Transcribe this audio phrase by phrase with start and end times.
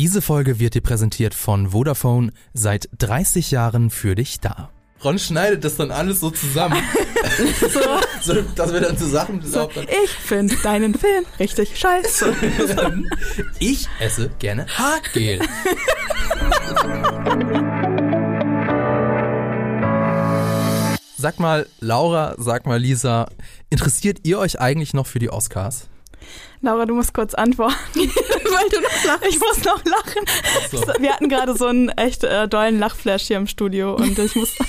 [0.00, 4.70] Diese Folge wird dir präsentiert von Vodafone, seit 30 Jahren für dich da.
[5.04, 6.82] Ron schneidet das dann alles so zusammen,
[7.60, 7.80] so.
[8.34, 9.68] so, dass wir dann zu Sachen so,
[10.02, 12.34] Ich finde deinen Film richtig scheiße.
[13.58, 15.40] ich esse gerne Haargel.
[21.18, 23.28] Sag mal, Laura, sag mal, Lisa,
[23.68, 25.90] interessiert ihr euch eigentlich noch für die Oscars?
[26.62, 28.10] Laura, du musst kurz antworten,
[28.54, 29.26] weil du noch lachst.
[29.28, 30.24] Ich muss noch lachen.
[30.70, 31.02] So.
[31.02, 34.54] Wir hatten gerade so einen echt äh, dollen Lachflash hier im Studio und ich muss.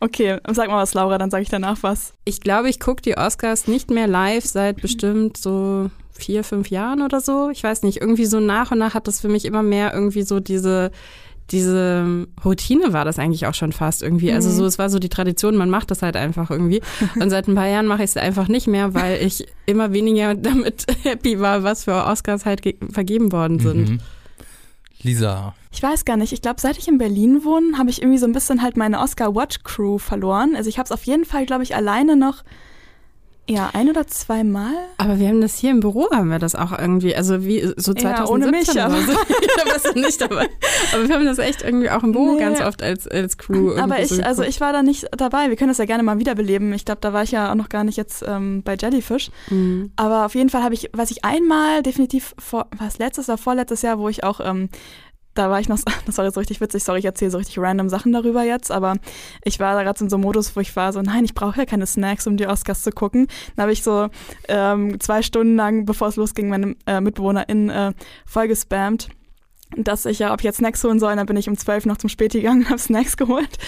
[0.00, 2.12] Okay, sag mal was, Laura, dann sage ich danach was.
[2.26, 7.02] Ich glaube, ich gucke die Oscars nicht mehr live seit bestimmt so vier, fünf Jahren
[7.02, 7.48] oder so.
[7.50, 10.22] Ich weiß nicht, irgendwie so nach und nach hat das für mich immer mehr irgendwie
[10.22, 10.90] so diese
[11.50, 14.32] diese Routine war das eigentlich auch schon fast irgendwie.
[14.32, 14.54] Also mhm.
[14.54, 16.80] so, es war so die Tradition, man macht das halt einfach irgendwie.
[17.18, 20.34] Und seit ein paar Jahren mache ich es einfach nicht mehr, weil ich immer weniger
[20.36, 23.90] damit happy war, was für Oscars halt vergeben worden sind.
[23.90, 24.00] Mhm.
[25.02, 25.54] Lisa.
[25.72, 26.32] Ich weiß gar nicht.
[26.32, 29.00] Ich glaube, seit ich in Berlin wohne, habe ich irgendwie so ein bisschen halt meine
[29.00, 30.54] Oscar-Watch-Crew verloren.
[30.56, 32.44] Also ich habe es auf jeden Fall, glaube ich, alleine noch
[33.50, 34.72] ja, ein oder zweimal.
[34.96, 37.92] Aber wir haben das hier im Büro, haben wir das auch irgendwie, also wie so
[37.94, 38.96] 2017 ja, ohne mich, aber.
[39.00, 39.12] So.
[39.64, 40.48] da warst du nicht dabei.
[40.94, 42.40] Aber wir haben das echt irgendwie auch im Büro nee.
[42.40, 43.74] ganz oft als, als Crew.
[43.76, 45.48] Aber ich, so also ich war da nicht dabei.
[45.48, 46.72] Wir können das ja gerne mal wiederbeleben.
[46.72, 49.30] Ich glaube, da war ich ja auch noch gar nicht jetzt ähm, bei Jellyfish.
[49.50, 49.92] Mhm.
[49.96, 53.82] Aber auf jeden Fall habe ich, was ich einmal definitiv vor, was letztes oder vorletztes
[53.82, 54.68] Jahr, wo ich auch ähm,
[55.34, 57.58] da war ich noch, das war jetzt so richtig witzig, sorry, ich erzähle so richtig
[57.58, 58.96] random Sachen darüber jetzt, aber
[59.44, 61.58] ich war da gerade in so einem Modus, wo ich war so, nein, ich brauche
[61.58, 63.26] ja keine Snacks, um die Oscars zu gucken.
[63.56, 64.08] Dann habe ich so
[64.48, 67.92] ähm, zwei Stunden lang, bevor es losging, meine äh, MitbewohnerInnen äh,
[68.26, 69.08] voll gespammt
[69.76, 71.96] dass ich ja, ob ich jetzt Snacks holen soll, dann bin ich um zwölf noch
[71.96, 73.58] zum Späti gegangen und habe Snacks geholt.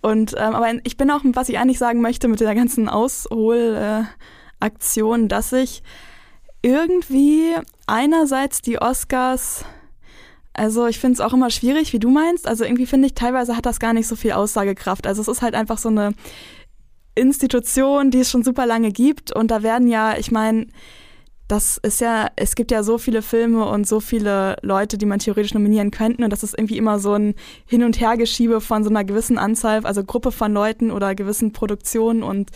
[0.00, 5.24] Und ähm, aber ich bin auch, was ich eigentlich sagen möchte mit der ganzen Ausholaktion,
[5.24, 5.82] äh, dass ich
[6.62, 7.54] irgendwie
[7.86, 9.64] einerseits die Oscars
[10.60, 12.46] also ich finde es auch immer schwierig, wie du meinst.
[12.46, 15.06] Also irgendwie finde ich, teilweise hat das gar nicht so viel Aussagekraft.
[15.06, 16.12] Also es ist halt einfach so eine
[17.14, 19.34] Institution, die es schon super lange gibt.
[19.34, 20.66] Und da werden ja, ich meine,
[21.48, 25.20] das ist ja, es gibt ja so viele Filme und so viele Leute, die man
[25.20, 26.24] theoretisch nominieren könnten.
[26.24, 29.86] Und das ist irgendwie immer so ein Hin- und Hergeschiebe von so einer gewissen Anzahl,
[29.86, 32.50] also Gruppe von Leuten oder gewissen Produktionen und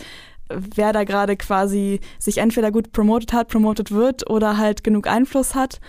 [0.51, 5.55] wer da gerade quasi sich entweder gut promotet hat, promotet wird oder halt genug Einfluss
[5.55, 5.81] hat.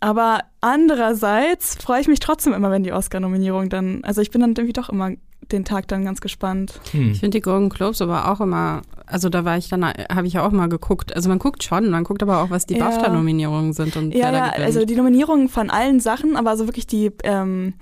[0.00, 4.50] Aber andererseits freue ich mich trotzdem immer, wenn die Oscar-Nominierung dann, also ich bin dann
[4.50, 5.12] irgendwie doch immer
[5.52, 6.80] den Tag dann ganz gespannt.
[6.90, 7.12] Hm.
[7.12, 10.34] Ich finde die Golden Globes aber auch immer, also da war ich dann, habe ich
[10.34, 11.14] ja auch mal geguckt.
[11.14, 12.84] Also man guckt schon, man guckt aber auch, was die ja.
[12.84, 17.12] BAFTA-Nominierungen sind und ja, ja, also die Nominierungen von allen Sachen, aber also wirklich die
[17.24, 17.74] ähm,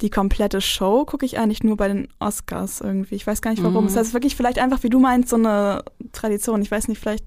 [0.00, 3.16] die komplette Show gucke ich eigentlich nur bei den Oscars irgendwie.
[3.16, 3.84] Ich weiß gar nicht warum.
[3.84, 3.90] Mhm.
[3.90, 6.62] Es ist wirklich vielleicht einfach, wie du meinst, so eine Tradition.
[6.62, 7.24] Ich weiß nicht, vielleicht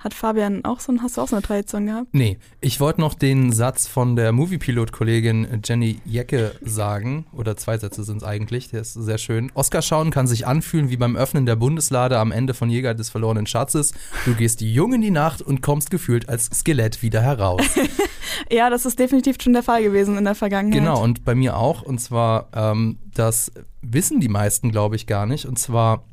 [0.00, 2.08] hat Fabian auch so, hast du auch so eine Tradition gehabt?
[2.12, 8.02] Nee, ich wollte noch den Satz von der Moviepilot-Kollegin Jenny Jecke sagen, oder zwei Sätze
[8.02, 9.52] sind es eigentlich, der ist sehr schön.
[9.52, 13.10] Oscar schauen kann sich anfühlen wie beim Öffnen der Bundeslade am Ende von Jäger des
[13.10, 13.92] verlorenen Schatzes.
[14.24, 17.60] Du gehst jung in die Nacht und kommst gefühlt als Skelett wieder heraus.
[18.50, 20.80] ja, das ist definitiv schon der Fall gewesen in der Vergangenheit.
[20.80, 21.82] Genau, und bei mir auch.
[21.82, 23.52] Und zwar, ähm, das
[23.82, 25.44] wissen die meisten, glaube ich, gar nicht.
[25.44, 26.04] Und zwar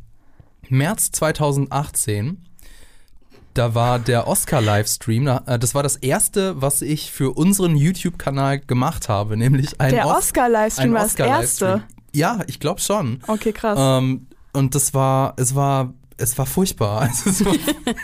[0.67, 2.46] März 2018
[3.57, 5.27] da war der Oscar-Livestream.
[5.27, 10.07] Äh, das war das erste, was ich für unseren YouTube-Kanal gemacht habe, nämlich ein Der
[10.07, 11.83] Oscar-Livestream war das erste.
[12.13, 13.21] Ja, ich glaube schon.
[13.27, 13.77] Okay, krass.
[13.79, 17.01] Ähm, und das war, es war, es war furchtbar.
[17.25, 17.55] Also, war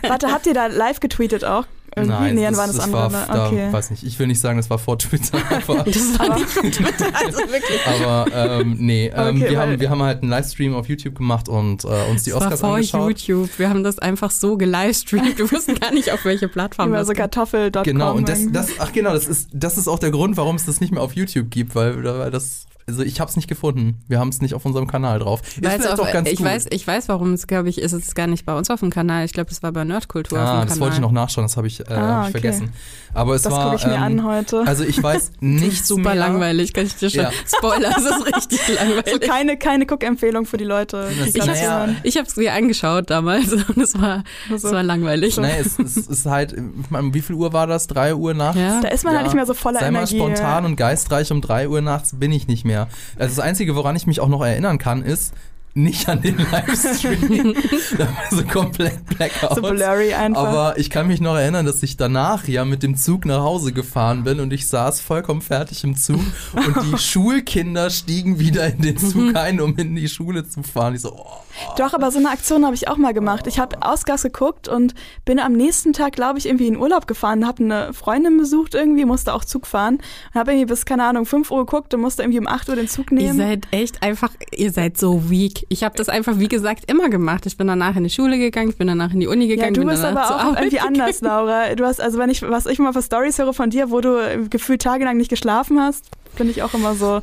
[0.03, 1.66] Warte, habt ihr da live getweetet auch?
[1.95, 3.13] Irgendwie Nein, nähern waren das, das andere.
[3.13, 3.71] War, da, okay.
[3.71, 5.37] weiß nicht, ich will nicht sagen, das war vor Twitter.
[5.49, 7.79] Aber, das war nicht vor Twitter, also wirklich.
[7.87, 11.49] Aber ähm, nee, ähm, okay, wir, haben, wir haben halt einen Livestream auf YouTube gemacht
[11.49, 13.19] und äh, uns die das Oscars war vor angeschaut.
[13.21, 15.37] YouTube, wir haben das einfach so gelivestreamt.
[15.37, 17.83] Wir wussten gar nicht, auf welche Plattform Über so kartoffel.com.
[17.83, 20.65] Genau, und das, das, ach genau, das ist, das ist auch der Grund, warum es
[20.65, 24.03] das nicht mehr auf YouTube gibt, weil, weil das also ich habe es nicht gefunden.
[24.07, 25.41] Wir haben es nicht auf unserem Kanal drauf.
[25.41, 26.45] Ist vielleicht auch ganz ich gut.
[26.45, 27.94] weiß, ich weiß, warum es glaube ich ist.
[27.94, 29.25] Es gar nicht bei uns auf dem Kanal.
[29.25, 30.67] Ich glaube, es war bei Nerdkultur ah, auf dem Kanal.
[30.67, 31.45] das wollte ich noch nachschauen.
[31.45, 32.41] Das habe ich, äh, ah, hab ich okay.
[32.41, 32.73] vergessen.
[33.13, 33.66] Aber es das war.
[33.66, 34.63] gucke ich mir ähm, an heute.
[34.66, 36.16] Also ich weiß nicht super mehr.
[36.16, 37.22] langweilig, kann ich dir schon.
[37.22, 37.31] Ja.
[37.58, 39.13] Spoiler, es ist richtig langweilig.
[39.13, 41.09] So keine keine Guckempfehlung für die Leute.
[41.25, 44.84] Die ich habe ich habe es mir angeschaut damals und es war also, es war
[44.84, 45.35] langweilig.
[45.35, 45.41] So.
[45.41, 46.55] Nee, es, es, ist halt.
[46.55, 47.87] Wie viel Uhr war das?
[47.87, 48.59] Drei Uhr nachts.
[48.59, 48.81] Ja.
[48.81, 49.19] Da ist man ja.
[49.19, 50.17] halt nicht mehr so voller Sei Energie.
[50.17, 52.72] Sei mal spontan und geistreich um drei Uhr nachts bin ich nicht mehr.
[53.17, 55.34] Also das Einzige, woran ich mich auch noch erinnern kann, ist,
[55.75, 57.55] nicht an den Livestream.
[57.97, 59.55] da war so komplett blackout.
[59.55, 60.43] So blurry einfach.
[60.43, 63.73] Aber ich kann mich noch erinnern, dass ich danach ja mit dem Zug nach Hause
[63.73, 66.20] gefahren bin und ich saß vollkommen fertig im Zug
[66.53, 70.93] und die Schulkinder stiegen wieder in den Zug ein, um in die Schule zu fahren.
[70.93, 71.40] Ich so, oh.
[71.78, 73.47] Doch, aber so eine Aktion habe ich auch mal gemacht.
[73.47, 74.94] Ich habe Oscars geguckt und
[75.26, 79.05] bin am nächsten Tag, glaube ich, irgendwie in Urlaub gefahren, habe eine Freundin besucht irgendwie,
[79.05, 80.00] musste auch Zug fahren
[80.34, 82.76] und habe irgendwie bis, keine Ahnung, 5 Uhr geguckt und musste irgendwie um 8 Uhr
[82.76, 83.40] den Zug nehmen.
[83.40, 85.66] Ihr seid echt einfach, ihr seid so weak.
[85.70, 87.46] Ich habe das einfach, wie gesagt, immer gemacht.
[87.46, 89.76] Ich bin danach in die Schule gegangen, ich bin danach in die Uni gegangen.
[89.76, 91.02] Ja, du bin bist aber auch irgendwie gegangen.
[91.02, 91.76] anders, Laura.
[91.76, 94.47] Du hast, also wenn ich, was ich mal für Stories höre von dir, wo du
[94.49, 97.22] gefühlt tagelang nicht geschlafen hast, finde ich auch immer so,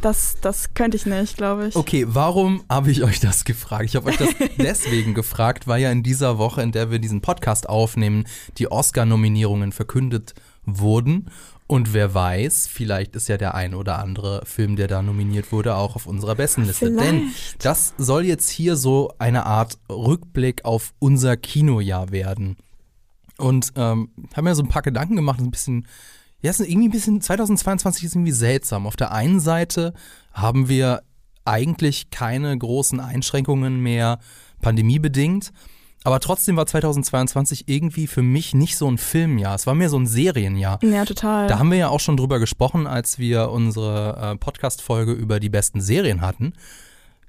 [0.00, 1.76] das, das könnte ich nicht, glaube ich.
[1.76, 3.84] Okay, warum habe ich euch das gefragt?
[3.86, 7.20] Ich habe euch das deswegen gefragt, weil ja in dieser Woche, in der wir diesen
[7.20, 8.24] Podcast aufnehmen,
[8.58, 10.34] die Oscar-Nominierungen verkündet
[10.64, 11.30] wurden.
[11.66, 15.74] Und wer weiß, vielleicht ist ja der ein oder andere Film, der da nominiert wurde,
[15.74, 16.86] auch auf unserer besten Liste.
[16.86, 17.06] Vielleicht.
[17.06, 22.56] Denn das soll jetzt hier so eine Art Rückblick auf unser Kinojahr werden.
[23.36, 25.86] Und ähm, haben mir so ein paar Gedanken gemacht, ein bisschen
[26.40, 28.86] ja, es ist irgendwie ein bisschen, 2022 ist irgendwie seltsam.
[28.86, 29.92] Auf der einen Seite
[30.32, 31.02] haben wir
[31.44, 34.18] eigentlich keine großen Einschränkungen mehr
[34.60, 35.52] pandemiebedingt.
[36.04, 39.56] Aber trotzdem war 2022 irgendwie für mich nicht so ein Filmjahr.
[39.56, 40.78] Es war mehr so ein Serienjahr.
[40.82, 41.48] Ja, total.
[41.48, 45.48] Da haben wir ja auch schon drüber gesprochen, als wir unsere äh, Podcast-Folge über die
[45.48, 46.52] besten Serien hatten.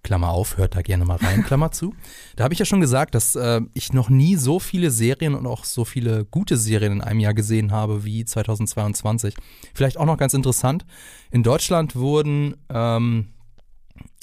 [0.04, 1.94] Klammer auf, hört da gerne mal rein, Klammer zu.
[2.36, 5.46] Da habe ich ja schon gesagt, dass äh, ich noch nie so viele Serien und
[5.46, 9.36] auch so viele gute Serien in einem Jahr gesehen habe wie 2022.
[9.74, 10.86] Vielleicht auch noch ganz interessant,
[11.32, 13.30] in Deutschland wurden, ähm,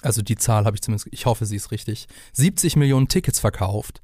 [0.02, 4.02] also die Zahl habe ich zumindest, ich hoffe, sie ist richtig, 70 Millionen Tickets verkauft.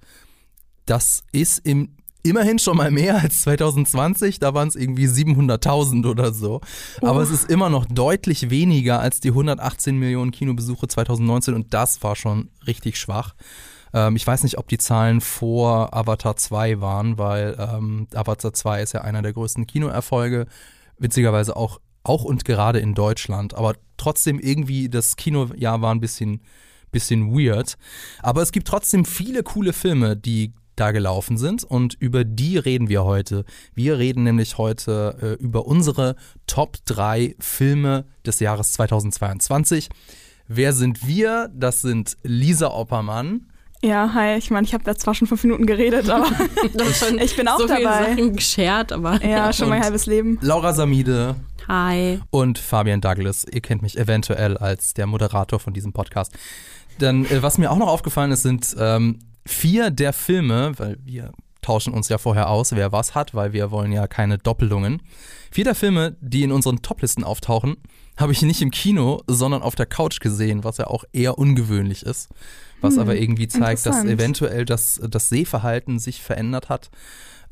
[0.86, 6.32] Das ist im immerhin schon mal mehr als 2020, da waren es irgendwie 700.000 oder
[6.32, 6.60] so.
[7.00, 7.22] Aber oh.
[7.22, 12.16] es ist immer noch deutlich weniger als die 118 Millionen Kinobesuche 2019 und das war
[12.16, 13.34] schon richtig schwach.
[13.92, 18.82] Ähm, ich weiß nicht, ob die Zahlen vor Avatar 2 waren, weil ähm, Avatar 2
[18.82, 20.46] ist ja einer der größten Kinoerfolge,
[20.98, 23.54] witzigerweise auch, auch und gerade in Deutschland.
[23.54, 26.42] Aber trotzdem irgendwie, das Kinojahr war ein bisschen
[26.92, 27.76] bisschen weird.
[28.22, 30.52] Aber es gibt trotzdem viele coole Filme, die
[30.82, 33.44] da gelaufen sind und über die reden wir heute.
[33.72, 36.16] Wir reden nämlich heute äh, über unsere
[36.48, 39.90] Top 3 Filme des Jahres 2022.
[40.48, 41.48] Wer sind wir?
[41.54, 43.46] Das sind Lisa Oppermann.
[43.80, 44.36] Ja, hi.
[44.36, 46.26] Ich meine, ich habe da zwar schon fünf Minuten geredet, aber
[47.20, 47.76] ich bin auch so dabei.
[47.76, 49.52] Viele Sachen geschert, aber ja, ja.
[49.52, 50.38] schon mein halbes Leben.
[50.40, 51.36] Laura Samide.
[51.68, 52.20] Hi.
[52.30, 53.44] Und Fabian Douglas.
[53.44, 56.32] Ihr kennt mich eventuell als der Moderator von diesem Podcast.
[56.98, 61.32] Dann, äh, was mir auch noch aufgefallen ist, sind ähm, vier der Filme, weil wir
[61.62, 65.00] tauschen uns ja vorher aus, wer was hat, weil wir wollen ja keine Doppelungen.
[65.50, 67.76] Vier der Filme, die in unseren Toplisten auftauchen,
[68.16, 72.02] habe ich nicht im Kino, sondern auf der Couch gesehen, was ja auch eher ungewöhnlich
[72.04, 72.28] ist.
[72.80, 76.90] Was hm, aber irgendwie zeigt, dass eventuell das, das Sehverhalten sich verändert hat.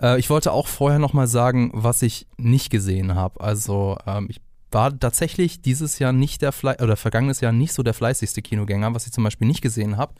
[0.02, 3.40] Äh, ich wollte auch vorher nochmal sagen, was ich nicht gesehen habe.
[3.40, 4.40] Also ähm, ich
[4.72, 8.94] war tatsächlich dieses Jahr nicht der Fle oder vergangenes Jahr nicht so der fleißigste Kinogänger,
[8.94, 10.14] was ich zum Beispiel nicht gesehen habe.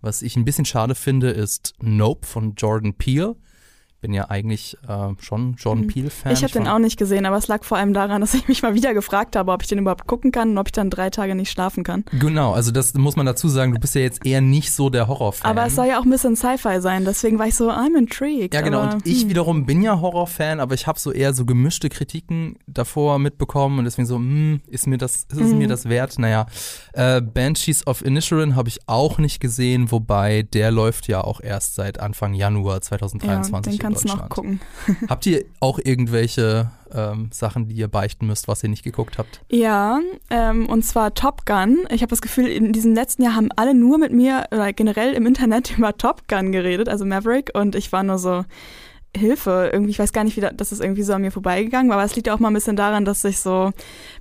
[0.00, 3.36] Was ich ein bisschen schade finde, ist Nope von Jordan Peele
[4.00, 5.88] bin ja eigentlich äh, schon Jordan mhm.
[5.88, 6.32] Peele-Fan.
[6.32, 8.62] Ich habe den auch nicht gesehen, aber es lag vor allem daran, dass ich mich
[8.62, 11.10] mal wieder gefragt habe, ob ich den überhaupt gucken kann und ob ich dann drei
[11.10, 12.04] Tage nicht schlafen kann.
[12.12, 15.08] Genau, also das muss man dazu sagen, du bist ja jetzt eher nicht so der
[15.08, 15.50] Horrorfan.
[15.50, 18.54] Aber es soll ja auch ein bisschen Sci-Fi sein, deswegen war ich so, I'm intrigued.
[18.54, 19.30] Ja, genau, aber, und ich hm.
[19.30, 23.84] wiederum bin ja Horrorfan, aber ich habe so eher so gemischte Kritiken davor mitbekommen und
[23.84, 25.58] deswegen so, hm, ist mir das, ist es mhm.
[25.58, 26.18] mir das wert?
[26.18, 26.46] Naja,
[26.92, 31.74] äh, Banshees of Inisherin habe ich auch nicht gesehen, wobei der läuft ja auch erst
[31.74, 34.60] seit Anfang Januar 2023 ja, kannst du noch gucken.
[35.08, 39.40] habt ihr auch irgendwelche ähm, Sachen, die ihr beichten müsst, was ihr nicht geguckt habt?
[39.50, 40.00] Ja,
[40.30, 41.86] ähm, und zwar Top Gun.
[41.90, 45.12] Ich habe das Gefühl, in diesem letzten Jahr haben alle nur mit mir oder generell
[45.14, 48.44] im Internet über Top Gun geredet, also Maverick, und ich war nur so,
[49.16, 49.70] Hilfe.
[49.72, 52.14] Irgendwie, ich weiß gar nicht, wie das, ist irgendwie so an mir vorbeigegangen, aber es
[52.14, 53.70] liegt ja auch mal ein bisschen daran, dass ich so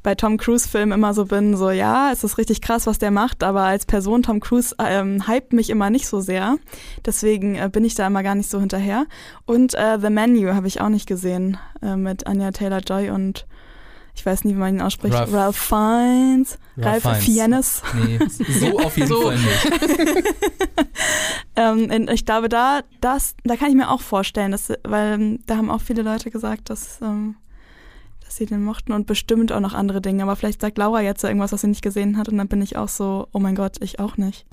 [0.04, 3.44] bei Tom Cruise-Filmen immer so bin, so ja, es ist richtig krass, was der macht,
[3.44, 6.58] aber als Person Tom Cruise ähm, hypt mich immer nicht so sehr.
[7.06, 9.06] Deswegen äh, bin ich da immer gar nicht so hinterher.
[9.46, 13.46] Und äh, The Menu habe ich auch nicht gesehen äh, mit Anya Taylor-Joy und
[14.18, 15.14] ich weiß nie, wie man ihn ausspricht.
[15.14, 16.58] Ralph, Ralph Fiennes.
[16.76, 17.84] Ralph, Ralph Fiennes.
[17.94, 18.20] Nee,
[18.60, 19.22] so auf jeden so.
[19.22, 20.24] Fall nicht.
[21.56, 25.58] ähm, ich glaube, da, das, da kann ich mir auch vorstellen, dass, weil ähm, da
[25.58, 27.36] haben auch viele Leute gesagt, dass, ähm,
[28.26, 30.24] dass sie den mochten und bestimmt auch noch andere Dinge.
[30.24, 32.76] Aber vielleicht sagt Laura jetzt irgendwas, was sie nicht gesehen hat und dann bin ich
[32.76, 34.48] auch so, oh mein Gott, ich auch nicht.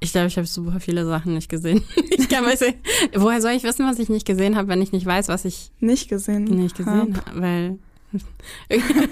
[0.00, 1.84] Ich glaube, ich habe super viele Sachen nicht gesehen.
[2.10, 2.62] Ich kann weiß,
[3.14, 5.70] woher soll ich wissen, was ich nicht gesehen habe, wenn ich nicht weiß, was ich
[5.80, 7.40] nicht gesehen, nicht gesehen habe?
[7.40, 7.78] Weil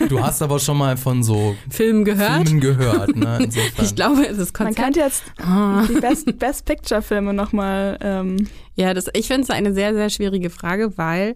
[0.09, 2.47] Du hast aber schon mal von so Film gehört.
[2.49, 3.49] Filmen gehört, ne?
[3.83, 4.77] Ich glaube, das Man Konzept.
[4.77, 5.85] könnte jetzt Ah.
[5.89, 7.99] die Best, Best Picture Filme nochmal.
[8.01, 11.35] Ähm, Ja, das, ich finde es eine sehr, sehr schwierige Frage, weil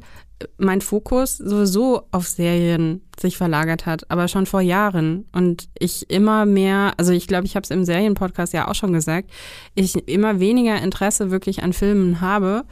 [0.57, 5.26] mein Fokus sowieso auf Serien sich verlagert hat, aber schon vor Jahren.
[5.33, 8.95] Und ich immer mehr, also ich glaube, ich habe es im Serienpodcast ja auch schon
[8.95, 9.31] gesagt,
[9.75, 12.64] ich immer weniger Interesse wirklich an Filmen habe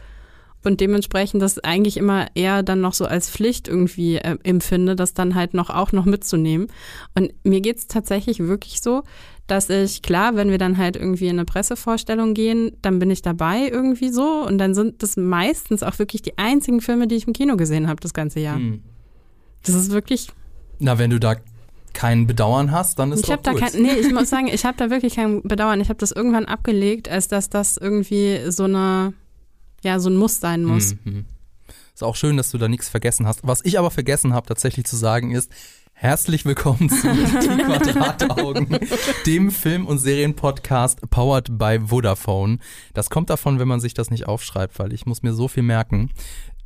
[0.68, 5.14] und dementsprechend das eigentlich immer eher dann noch so als Pflicht irgendwie äh, empfinde, das
[5.14, 6.68] dann halt noch auch noch mitzunehmen.
[7.14, 9.02] Und mir geht's tatsächlich wirklich so,
[9.46, 13.22] dass ich, klar, wenn wir dann halt irgendwie in eine Pressevorstellung gehen, dann bin ich
[13.22, 17.26] dabei irgendwie so und dann sind das meistens auch wirklich die einzigen Filme, die ich
[17.26, 18.56] im Kino gesehen habe das ganze Jahr.
[18.56, 18.82] Hm.
[19.64, 20.28] Das ist wirklich,
[20.78, 21.36] Na, wenn du da
[21.94, 24.76] kein Bedauern hast, dann ist ich doch da kein, nee, ich muss sagen, ich habe
[24.76, 25.80] da wirklich kein Bedauern.
[25.80, 29.14] Ich habe das irgendwann abgelegt, als dass das irgendwie so eine,
[29.82, 30.94] ja, so ein Muss sein muss.
[31.04, 31.24] Mhm.
[31.94, 33.40] Ist auch schön, dass du da nichts vergessen hast.
[33.42, 35.50] Was ich aber vergessen habe, tatsächlich zu sagen, ist,
[35.92, 38.78] herzlich willkommen zu Die Quadrataugen,
[39.26, 42.58] dem Film- und Serienpodcast powered by Vodafone.
[42.94, 45.64] Das kommt davon, wenn man sich das nicht aufschreibt, weil ich muss mir so viel
[45.64, 46.10] merken.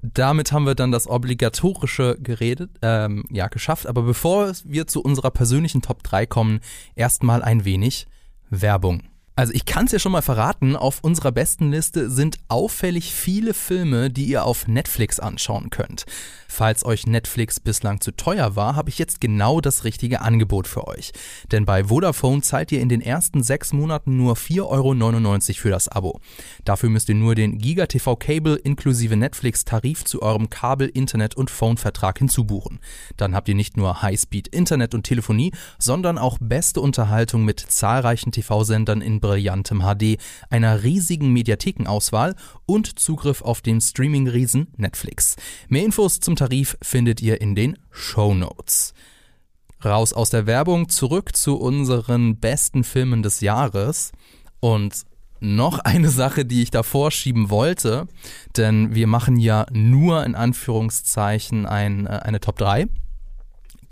[0.02, 3.86] Damit haben wir dann das obligatorische geredet, ähm, ja, geschafft.
[3.86, 6.60] Aber bevor wir zu unserer persönlichen Top 3 kommen,
[6.94, 8.06] erstmal ein wenig
[8.50, 9.04] Werbung.
[9.34, 13.54] Also ich kann es ja schon mal verraten, auf unserer besten Liste sind auffällig viele
[13.54, 16.04] Filme, die ihr auf Netflix anschauen könnt.
[16.48, 20.86] Falls euch Netflix bislang zu teuer war, habe ich jetzt genau das richtige Angebot für
[20.86, 21.12] euch.
[21.50, 25.88] Denn bei Vodafone zahlt ihr in den ersten sechs Monaten nur 4,99 Euro für das
[25.88, 26.20] Abo.
[26.66, 32.18] Dafür müsst ihr nur den GigaTV Cable inklusive Netflix-Tarif zu eurem Kabel-, Internet- und Phone-Vertrag
[32.18, 32.80] hinzubuchen.
[33.16, 38.30] Dann habt ihr nicht nur Highspeed Internet und Telefonie, sondern auch beste Unterhaltung mit zahlreichen
[38.30, 40.18] TV-Sendern in brillantem HD,
[40.50, 42.34] einer riesigen Mediathekenauswahl
[42.66, 45.36] und Zugriff auf den Streaming-Riesen Netflix.
[45.68, 48.92] Mehr Infos zum Tarif findet ihr in den Show Notes.
[49.82, 54.12] Raus aus der Werbung, zurück zu unseren besten Filmen des Jahres.
[54.60, 55.06] Und
[55.40, 58.06] noch eine Sache, die ich davor schieben wollte,
[58.56, 62.86] denn wir machen ja nur in Anführungszeichen ein, äh, eine Top 3.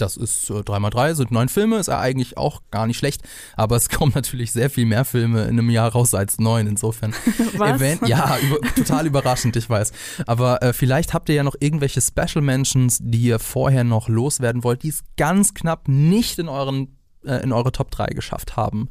[0.00, 3.22] Das ist äh, 3x3, sind neun Filme, ist ja eigentlich auch gar nicht schlecht,
[3.56, 7.14] aber es kommen natürlich sehr viel mehr Filme in einem Jahr raus als neun, insofern.
[7.56, 7.76] Was?
[7.76, 9.92] Event, ja, über, total überraschend, ich weiß.
[10.26, 14.64] Aber äh, vielleicht habt ihr ja noch irgendwelche Special Mentions, die ihr vorher noch loswerden
[14.64, 18.88] wollt, die es ganz knapp nicht in euren äh, in eure Top 3 geschafft haben.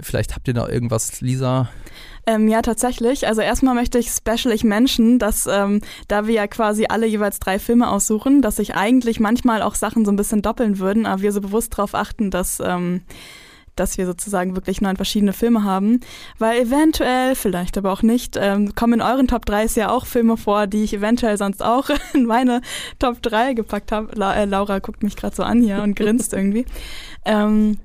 [0.00, 1.68] Vielleicht habt ihr da irgendwas, Lisa?
[2.26, 3.26] Ähm, ja, tatsächlich.
[3.26, 7.38] Also erstmal möchte ich special ich mention, dass ähm, da wir ja quasi alle jeweils
[7.38, 11.22] drei Filme aussuchen, dass sich eigentlich manchmal auch Sachen so ein bisschen doppeln würden, aber
[11.22, 13.02] wir so bewusst darauf achten, dass ähm,
[13.76, 16.00] dass wir sozusagen wirklich neun verschiedene Filme haben,
[16.38, 20.36] weil eventuell, vielleicht aber auch nicht, ähm, kommen in euren Top 3 ja auch Filme
[20.36, 22.60] vor, die ich eventuell sonst auch in meine
[22.98, 24.10] Top 3 gepackt habe.
[24.14, 26.66] La äh, Laura guckt mich gerade so an hier und grinst irgendwie.
[27.24, 27.78] Ähm,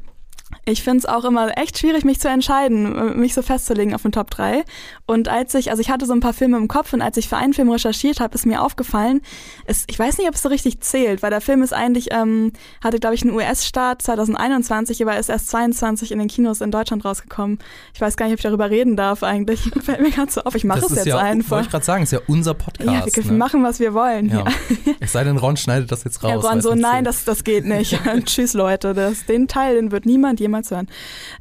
[0.63, 4.03] ich finde es auch immer echt schwierig, mich zu entscheiden, äh, mich so festzulegen auf
[4.03, 4.63] den Top 3.
[5.05, 7.29] Und als ich, also ich hatte so ein paar Filme im Kopf und als ich
[7.29, 9.21] für einen Film recherchiert habe, ist mir aufgefallen,
[9.65, 12.53] es, ich weiß nicht, ob es so richtig zählt, weil der Film ist eigentlich, ähm,
[12.83, 17.05] hatte glaube ich einen US-Start 2021, aber ist erst 22 in den Kinos in Deutschland
[17.05, 17.59] rausgekommen.
[17.93, 19.61] Ich weiß gar nicht, ob ich darüber reden darf eigentlich.
[19.81, 21.51] Fällt mir gerade so auf, ich mache es ist jetzt ja, einfach.
[21.51, 22.89] wollte ich gerade sagen, ist ja unser Podcast.
[22.89, 23.37] Ja, wir können ne?
[23.37, 24.29] machen, was wir wollen.
[24.29, 24.45] Ja.
[24.99, 26.43] Es sei denn, Ron schneidet das jetzt raus.
[26.43, 27.99] Ja, Ron so, nein, das, das geht nicht.
[28.25, 28.93] Tschüss, Leute.
[28.93, 30.87] Das, den Teil, den wird niemand jemals hören.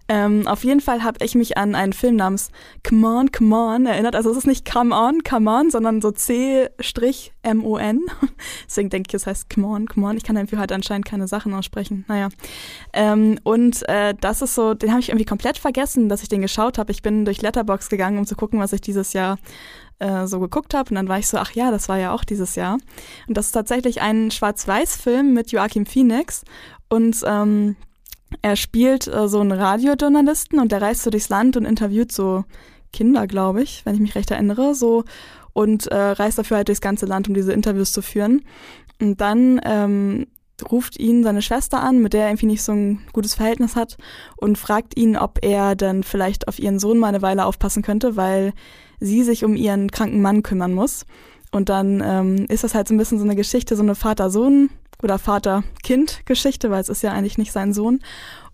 [0.08, 2.50] Ähm, auf jeden Fall habe ich mich an einen Film namens
[2.88, 4.16] Come On, Come On erinnert.
[4.16, 8.00] Also es ist nicht Come On, Come On, sondern so C-M-O-N.
[8.66, 10.16] Deswegen denke ich, es heißt Come On, Come On.
[10.16, 12.04] Ich kann dafür halt anscheinend keine Sachen aussprechen.
[12.08, 12.28] Naja.
[12.92, 16.42] Ähm, und äh, das ist so, den habe ich irgendwie komplett vergessen, dass ich den
[16.42, 16.92] geschaut habe.
[16.92, 19.38] Ich bin durch Letterbox gegangen, um zu gucken, was ich dieses Jahr
[19.99, 20.90] äh, so geguckt habe.
[20.90, 22.78] Und dann war ich so, ach ja, das war ja auch dieses Jahr.
[23.28, 26.44] Und das ist tatsächlich ein Schwarz-Weiß-Film mit Joachim Phoenix.
[26.88, 27.76] Und ähm,
[28.43, 32.45] er spielt äh, so einen Radiojournalisten und der reist so durchs Land und interviewt so
[32.93, 35.05] Kinder, glaube ich, wenn ich mich recht erinnere, so
[35.53, 38.43] und äh, reist dafür halt durchs ganze Land, um diese Interviews zu führen.
[39.00, 40.26] Und dann ähm,
[40.71, 43.97] ruft ihn seine Schwester an, mit der er irgendwie nicht so ein gutes Verhältnis hat
[44.37, 48.17] und fragt ihn, ob er dann vielleicht auf ihren Sohn mal eine Weile aufpassen könnte,
[48.17, 48.53] weil
[49.00, 51.07] sie sich um ihren kranken Mann kümmern muss.
[51.50, 54.71] Und dann ähm, ist das halt so ein bisschen so eine Geschichte, so eine Vater-Sohn-
[55.03, 58.01] oder Vater-Kind-Geschichte, weil es ist ja eigentlich nicht sein Sohn.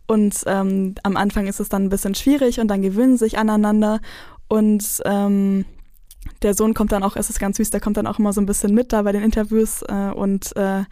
[0.07, 4.01] Und ähm, am Anfang ist es dann ein bisschen schwierig und dann gewöhnen sich aneinander.
[4.49, 5.65] Und ähm,
[6.43, 8.41] der Sohn kommt dann auch, es ist ganz süß, der kommt dann auch immer so
[8.41, 10.85] ein bisschen mit da bei den Interviews äh, und äh,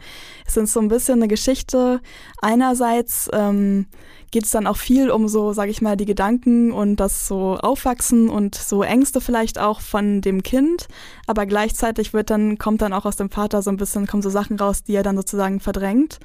[0.45, 2.01] es ist so ein bisschen eine Geschichte.
[2.41, 3.87] Einerseits ähm,
[4.31, 7.57] geht es dann auch viel um so, sage ich mal, die Gedanken und das so
[7.57, 10.87] Aufwachsen und so Ängste vielleicht auch von dem Kind,
[11.27, 14.29] aber gleichzeitig wird dann kommt dann auch aus dem Vater so ein bisschen kommen so
[14.29, 16.19] Sachen raus, die er dann sozusagen verdrängt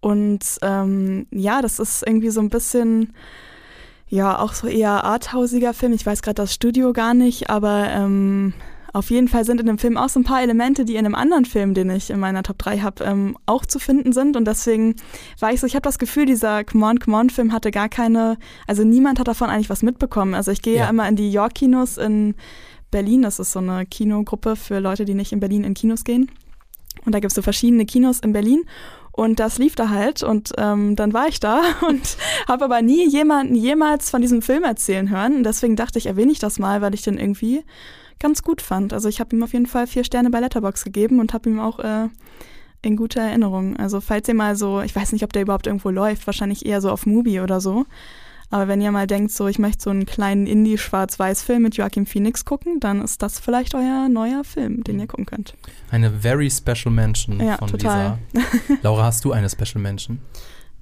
[0.00, 3.12] und ähm, ja, das ist irgendwie so ein bisschen
[4.08, 5.92] ja auch so eher arthausiger Film.
[5.92, 8.54] Ich weiß gerade das Studio gar nicht, aber ähm,
[8.92, 11.14] auf jeden Fall sind in dem Film auch so ein paar Elemente, die in einem
[11.14, 14.36] anderen Film, den ich in meiner Top 3 habe, ähm, auch zu finden sind.
[14.36, 14.96] Und deswegen
[15.38, 17.90] war ich so, ich habe das Gefühl, dieser Come On, Come On Film hatte gar
[17.90, 20.34] keine, also niemand hat davon eigentlich was mitbekommen.
[20.34, 20.84] Also ich gehe ja.
[20.84, 22.36] ja immer in die York-Kinos in
[22.90, 23.20] Berlin.
[23.20, 26.30] Das ist so eine Kinogruppe für Leute, die nicht in Berlin in Kinos gehen.
[27.04, 28.64] Und da gibt es so verschiedene Kinos in Berlin.
[29.16, 33.08] Und das lief da halt und ähm, dann war ich da und habe aber nie
[33.08, 35.36] jemanden jemals von diesem Film erzählen hören.
[35.36, 37.64] Und deswegen dachte ich, erwähne ich das mal, weil ich den irgendwie
[38.18, 38.92] ganz gut fand.
[38.92, 41.60] Also ich habe ihm auf jeden Fall vier Sterne bei Letterbox gegeben und habe ihm
[41.60, 42.08] auch äh,
[42.82, 43.76] in guter Erinnerung.
[43.78, 46.82] Also falls ihr mal so, ich weiß nicht, ob der überhaupt irgendwo läuft, wahrscheinlich eher
[46.82, 47.86] so auf Mubi oder so.
[48.50, 52.44] Aber wenn ihr mal denkt, so ich möchte so einen kleinen Indie-Schwarz-Weiß-Film mit Joachim Phoenix
[52.44, 55.54] gucken, dann ist das vielleicht euer neuer Film, den ihr gucken könnt.
[55.90, 58.18] Eine very special Mention ja, von total.
[58.32, 58.46] Lisa.
[58.82, 60.20] Laura, hast du eine Special Mention?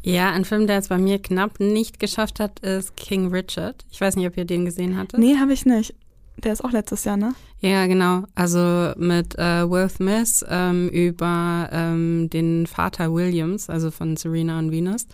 [0.03, 3.87] Ja, ein Film, der es bei mir knapp nicht geschafft hat, ist King Richard.
[3.91, 5.19] Ich weiß nicht, ob ihr den gesehen hattet.
[5.19, 5.95] Nee, habe ich nicht.
[6.37, 7.35] Der ist auch letztes Jahr, ne?
[7.61, 8.25] Ja, genau.
[8.35, 14.71] Also mit äh, Will Smith ähm, über ähm, den Vater Williams, also von Serena und
[14.71, 15.07] Venus.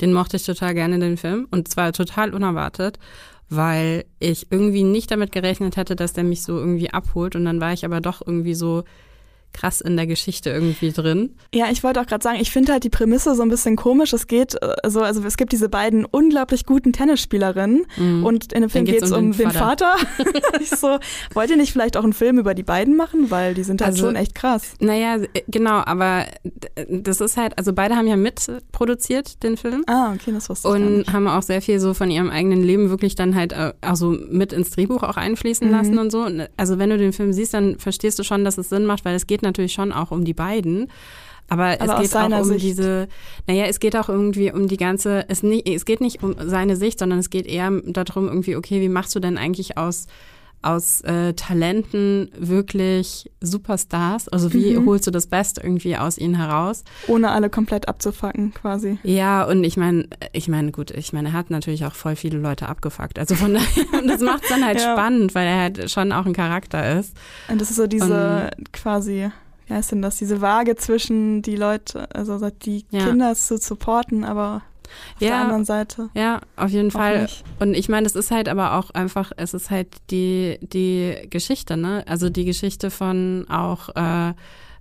[0.00, 1.46] Den mochte ich total gerne, den Film.
[1.50, 2.98] Und zwar total unerwartet,
[3.48, 7.36] weil ich irgendwie nicht damit gerechnet hätte, dass der mich so irgendwie abholt.
[7.36, 8.84] Und dann war ich aber doch irgendwie so
[9.52, 11.34] krass in der Geschichte irgendwie drin.
[11.54, 14.12] Ja, ich wollte auch gerade sagen, ich finde halt die Prämisse so ein bisschen komisch.
[14.12, 18.24] Es geht also, also es gibt diese beiden unglaublich guten Tennisspielerinnen mhm.
[18.24, 19.66] und in dem Film geht es um, um den Vater.
[19.76, 19.96] Vater.
[20.60, 20.98] ich so,
[21.34, 23.30] wollt ihr nicht vielleicht auch einen Film über die beiden machen?
[23.30, 24.74] Weil die sind halt also, schon echt krass.
[24.80, 26.26] Naja, genau, aber
[26.88, 29.84] das ist halt, also beide haben ja mitproduziert den Film.
[29.86, 32.90] Ah, okay, das wusste ich Und haben auch sehr viel so von ihrem eigenen Leben
[32.90, 35.72] wirklich dann halt äh, also mit ins Drehbuch auch einfließen mhm.
[35.72, 36.28] lassen und so.
[36.56, 39.14] Also wenn du den Film siehst, dann verstehst du schon, dass es Sinn macht, weil
[39.14, 40.88] es geht natürlich schon auch um die beiden.
[41.48, 42.64] Aber, Aber es geht auch um Sicht.
[42.64, 43.08] diese,
[43.46, 46.76] naja, es geht auch irgendwie um die ganze, es, nicht, es geht nicht um seine
[46.76, 50.06] Sicht, sondern es geht eher darum, irgendwie, okay, wie machst du denn eigentlich aus
[50.62, 54.28] aus äh, Talenten wirklich Superstars?
[54.28, 54.86] Also wie mhm.
[54.86, 56.84] holst du das Beste irgendwie aus ihnen heraus?
[57.06, 58.98] Ohne alle komplett abzufacken, quasi.
[59.02, 62.38] Ja, und ich meine, ich meine, gut, ich meine, er hat natürlich auch voll viele
[62.38, 63.18] Leute abgefuckt.
[63.18, 64.92] Also von daher, und das macht es dann halt ja.
[64.92, 67.16] spannend, weil er halt schon auch ein Charakter ist.
[67.48, 69.30] Und das ist so diese und, quasi
[69.66, 73.04] wie heißt denn das, diese Waage zwischen die Leute, also die ja.
[73.04, 74.62] Kinder zu supporten, aber
[75.14, 76.08] auf ja, der anderen Seite.
[76.14, 77.22] Ja, auf jeden Fall.
[77.22, 77.44] Nicht.
[77.58, 81.76] Und ich meine, es ist halt aber auch einfach, es ist halt die, die Geschichte,
[81.76, 82.04] ne?
[82.06, 84.32] Also die Geschichte von auch äh,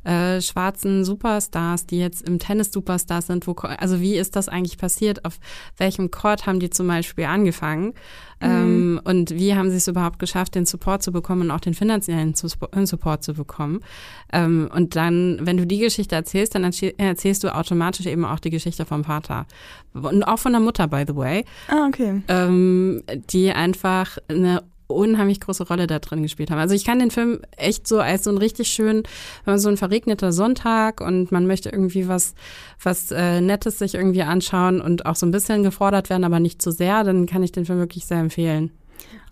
[0.06, 3.48] äh, schwarzen Superstars, die jetzt im Tennis Superstars sind.
[3.48, 5.26] Wo, also wie ist das eigentlich passiert?
[5.26, 5.40] Auf
[5.78, 7.94] welchem Court haben die zum Beispiel angefangen?
[8.42, 8.48] Mhm.
[8.48, 11.74] Ähm, und wie haben sie es überhaupt geschafft, den Support zu bekommen und auch den
[11.74, 13.80] finanziellen äh, Support zu bekommen?
[14.32, 18.50] Ähm, und dann, wenn du die Geschichte erzählst, dann erzählst du automatisch eben auch die
[18.50, 19.46] Geschichte vom Vater.
[19.94, 21.46] Und auch von der Mutter, by the way.
[21.68, 22.22] Ah, okay.
[22.28, 26.60] Ähm, die einfach eine unheimlich große Rolle da drin gespielt haben.
[26.60, 29.04] Also ich kann den Film echt so als so ein richtig schön,
[29.44, 32.36] wenn man so ein verregneter Sonntag und man möchte irgendwie was,
[32.82, 36.62] was äh, Nettes sich irgendwie anschauen und auch so ein bisschen gefordert werden, aber nicht
[36.62, 38.72] zu sehr, dann kann ich den Film wirklich sehr empfehlen.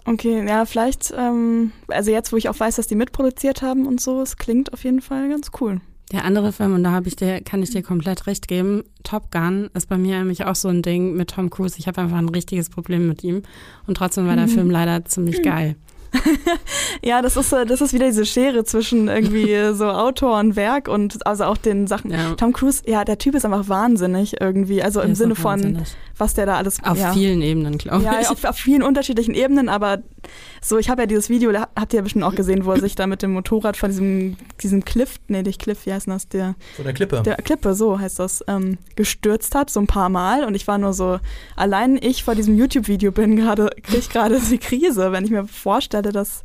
[0.06, 4.02] Okay, ja, vielleicht, ähm, also jetzt, wo ich auch weiß, dass die mitproduziert haben und
[4.02, 5.80] so, es klingt auf jeden Fall ganz cool.
[6.14, 9.32] Der andere Film, und da habe ich dir, kann ich dir komplett recht geben, Top
[9.32, 11.76] Gun ist bei mir nämlich auch so ein Ding mit Tom Cruise.
[11.80, 13.42] Ich habe einfach ein richtiges Problem mit ihm.
[13.88, 14.52] Und trotzdem war der mhm.
[14.52, 15.76] Film leider ziemlich geil.
[17.04, 21.26] ja, das ist, das ist wieder diese Schere zwischen irgendwie so Autor und Werk und
[21.26, 22.12] also auch den Sachen.
[22.12, 22.36] Ja.
[22.36, 24.84] Tom Cruise, ja, der Typ ist einfach wahnsinnig irgendwie.
[24.84, 25.96] Also der im Sinne von, wahnsinnig.
[26.18, 26.84] was der da alles.
[26.84, 27.14] Auf ja.
[27.14, 28.06] vielen Ebenen, glaube ich.
[28.06, 30.00] Ja, auf, auf, vielen unterschiedlichen Ebenen, aber
[30.62, 32.96] so, ich habe ja dieses Video, habt ihr ja bestimmt auch gesehen, wo er sich
[32.96, 36.30] da mit dem Motorrad von diesem, diesem Cliff, nee, nicht Cliff, wie heißt das?
[36.30, 37.22] Der, von der Klippe.
[37.24, 40.46] Der Klippe, so heißt das, ähm, gestürzt hat, so ein paar Mal.
[40.46, 41.20] Und ich war nur so,
[41.56, 45.46] allein ich vor diesem YouTube-Video bin gerade, kriege ich gerade die Krise, wenn ich mir
[45.48, 46.44] vorstelle, das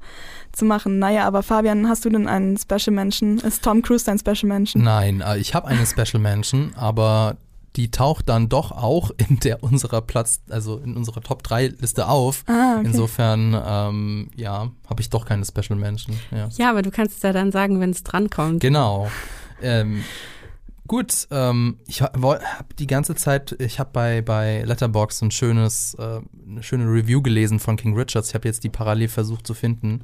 [0.53, 0.99] zu machen.
[0.99, 3.38] Naja, aber Fabian, hast du denn einen Special Mention?
[3.38, 4.83] Ist Tom Cruise dein Special Mention?
[4.83, 7.37] Nein, äh, ich habe einen Special Mention, aber
[7.77, 12.09] die taucht dann doch auch in der unserer Platz, also in unserer Top 3 Liste
[12.09, 12.42] auf.
[12.47, 12.87] Ah, okay.
[12.87, 16.18] Insofern, ähm, ja, habe ich doch keine Special Mention.
[16.31, 16.49] Ja.
[16.57, 18.61] ja, aber du kannst es ja dann sagen, wenn es drankommt.
[18.61, 19.09] Genau.
[19.62, 20.05] Ähm,
[20.88, 22.40] Gut, ähm, ich habe
[22.79, 27.61] die ganze Zeit, ich habe bei, bei Letterboxd ein schönes, äh, eine schöne Review gelesen
[27.61, 28.31] von King Richards.
[28.31, 30.03] Ich habe jetzt die parallel versucht zu finden.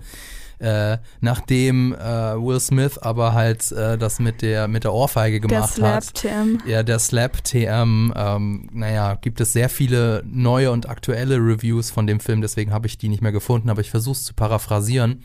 [0.58, 5.78] Äh, nachdem äh, Will Smith aber halt äh, das mit der mit der Ohrfeige gemacht
[5.78, 6.04] der hat.
[6.04, 6.60] Slap-TM.
[6.66, 12.06] Ja, der Slap TM, ähm, naja, gibt es sehr viele neue und aktuelle Reviews von
[12.06, 15.22] dem Film, deswegen habe ich die nicht mehr gefunden, aber ich versuche es zu paraphrasieren.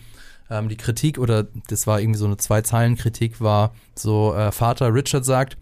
[0.49, 5.25] Ähm, die Kritik, oder das war irgendwie so eine Zwei-Zeilen-Kritik, war so, äh, Vater Richard
[5.25, 5.57] sagt,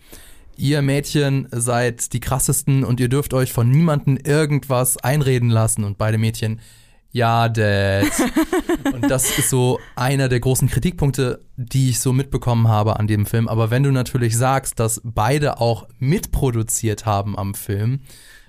[0.57, 5.83] ihr Mädchen seid die krassesten und ihr dürft euch von niemandem irgendwas einreden lassen.
[5.83, 6.59] Und beide Mädchen,
[7.11, 8.05] ja, Dad.
[8.93, 13.25] und das ist so einer der großen Kritikpunkte, die ich so mitbekommen habe an dem
[13.25, 13.47] Film.
[13.47, 18.01] Aber wenn du natürlich sagst, dass beide auch mitproduziert haben am Film,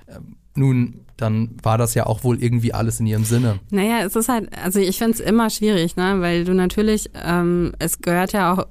[0.07, 0.19] äh,
[0.55, 3.59] nun, dann war das ja auch wohl irgendwie alles in ihrem Sinne.
[3.71, 6.21] Naja, es ist halt, also ich finde es immer schwierig, ne?
[6.21, 8.67] Weil du natürlich, ähm, es gehört ja auch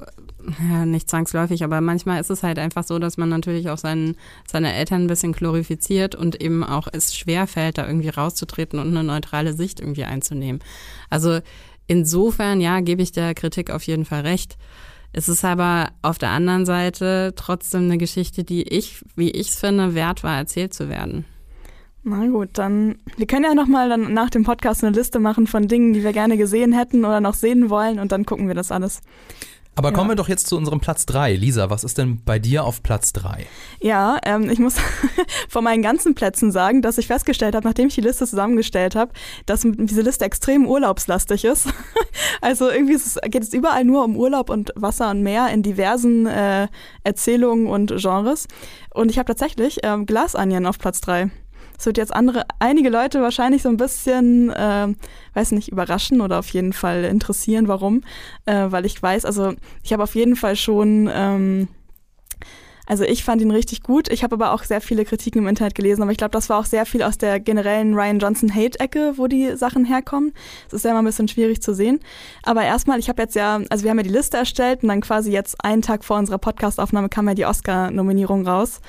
[0.70, 4.16] ja, nicht zwangsläufig, aber manchmal ist es halt einfach so, dass man natürlich auch seinen,
[4.48, 8.88] seine Eltern ein bisschen glorifiziert und eben auch es schwer fällt, da irgendwie rauszutreten und
[8.88, 10.62] eine neutrale Sicht irgendwie einzunehmen.
[11.10, 11.40] Also
[11.88, 14.58] insofern, ja, gebe ich der Kritik auf jeden Fall recht.
[15.12, 19.60] Es ist aber auf der anderen Seite trotzdem eine Geschichte, die ich, wie ich es
[19.60, 21.26] finde, wert war, erzählt zu werden.
[22.10, 25.68] Na gut, dann wir können ja nochmal dann nach dem Podcast eine Liste machen von
[25.68, 28.72] Dingen, die wir gerne gesehen hätten oder noch sehen wollen und dann gucken wir das
[28.72, 29.02] alles.
[29.76, 29.94] Aber Ja.
[29.94, 31.36] kommen wir doch jetzt zu unserem Platz 3.
[31.36, 33.46] Lisa, was ist denn bei dir auf Platz 3?
[33.80, 34.78] Ja, ähm, ich muss
[35.50, 39.12] von meinen ganzen Plätzen sagen, dass ich festgestellt habe, nachdem ich die Liste zusammengestellt habe,
[39.46, 41.68] dass diese Liste extrem urlaubslastig ist.
[42.42, 46.26] Also irgendwie es, geht es überall nur um Urlaub und Wasser und Meer in diversen
[46.28, 46.68] äh,
[47.04, 48.48] Erzählungen und Genres.
[48.94, 51.30] Und ich habe tatsächlich ähm, Glass Onion auf Platz 3.
[51.78, 54.88] Das wird jetzt andere, einige Leute wahrscheinlich so ein bisschen, äh,
[55.34, 58.04] weiß nicht, überraschen oder auf jeden Fall interessieren, warum.
[58.46, 61.68] Äh, weil ich weiß, also ich habe auf jeden Fall schon ähm,
[62.88, 64.10] also ich fand ihn richtig gut.
[64.10, 66.58] Ich habe aber auch sehr viele Kritiken im Internet gelesen, aber ich glaube, das war
[66.58, 70.34] auch sehr viel aus der generellen Ryan Johnson Hate-Ecke, wo die Sachen herkommen.
[70.66, 72.00] Das ist ja immer ein bisschen schwierig zu sehen.
[72.44, 75.02] Aber erstmal, ich habe jetzt ja, also wir haben ja die Liste erstellt und dann
[75.02, 78.80] quasi jetzt einen Tag vor unserer Podcast-Aufnahme kam ja die Oscar-Nominierung raus.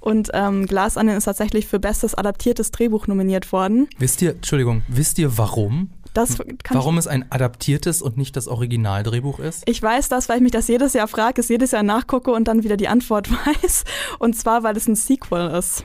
[0.00, 3.88] Und ähm, Glass Onion ist tatsächlich für bestes adaptiertes Drehbuch nominiert worden.
[3.98, 5.90] Wisst ihr, Entschuldigung, wisst ihr warum?
[6.14, 9.62] Das kann Warum es ein adaptiertes und nicht das Originaldrehbuch ist?
[9.66, 12.48] Ich weiß das, weil ich mich das jedes Jahr frage, es jedes Jahr nachgucke und
[12.48, 13.84] dann wieder die Antwort weiß.
[14.18, 15.84] Und zwar, weil es ein Sequel ist.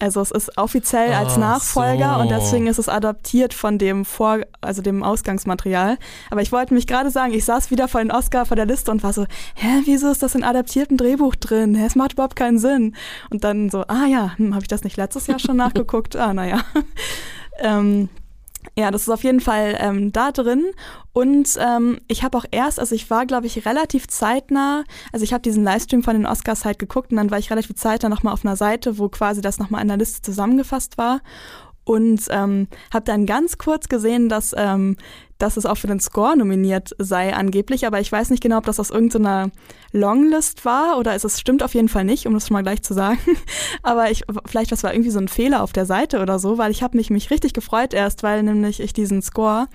[0.00, 2.20] Also es ist offiziell als Ach Nachfolger so.
[2.22, 5.98] und deswegen ist es adaptiert von dem Vor, also dem Ausgangsmaterial.
[6.30, 8.90] Aber ich wollte mich gerade sagen, ich saß wieder vor den Oscar vor der Liste
[8.90, 11.74] und war so, hä, wieso ist das in adaptierten Drehbuch drin?
[11.74, 12.96] Hä, es macht überhaupt keinen Sinn.
[13.28, 16.16] Und dann so, ah ja, hm, habe ich das nicht letztes Jahr schon nachgeguckt?
[16.16, 16.60] Ah, naja.
[17.58, 18.08] ähm,
[18.78, 20.64] ja, das ist auf jeden Fall ähm, da drin.
[21.12, 25.32] Und ähm, ich habe auch erst, also ich war, glaube ich, relativ zeitnah, also ich
[25.32, 28.32] habe diesen Livestream von den Oscars halt geguckt und dann war ich relativ zeitnah nochmal
[28.32, 31.20] auf einer Seite, wo quasi das nochmal in der Liste zusammengefasst war.
[31.84, 34.96] Und ähm, habe dann ganz kurz gesehen, dass, ähm,
[35.40, 38.66] dass es auch für den Score nominiert sei angeblich, aber ich weiß nicht genau, ob
[38.66, 39.50] das aus irgendeiner
[39.92, 42.94] Longlist war oder es stimmt auf jeden Fall nicht, um das schon mal gleich zu
[42.94, 43.18] sagen.
[43.82, 46.70] Aber ich, vielleicht das war irgendwie so ein Fehler auf der Seite oder so, weil
[46.70, 49.66] ich habe mich, mich richtig gefreut erst, weil nämlich ich diesen Score,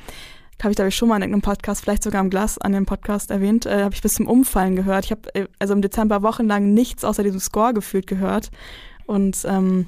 [0.61, 2.85] habe ich glaube ich schon mal in irgendeinem Podcast, vielleicht sogar im Glas an dem
[2.85, 5.05] Podcast erwähnt, äh, habe ich bis zum Umfallen gehört.
[5.05, 8.51] Ich habe äh, also im Dezember wochenlang nichts außer diesem Score gefühlt gehört.
[9.07, 9.87] Und ähm,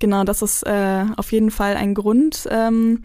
[0.00, 3.04] genau, das ist äh, auf jeden Fall ein Grund, ähm,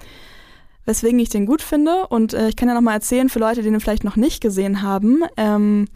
[0.89, 2.07] weswegen ich den gut finde.
[2.07, 4.41] Und äh, ich kann ja noch mal erzählen für Leute, die den vielleicht noch nicht
[4.41, 5.87] gesehen haben, ähm,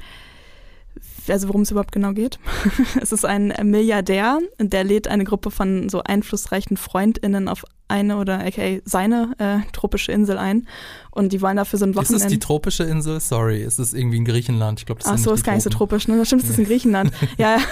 [1.27, 2.37] also worum es überhaupt genau geht.
[3.01, 8.39] es ist ein Milliardär, der lädt eine Gruppe von so einflussreichen FreundInnen auf eine oder
[8.45, 10.67] aka seine äh, tropische Insel ein.
[11.11, 12.27] Und die wollen dafür so ein Ist es Wochenende.
[12.29, 13.19] die tropische Insel?
[13.19, 14.79] Sorry, ist es irgendwie in Griechenland?
[14.79, 16.07] Ich glaube, das Ach so, nicht ist gar nicht so tropisch.
[16.07, 16.17] Ne?
[16.17, 17.11] Das stimmt, das ist in Griechenland.
[17.37, 17.63] ja, ja,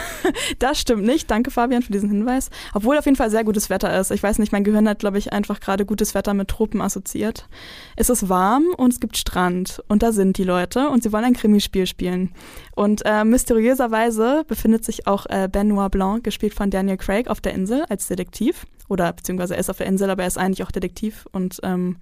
[0.60, 1.32] das stimmt nicht.
[1.32, 2.52] Danke, Fabian, für diesen Hinweis.
[2.74, 4.12] Obwohl auf jeden Fall sehr gutes Wetter ist.
[4.12, 7.48] Ich weiß nicht, mein Gehirn hat, glaube ich, einfach gerade gutes Wetter mit Tropen assoziiert.
[7.96, 9.82] Es ist warm und es gibt Strand.
[9.88, 12.36] Und da sind die Leute und sie wollen ein Krimispiel spielen.
[12.76, 17.54] Und äh, mysteriöserweise befindet sich auch äh, Benoit Blanc, gespielt von Daniel Craig, auf der
[17.54, 18.68] Insel als Detektiv.
[18.92, 21.26] Oder beziehungsweise er ist auf der Insel, aber er ist eigentlich auch Detektiv.
[21.32, 21.96] Und ähm,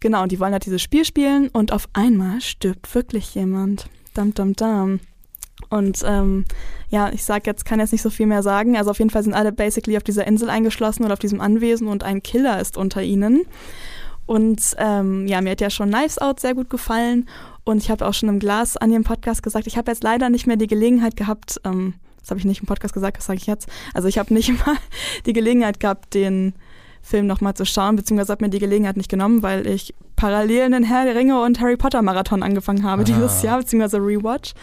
[0.00, 3.90] genau, und die wollen halt dieses Spiel spielen und auf einmal stirbt wirklich jemand.
[4.14, 5.00] Dam, dam, dam.
[5.68, 6.46] Und ähm,
[6.88, 8.74] ja, ich sag jetzt, kann jetzt nicht so viel mehr sagen.
[8.78, 11.88] Also auf jeden Fall sind alle basically auf dieser Insel eingeschlossen oder auf diesem Anwesen
[11.88, 13.42] und ein Killer ist unter ihnen.
[14.24, 17.28] Und ähm, ja, mir hat ja schon Knives Out sehr gut gefallen.
[17.64, 20.30] Und ich habe auch schon im Glas an dem Podcast gesagt, ich habe jetzt leider
[20.30, 21.92] nicht mehr die Gelegenheit gehabt, ähm,
[22.24, 23.68] das habe ich nicht im Podcast gesagt, das sage ich jetzt.
[23.92, 24.76] Also ich habe nicht mal
[25.26, 26.54] die Gelegenheit gehabt, den
[27.02, 30.84] Film nochmal zu schauen, beziehungsweise habe mir die Gelegenheit nicht genommen, weil ich parallel einen
[30.84, 33.04] Herr der Ringe und Harry Potter Marathon angefangen habe Ah.
[33.04, 34.54] dieses Jahr, beziehungsweise Rewatch.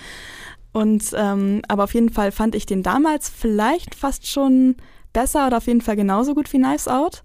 [0.72, 4.76] Und ähm, aber auf jeden Fall fand ich den damals vielleicht fast schon
[5.14, 7.22] besser oder auf jeden Fall genauso gut wie Knives Out,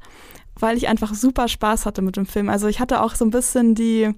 [0.58, 2.50] weil ich einfach super Spaß hatte mit dem Film.
[2.50, 4.10] Also ich hatte auch so ein bisschen die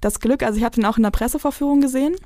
[0.00, 2.16] das Glück, also ich habe den auch in der Pressevorführung gesehen.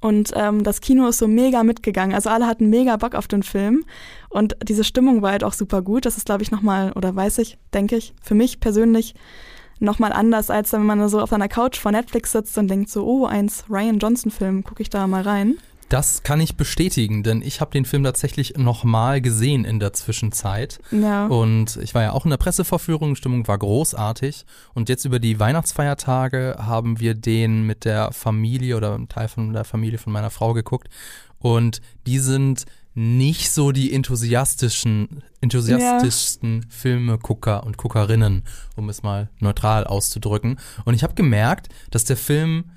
[0.00, 2.14] Und ähm, das Kino ist so mega mitgegangen.
[2.14, 3.84] Also alle hatten mega Bock auf den Film.
[4.28, 6.06] Und diese Stimmung war halt auch super gut.
[6.06, 9.14] Das ist, glaube ich, nochmal, oder weiß ich, denke ich, für mich persönlich
[9.80, 13.04] nochmal anders, als wenn man so auf einer Couch vor Netflix sitzt und denkt so,
[13.04, 15.56] oh, eins Ryan Johnson-Film, gucke ich da mal rein.
[15.90, 20.78] Das kann ich bestätigen, denn ich habe den Film tatsächlich nochmal gesehen in der Zwischenzeit.
[20.92, 21.26] Ja.
[21.26, 24.46] Und ich war ja auch in der Presseverführung, die Stimmung war großartig.
[24.72, 29.52] Und jetzt über die Weihnachtsfeiertage haben wir den mit der Familie oder einem Teil von
[29.52, 30.88] der Familie von meiner Frau geguckt.
[31.40, 36.68] Und die sind nicht so die enthusiastischen, enthusiastischsten ja.
[36.68, 38.44] Filmegucker und Guckerinnen,
[38.76, 40.60] um es mal neutral auszudrücken.
[40.84, 42.70] Und ich habe gemerkt, dass der Film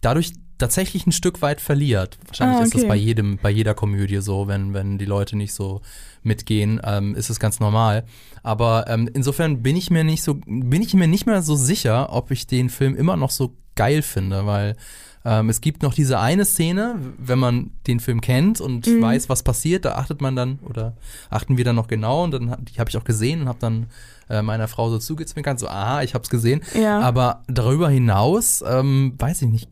[0.00, 2.18] dadurch tatsächlich ein Stück weit verliert.
[2.26, 2.66] Wahrscheinlich ah, okay.
[2.66, 5.80] ist das bei jedem, bei jeder Komödie so, wenn, wenn die Leute nicht so
[6.22, 8.04] mitgehen, ähm, ist es ganz normal.
[8.42, 12.12] Aber ähm, insofern bin ich mir nicht so, bin ich mir nicht mehr so sicher,
[12.12, 14.76] ob ich den Film immer noch so geil finde, weil
[15.24, 19.02] ähm, es gibt noch diese eine Szene, wenn man den Film kennt und mhm.
[19.02, 20.96] weiß, was passiert, da achtet man dann oder
[21.30, 23.86] achten wir dann noch genau und dann die habe ich auch gesehen und habe dann
[24.30, 26.62] äh, meiner Frau so zugezwinkert, so aha, ich habe es gesehen.
[26.80, 27.00] Ja.
[27.00, 29.68] Aber darüber hinaus ähm, weiß ich nicht,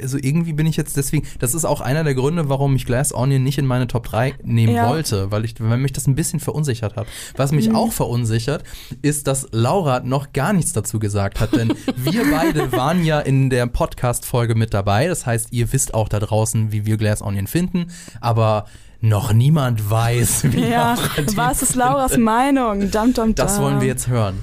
[0.00, 3.14] also irgendwie bin ich jetzt deswegen, das ist auch einer der Gründe, warum ich Glass
[3.14, 4.88] Onion nicht in meine Top 3 nehmen ja.
[4.88, 7.06] wollte, weil ich, weil mich das ein bisschen verunsichert hat.
[7.36, 7.76] Was mich mhm.
[7.76, 8.64] auch verunsichert,
[9.02, 13.50] ist, dass Laura noch gar nichts dazu gesagt hat, denn wir beide waren ja in
[13.50, 15.08] der Podcast-Folge mit dabei.
[15.08, 17.86] Das heißt, ihr wisst auch da draußen, wie wir Glass Onion finden,
[18.20, 18.66] aber
[19.00, 20.96] noch niemand weiß, wie ja,
[21.34, 22.90] Was ist Lauras Meinung?
[22.90, 23.34] Dum, dum, dum.
[23.36, 24.40] Das wollen wir jetzt hören.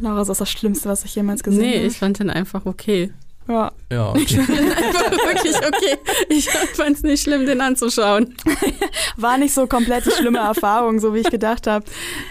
[0.00, 1.80] Laura ist das Schlimmste, was ich jemals gesehen nee, habe.
[1.80, 3.12] Nee, ich fand den einfach okay.
[3.48, 3.72] Ja.
[3.90, 4.14] Ja.
[4.18, 4.24] Okay.
[4.28, 5.98] Ich fand wirklich okay.
[6.28, 8.34] Ich fand es nicht schlimm, den anzuschauen.
[9.16, 11.84] War nicht so komplett die schlimme Erfahrung, so wie ich gedacht habe.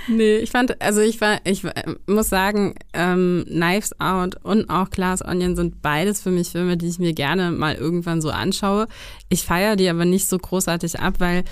[0.08, 1.64] Nee, ich fand, also ich war, ich
[2.06, 6.88] muss sagen, ähm, Knives Out und auch Glass Onion sind beides für mich Filme, die
[6.88, 8.88] ich mir gerne mal irgendwann so anschaue.
[9.30, 11.44] Ich feiere die aber nicht so großartig ab, weil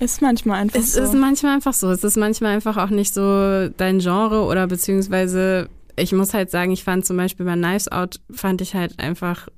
[0.00, 1.00] ist manchmal einfach es so.
[1.00, 1.90] Es ist manchmal einfach so.
[1.90, 6.70] Es ist manchmal einfach auch nicht so dein Genre oder beziehungsweise ich muss halt sagen,
[6.72, 9.48] ich fand zum Beispiel bei Knives Out, fand ich halt einfach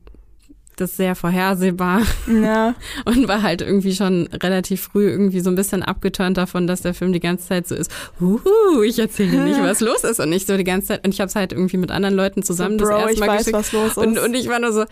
[0.81, 2.03] das sehr vorhersehbar.
[2.27, 2.75] Ja.
[3.05, 6.95] Und war halt irgendwie schon relativ früh irgendwie so ein bisschen abgeturnt davon, dass der
[6.95, 10.47] Film die ganze Zeit so ist, huhu, ich erzähle nicht, was los ist und nicht
[10.47, 11.05] so die ganze Zeit.
[11.05, 13.29] Und ich habe es halt irgendwie mit anderen Leuten zusammen so, Bro, das erste Mal
[13.29, 13.57] weiß, geschickt.
[13.57, 13.99] Was los ist.
[13.99, 14.85] Und, und ich war nur so,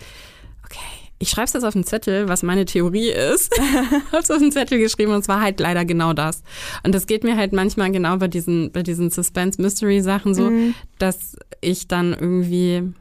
[1.19, 3.53] ich schreibe es jetzt auf den Zettel, was meine Theorie ist.
[4.13, 6.43] habe es auf den Zettel geschrieben und es war halt leider genau das.
[6.85, 10.75] Und das geht mir halt manchmal genau bei diesen, bei diesen Suspense-Mystery-Sachen so, mhm.
[10.99, 12.93] dass ich dann irgendwie,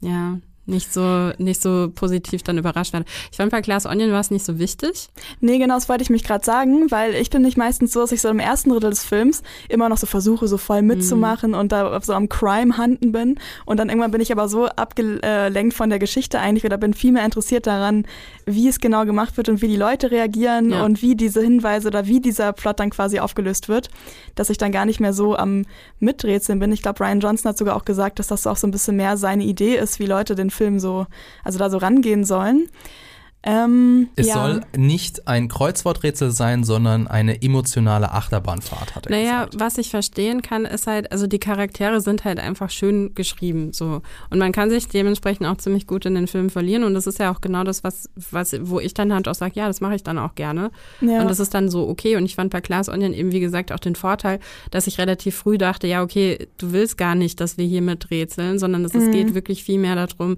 [0.00, 3.06] ja, nicht so, nicht so positiv dann überrascht werde.
[3.30, 5.08] Ich fand bei Glass Onion war es nicht so wichtig.
[5.40, 8.12] Nee, genau, das wollte ich mich gerade sagen, weil ich bin nicht meistens so, dass
[8.12, 11.58] ich so im ersten Drittel des Films immer noch so versuche, so voll mitzumachen mhm.
[11.58, 13.38] und da so am Crime-Hunten bin.
[13.66, 17.12] Und dann irgendwann bin ich aber so abgelenkt von der Geschichte eigentlich oder bin viel
[17.12, 18.06] mehr interessiert daran,
[18.46, 20.84] wie es genau gemacht wird und wie die Leute reagieren ja.
[20.84, 23.90] und wie diese Hinweise oder wie dieser Plot dann quasi aufgelöst wird,
[24.36, 25.64] dass ich dann gar nicht mehr so am
[25.98, 26.70] Miträtseln bin.
[26.70, 29.16] Ich glaube, Ryan Johnson hat sogar auch gesagt, dass das auch so ein bisschen mehr
[29.16, 31.06] seine Idee ist, wie Leute den Film so,
[31.44, 32.68] also da so rangehen sollen.
[33.44, 34.34] Ähm, es ja.
[34.34, 39.60] soll nicht ein Kreuzworträtsel sein, sondern eine emotionale Achterbahnfahrt, hat er naja, gesagt.
[39.60, 44.02] was ich verstehen kann, ist halt, also die Charaktere sind halt einfach schön geschrieben, so.
[44.30, 46.84] Und man kann sich dementsprechend auch ziemlich gut in den Film verlieren.
[46.84, 49.54] Und das ist ja auch genau das, was, was wo ich dann halt auch sage,
[49.56, 50.70] ja, das mache ich dann auch gerne.
[51.00, 51.20] Ja.
[51.20, 52.16] Und das ist dann so okay.
[52.16, 54.38] Und ich fand bei Klaas Onion eben, wie gesagt, auch den Vorteil,
[54.70, 58.10] dass ich relativ früh dachte, ja, okay, du willst gar nicht, dass wir hier mit
[58.10, 59.10] rätseln, sondern es mhm.
[59.10, 60.36] geht wirklich viel mehr darum,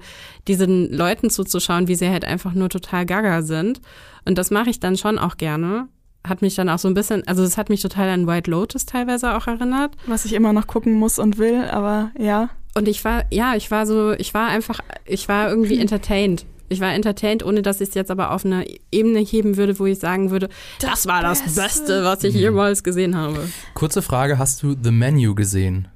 [0.49, 3.81] diesen Leuten zuzuschauen, wie sie halt einfach nur total gaga sind.
[4.25, 5.89] Und das mache ich dann schon auch gerne.
[6.27, 8.87] Hat mich dann auch so ein bisschen, also es hat mich total an White Lotus
[8.87, 9.95] teilweise auch erinnert.
[10.07, 12.51] Was ich immer noch gucken muss und will, aber ja.
[12.75, 16.47] Und ich war, ja, ich war so, ich war einfach, ich war irgendwie entertained.
[16.71, 19.85] Ich war entertained, ohne dass ich es jetzt aber auf eine Ebene heben würde, wo
[19.85, 20.49] ich sagen würde,
[20.81, 21.61] das, das war das Beste.
[21.61, 23.49] Beste, was ich jemals gesehen habe.
[23.75, 25.89] Kurze Frage, hast du The Menu gesehen?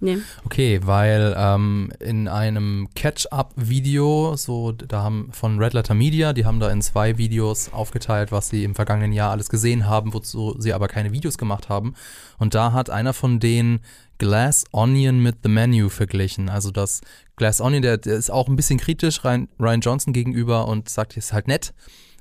[0.00, 0.18] Nee.
[0.44, 6.60] Okay, weil ähm, in einem Catch-up-Video, so da haben von Red Letter Media, die haben
[6.60, 10.72] da in zwei Videos aufgeteilt, was sie im vergangenen Jahr alles gesehen haben, wozu sie
[10.72, 11.94] aber keine Videos gemacht haben.
[12.38, 13.80] Und da hat einer von denen
[14.18, 16.48] Glass Onion mit The Menu verglichen.
[16.48, 17.00] Also das
[17.36, 21.16] Glass Onion, der, der ist auch ein bisschen kritisch Ryan, Ryan Johnson gegenüber und sagt,
[21.16, 21.72] es ist halt nett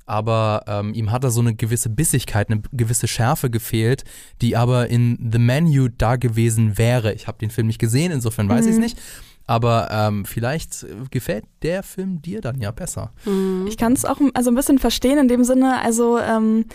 [0.10, 4.04] aber ähm, ihm hat da so eine gewisse Bissigkeit, eine gewisse Schärfe gefehlt,
[4.42, 7.14] die aber in The Menu da gewesen wäre.
[7.14, 8.70] Ich habe den Film nicht gesehen, insofern weiß mhm.
[8.70, 9.02] ich es nicht.
[9.46, 13.12] Aber ähm, vielleicht gefällt der Film dir dann ja besser.
[13.26, 13.66] Mhm.
[13.68, 16.66] Ich kann es auch also ein bisschen verstehen in dem Sinne, also ähm,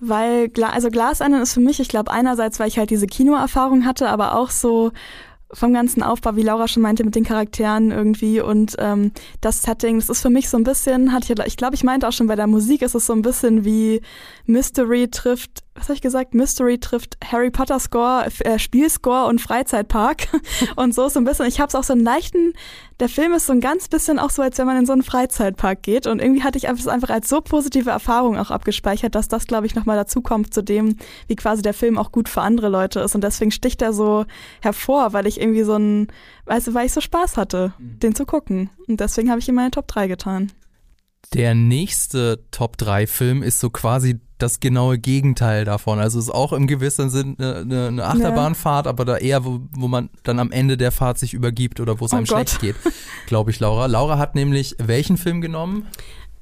[0.00, 4.08] weil also Glaseinen ist für mich, ich glaube einerseits, weil ich halt diese Kinoerfahrung hatte,
[4.08, 4.92] aber auch so
[5.52, 9.98] vom ganzen Aufbau, wie Laura schon meinte, mit den Charakteren irgendwie und ähm, das Setting,
[9.98, 12.26] das ist für mich so ein bisschen, hatte ich, ich glaube, ich meinte auch schon
[12.26, 14.02] bei der Musik, ist es so ein bisschen wie
[14.46, 16.34] Mystery trifft was habe ich gesagt?
[16.34, 20.28] Mystery trifft Harry Potter Score, äh, Spielscore und Freizeitpark
[20.76, 21.46] und so so ein bisschen.
[21.46, 22.52] Ich habe es auch so einen leichten,
[23.00, 25.02] der Film ist so ein ganz bisschen auch so, als wenn man in so einen
[25.02, 29.28] Freizeitpark geht und irgendwie hatte ich es einfach als so positive Erfahrung auch abgespeichert, dass
[29.28, 32.42] das, glaube ich, nochmal dazu kommt zu dem, wie quasi der Film auch gut für
[32.42, 34.24] andere Leute ist und deswegen sticht er so
[34.60, 36.08] hervor, weil ich irgendwie so ein,
[36.46, 38.00] weißt du, weil ich so Spaß hatte, mhm.
[38.00, 40.52] den zu gucken und deswegen habe ich ihm meine Top 3 getan.
[41.34, 45.98] Der nächste Top 3 Film ist so quasi das genaue Gegenteil davon.
[45.98, 48.90] Also es ist auch im gewissen Sinn eine, eine Achterbahnfahrt, ja.
[48.90, 52.06] aber da eher, wo, wo man dann am Ende der Fahrt sich übergibt oder wo
[52.06, 52.50] es oh einem Gott.
[52.50, 52.76] schlecht geht,
[53.26, 53.86] glaube ich, Laura.
[53.86, 55.86] Laura hat nämlich welchen Film genommen?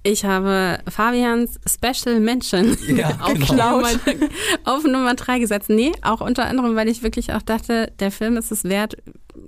[0.06, 3.78] Ich habe Fabians Special Mention ja, auf, genau.
[3.78, 3.90] Nummer,
[4.64, 5.68] auf Nummer drei gesetzt.
[5.68, 8.96] Nee, auch unter anderem, weil ich wirklich auch dachte, der Film ist es wert,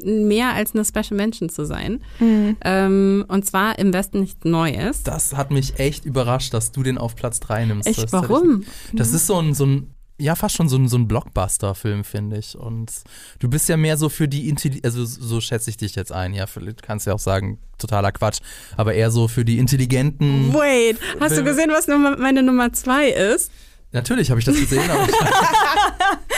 [0.04, 2.02] mehr als eine Special Mention zu sein.
[2.18, 2.56] Mhm.
[2.62, 5.04] Ähm, und zwar im Westen nichts Neues.
[5.04, 7.86] Das hat mich echt überrascht, dass du den auf Platz drei nimmst.
[7.86, 8.64] Echt, das warum?
[8.92, 12.38] Das ist so ein, so ein ja, fast schon so ein, so ein Blockbuster-Film, finde
[12.38, 12.56] ich.
[12.56, 12.92] Und
[13.38, 16.34] du bist ja mehr so für die Intelligenz, also so schätze ich dich jetzt ein,
[16.34, 18.40] ja, du kannst ja auch sagen, totaler Quatsch,
[18.76, 20.52] aber eher so für die intelligenten.
[20.52, 21.50] Wait, hast Filme.
[21.50, 21.86] du gesehen, was
[22.18, 23.52] meine Nummer zwei ist?
[23.92, 24.82] Natürlich habe ich das gesehen.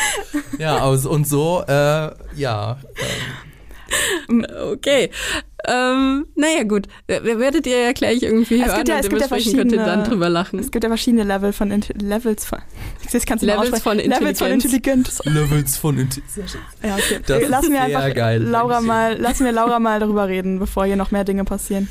[0.58, 2.78] ja, und so, äh, ja.
[4.72, 5.10] Okay.
[5.68, 6.86] Ähm, naja, gut.
[7.06, 10.58] Werdet ihr ja gleich irgendwie es hören ja, und dementsprechend könnt ihr dann drüber lachen.
[10.58, 12.58] Es gibt ja verschiedene Level von Inti Levels von
[13.12, 15.20] jetzt kannst du Levels von Levels von Intelligenz.
[15.24, 16.56] Levels von Intelligenz.
[16.82, 17.20] Ja, okay.
[17.26, 18.42] Das lassen wir einfach geil.
[18.42, 21.88] Laura mal, lassen wir Laura mal darüber reden, bevor hier noch mehr Dinge passieren.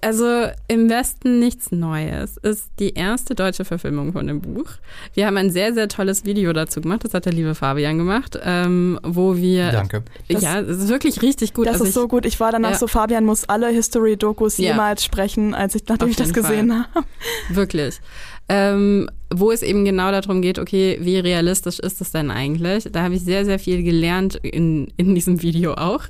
[0.00, 4.70] Also im Westen nichts Neues ist die erste deutsche Verfilmung von dem Buch.
[5.14, 7.04] Wir haben ein sehr, sehr tolles Video dazu gemacht.
[7.04, 9.70] Das hat der liebe Fabian gemacht, ähm, wo wir.
[9.70, 10.02] Danke.
[10.28, 11.66] Ja, es ist wirklich richtig gut.
[11.66, 12.26] Das also ist ich, so gut.
[12.26, 12.78] Ich war danach ja.
[12.78, 14.72] so, Fabian muss alle History-Dokus ja.
[14.72, 17.06] jemals sprechen, als ich, nachdem Auf ich das gesehen habe.
[17.48, 18.00] Wirklich
[18.48, 22.88] ähm, wo es eben genau darum geht, okay, wie realistisch ist das denn eigentlich?
[22.92, 26.04] Da habe ich sehr, sehr viel gelernt in, in diesem Video auch.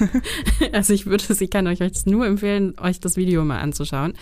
[0.72, 4.14] also ich würde, ich kann euch jetzt nur empfehlen, euch das Video mal anzuschauen.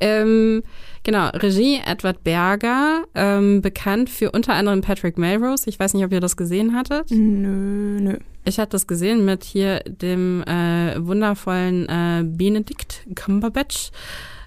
[0.00, 0.62] Ähm,
[1.02, 5.68] genau, Regie Edward Berger, ähm, bekannt für unter anderem Patrick Melrose.
[5.68, 7.10] Ich weiß nicht, ob ihr das gesehen hattet.
[7.10, 8.16] Nö, nö.
[8.44, 13.90] Ich hatte das gesehen mit hier dem äh, wundervollen äh, Benedict Cumberbatch.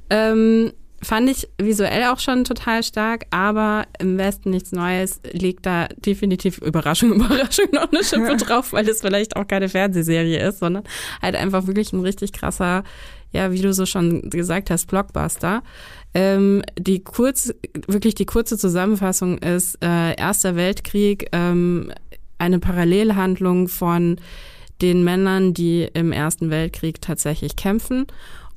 [0.10, 0.72] Ähm,
[1.02, 6.60] Fand ich visuell auch schon total stark, aber im Westen nichts Neues liegt da definitiv
[6.60, 10.84] Überraschung, Überraschung noch eine Schippe drauf, weil es vielleicht auch keine Fernsehserie ist, sondern
[11.22, 12.84] halt einfach wirklich ein richtig krasser,
[13.32, 15.64] ja, wie du so schon gesagt hast, Blockbuster.
[16.14, 17.54] Ähm, die kurz,
[17.88, 21.92] wirklich die kurze Zusammenfassung ist äh, Erster Weltkrieg, ähm,
[22.38, 24.18] eine Parallelhandlung von
[24.82, 28.08] den Männern, die im Ersten Weltkrieg tatsächlich kämpfen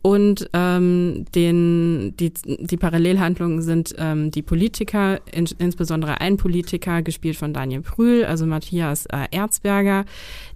[0.08, 7.36] und ähm, den, die, die Parallelhandlungen sind ähm, die Politiker, in, insbesondere ein Politiker, gespielt
[7.36, 10.06] von Daniel Brühl, also Matthias äh, Erzberger,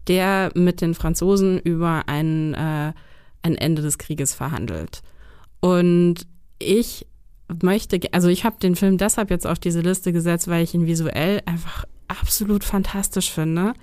[0.08, 2.94] der mit den Franzosen über ein, äh,
[3.42, 5.02] ein Ende des Krieges verhandelt.
[5.60, 6.26] Und
[6.58, 7.06] ich
[7.62, 10.86] möchte, also ich habe den Film deshalb jetzt auf diese Liste gesetzt, weil ich ihn
[10.86, 13.74] visuell einfach absolut fantastisch finde.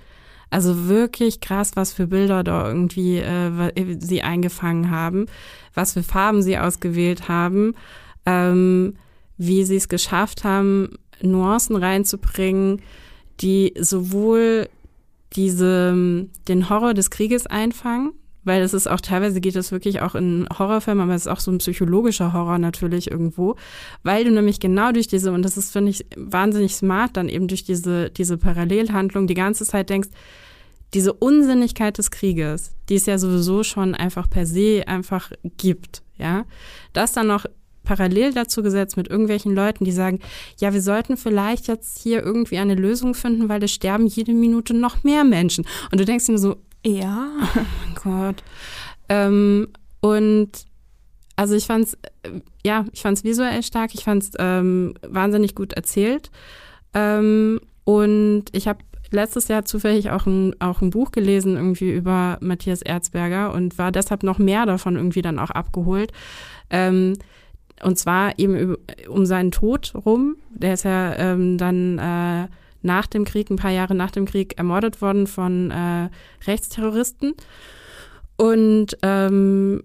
[0.50, 5.26] Also wirklich krass, was für Bilder da irgendwie äh, sie eingefangen haben,
[5.74, 7.74] was für Farben sie ausgewählt haben,
[8.26, 8.96] ähm,
[9.38, 12.82] wie sie es geschafft haben, Nuancen reinzubringen,
[13.40, 14.68] die sowohl
[15.34, 18.12] diese, den Horror des Krieges einfangen,
[18.44, 21.40] weil es ist auch teilweise geht es wirklich auch in Horrorfilmen, aber es ist auch
[21.40, 23.56] so ein psychologischer Horror natürlich irgendwo,
[24.02, 27.48] weil du nämlich genau durch diese und das ist finde ich wahnsinnig smart dann eben
[27.48, 30.08] durch diese diese Parallelhandlung die ganze Zeit denkst,
[30.94, 36.44] diese Unsinnigkeit des Krieges, die es ja sowieso schon einfach per se einfach gibt, ja,
[36.92, 37.46] das dann noch
[37.84, 40.20] parallel dazu gesetzt mit irgendwelchen Leuten, die sagen,
[40.58, 44.74] ja, wir sollten vielleicht jetzt hier irgendwie eine Lösung finden, weil es sterben jede Minute
[44.74, 45.64] noch mehr Menschen.
[45.90, 48.42] Und du denkst dir so, ja, oh mein Gott.
[49.08, 49.68] Ähm,
[50.00, 50.50] und
[51.36, 56.30] also ich fand's, äh, ja, ich fand's visuell stark, ich fand's ähm, wahnsinnig gut erzählt.
[56.94, 62.38] Ähm, und ich habe letztes Jahr zufällig auch ein, auch ein Buch gelesen, irgendwie über
[62.40, 66.12] Matthias Erzberger und war deshalb noch mehr davon irgendwie dann auch abgeholt.
[66.70, 67.14] Ähm,
[67.82, 68.76] und zwar eben
[69.08, 70.36] um seinen Tod rum.
[70.50, 72.48] Der ist ja ähm, dann äh,
[72.82, 76.08] nach dem Krieg, ein paar Jahre nach dem Krieg, ermordet worden von äh,
[76.46, 77.34] Rechtsterroristen.
[78.36, 79.84] Und ähm,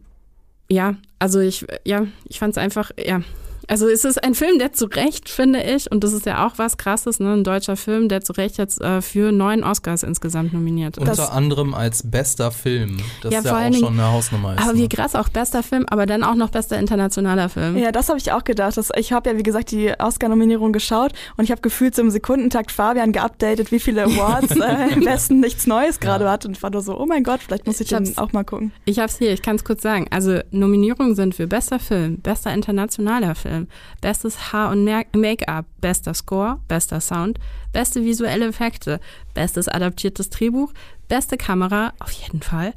[0.70, 3.22] ja, also ich, ja, ich fand es einfach, ja,
[3.68, 6.54] also es ist ein Film, der zu Recht, finde ich, und das ist ja auch
[6.58, 10.54] was Krasses, ne, ein deutscher Film, der zu Recht jetzt äh, für neun Oscars insgesamt
[10.54, 11.08] nominiert ist.
[11.08, 12.98] Unter anderem als bester Film.
[13.22, 14.54] Das Ja, ist ja auch Dingen- schon eine Hausnummer.
[14.56, 14.80] Ist, aber ne?
[14.80, 17.78] wie krass, auch bester Film, aber dann auch noch bester internationaler Film.
[17.78, 18.78] Ja, das habe ich auch gedacht.
[18.78, 22.10] Das, ich habe ja, wie gesagt, die Oscar-Nominierung geschaut und ich habe gefühlt so im
[22.12, 26.46] Sekundentakt Fabian geupdatet, wie viele Awards äh, im Besten nichts Neues gerade hat.
[26.46, 28.44] Und ich war nur so, oh mein Gott, vielleicht muss ich, Ich den auch mal
[28.44, 28.72] gucken.
[28.86, 30.08] Ich hab's hier, ich kann es kurz sagen.
[30.12, 33.55] Also Nominierungen sind für bester Film, bester internationaler Film,
[34.02, 37.40] bestes Haar- und Make-up, bester Score, bester Sound,
[37.74, 39.00] beste visuelle Effekte,
[39.34, 40.74] bestes adaptiertes Drehbuch,
[41.08, 42.74] beste Kamera, auf jeden Fall,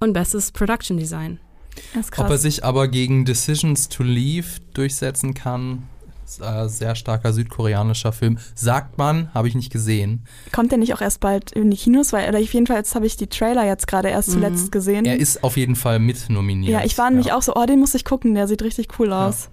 [0.00, 1.38] und bestes Production Design.
[1.94, 5.84] Das ist Ob er sich aber gegen Decisions to Leave durchsetzen kann,
[6.24, 8.38] ist ein sehr starker südkoreanischer Film.
[8.54, 10.24] Sagt man, habe ich nicht gesehen.
[10.52, 12.12] Kommt der nicht auch erst bald in die Kinos?
[12.12, 15.04] Weil, oder ich, jedenfalls habe ich die Trailer jetzt gerade erst zuletzt gesehen.
[15.04, 16.72] Er ist auf jeden Fall mit nominiert.
[16.72, 19.12] ja, ich war nämlich auch so, oh, den muss ich gucken, der sieht richtig cool
[19.12, 19.44] aus.
[19.44, 19.50] Ja,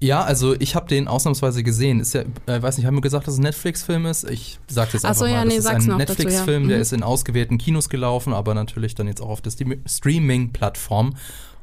[0.00, 1.98] also ich habe den ausnahmsweise gesehen.
[2.00, 4.28] Ist ja, äh, weiß nicht, haben wir gesagt, dass es ein Netflix-Film ist?
[4.30, 6.68] Ich sag jetzt Ach einfach so, mal, ja, das nee, ist sag's ein Netflix-Film, ja.
[6.68, 6.82] der Mhm.
[6.82, 9.52] ist in ausgewählten Kinos gelaufen, aber natürlich dann jetzt auch auf der
[9.86, 11.16] Streaming-Plattform.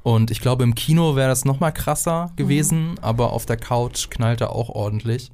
[0.04, 4.10] Und ich glaube, im Kino wäre das noch mal krasser gewesen, aber auf der Couch
[4.10, 5.32] knallt er auch ordentlich.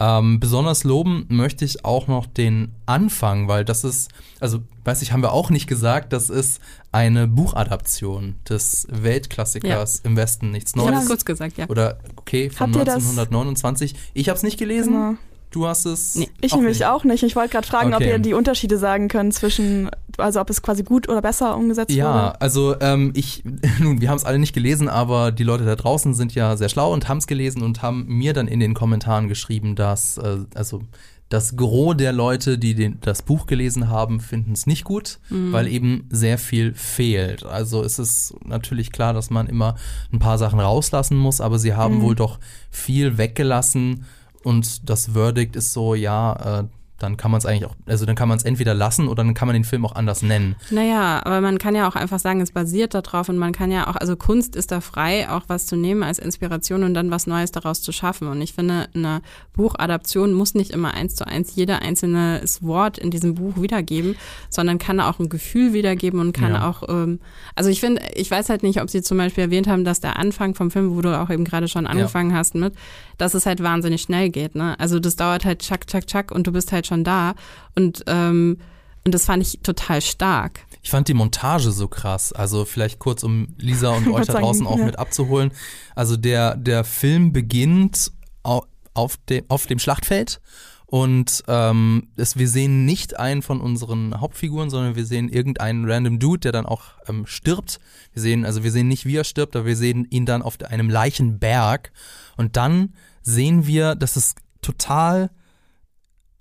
[0.00, 4.10] Ähm, besonders loben möchte ich auch noch den Anfang, weil das ist,
[4.40, 4.60] also
[4.90, 6.60] weiß ich, haben wir auch nicht gesagt, das ist
[6.92, 10.94] eine Buchadaption des Weltklassikers im Westen nichts Ich Neues.
[10.96, 11.68] hab's kurz gesagt, ja.
[11.68, 13.94] Oder okay, von Habt ihr das- 1929.
[14.14, 14.92] Ich habe es nicht gelesen.
[14.92, 15.14] Genau.
[15.52, 16.14] Du hast es.
[16.14, 16.28] Nee.
[16.40, 16.86] Ich auch nämlich nicht.
[16.86, 17.24] auch nicht.
[17.24, 18.10] Ich wollte gerade fragen, ob Okay.
[18.10, 22.14] ihr die Unterschiede sagen könnt zwischen, also ob es quasi gut oder besser umgesetzt Ja,
[22.14, 22.40] wurde.
[22.40, 23.42] also ähm, ich,
[23.80, 26.68] nun, wir haben es alle nicht gelesen, aber die Leute da draußen sind ja sehr
[26.68, 30.38] schlau und haben es gelesen und haben mir dann in den Kommentaren geschrieben, dass, äh,
[30.54, 30.82] also
[31.30, 35.20] das Gros der Leute, die den, das Buch gelesen haben, finden es nicht gut,
[35.52, 37.44] weil eben sehr viel fehlt.
[37.44, 39.76] Also es ist natürlich klar, dass man immer
[40.12, 44.04] ein paar Sachen rauslassen muss, aber sie haben wohl doch viel weggelassen.
[44.42, 46.64] Und das Verdict ist so, ja, äh,
[47.00, 49.34] dann kann man es eigentlich auch, also dann kann man es entweder lassen oder dann
[49.34, 50.54] kann man den Film auch anders nennen.
[50.70, 53.88] Naja, aber man kann ja auch einfach sagen, es basiert darauf und man kann ja
[53.88, 57.26] auch, also Kunst ist da frei, auch was zu nehmen als Inspiration und dann was
[57.26, 58.28] Neues daraus zu schaffen.
[58.28, 59.22] Und ich finde, eine
[59.54, 64.16] Buchadaption muss nicht immer eins zu eins jeder einzelne Wort in diesem Buch wiedergeben,
[64.48, 66.68] sondern kann auch ein Gefühl wiedergeben und kann Ja.
[66.68, 67.20] auch, ähm,
[67.54, 70.18] also ich finde, ich weiß halt nicht, ob Sie zum Beispiel erwähnt haben, dass der
[70.18, 72.74] Anfang vom Film, wo du auch eben gerade schon angefangen hast mit,
[73.18, 74.54] dass es halt wahnsinnig schnell geht.
[74.54, 74.78] Ne?
[74.78, 77.34] Also das dauert halt tschack, tschack, tschack und du bist halt schon da.
[77.76, 78.58] Und, ähm,
[79.04, 80.60] und das fand ich total stark.
[80.82, 82.32] Ich fand die Montage so krass.
[82.32, 84.84] Also vielleicht kurz, um Lisa und euch da draußen auch ja.
[84.84, 85.52] mit abzuholen.
[85.94, 88.12] Also der, der Film beginnt
[88.42, 88.64] au-
[88.94, 90.40] auf, de, auf dem Schlachtfeld
[90.86, 96.18] und ähm, es, wir sehen nicht einen von unseren Hauptfiguren, sondern wir sehen irgendeinen random
[96.18, 97.78] Dude, der dann auch ähm, stirbt.
[98.12, 100.60] Wir sehen, also wir sehen nicht, wie er stirbt, aber wir sehen ihn dann auf
[100.68, 101.92] einem Leichenberg
[102.36, 105.30] und dann sehen wir, dass es total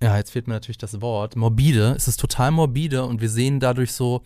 [0.01, 1.93] ja, jetzt fehlt mir natürlich das Wort, morbide.
[1.97, 4.21] Es ist total morbide und wir sehen dadurch so,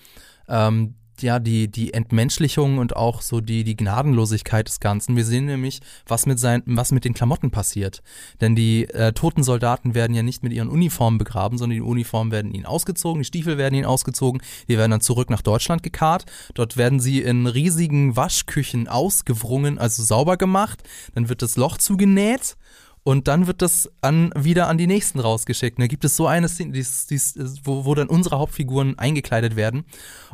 [0.48, 5.16] ähm, ja, die, die Entmenschlichung und auch so die, die Gnadenlosigkeit des Ganzen.
[5.16, 8.02] Wir sehen nämlich, was mit, sein, was mit den Klamotten passiert.
[8.42, 12.32] Denn die äh, toten Soldaten werden ja nicht mit ihren Uniformen begraben, sondern die Uniformen
[12.32, 16.26] werden ihnen ausgezogen, die Stiefel werden ihnen ausgezogen, die werden dann zurück nach Deutschland gekarrt.
[16.56, 20.84] Dort werden sie in riesigen Waschküchen ausgewrungen, also sauber gemacht.
[21.14, 22.58] Dann wird das Loch zugenäht
[23.04, 25.78] und dann wird das an, wieder an die nächsten rausgeschickt.
[25.78, 29.58] Und da gibt es so eine Szene, dies, dies, wo, wo dann unsere Hauptfiguren eingekleidet
[29.58, 29.84] werden.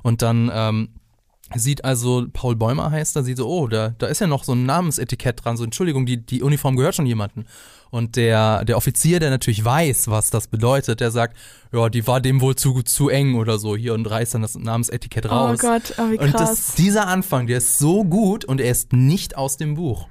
[0.03, 0.89] Und dann ähm,
[1.55, 4.53] sieht also, Paul Bäumer heißt, da sieht so, oh, da, da ist ja noch so
[4.53, 7.45] ein Namensetikett dran, so Entschuldigung, die, die Uniform gehört schon jemandem.
[7.89, 11.36] Und der, der Offizier, der natürlich weiß, was das bedeutet, der sagt,
[11.74, 14.53] ja, die war dem wohl zu, zu eng oder so hier und reißt dann das
[14.53, 15.59] Namensetikett Oh raus.
[15.59, 16.49] Gott, oh, wie Und krass.
[16.49, 20.07] das, dieser Anfang, der ist so gut und er ist nicht aus dem Buch.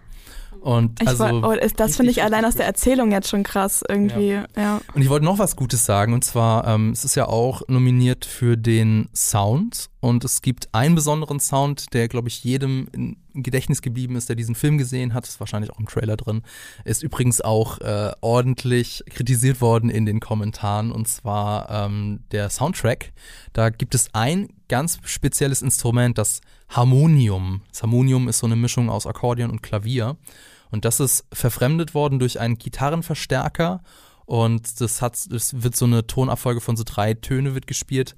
[0.61, 3.82] Und ich also woll- oh, das finde ich allein aus der Erzählung jetzt schon krass
[3.88, 4.40] irgendwie.
[4.56, 4.80] Ja.
[4.94, 8.24] Und ich wollte noch was Gutes sagen, und zwar, ähm, es ist ja auch nominiert
[8.24, 9.88] für den Sound.
[10.00, 14.36] Und es gibt einen besonderen Sound, der, glaube ich, jedem im Gedächtnis geblieben ist, der
[14.36, 15.26] diesen Film gesehen hat.
[15.26, 16.42] Ist wahrscheinlich auch im Trailer drin.
[16.84, 20.92] Ist übrigens auch äh, ordentlich kritisiert worden in den Kommentaren.
[20.92, 23.12] Und zwar ähm, der Soundtrack.
[23.52, 27.62] Da gibt es ein ganz spezielles Instrument, das Harmonium.
[27.70, 30.16] Das Harmonium ist so eine Mischung aus Akkordeon und Klavier.
[30.70, 33.82] Und das ist verfremdet worden durch einen Gitarrenverstärker.
[34.26, 38.16] Und das hat, das wird so eine Tonabfolge von so drei Töne wird gespielt.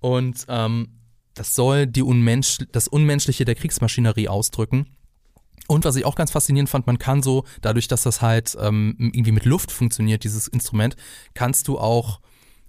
[0.00, 0.98] Und ähm,
[1.34, 4.86] das soll die Unmensch, das Unmenschliche der Kriegsmaschinerie ausdrücken.
[5.68, 8.96] Und was ich auch ganz faszinierend fand, man kann so, dadurch, dass das halt ähm,
[8.98, 10.96] irgendwie mit Luft funktioniert, dieses Instrument,
[11.34, 12.20] kannst du auch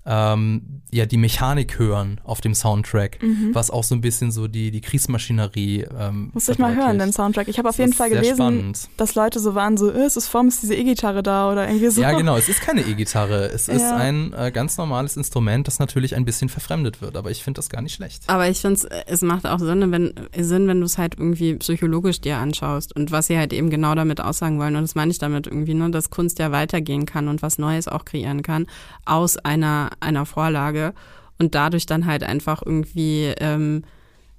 [0.06, 3.49] ähm, ja die Mechanik hören auf dem Soundtrack, Mhm.
[3.54, 7.12] was auch so ein bisschen so die, die Kriegsmaschinerie ähm, Muss ich mal hören, den.
[7.14, 7.47] Soundtrack.
[7.47, 8.89] Ich habe auf Das jeden ist Fall gelesen, spannend.
[8.97, 11.89] dass Leute so waren, so, äh, es ist vor, ist diese E-Gitarre da oder irgendwie
[11.89, 12.01] so.
[12.01, 12.36] Ja, genau.
[12.38, 13.45] Es ist keine E-Gitarre.
[13.45, 13.95] Es ist Ja.
[13.95, 17.16] ein äh, ganz normales Instrument, das natürlich ein bisschen verfremdet wird.
[17.16, 18.24] Aber ich finde das gar nicht schlecht.
[18.28, 22.20] Aber ich finde, es macht auch Sinn, wenn, Sinn, wenn du es halt irgendwie psychologisch
[22.22, 24.76] dir anschaust und was sie halt eben genau damit aussagen wollen.
[24.76, 27.88] Und das meine ich damit irgendwie, ne, dass Kunst ja weitergehen kann und was Neues
[27.88, 28.68] auch kreieren kann
[29.06, 30.93] aus einer, einer Vorlage
[31.39, 33.83] und dadurch dann halt einfach irgendwie ähm,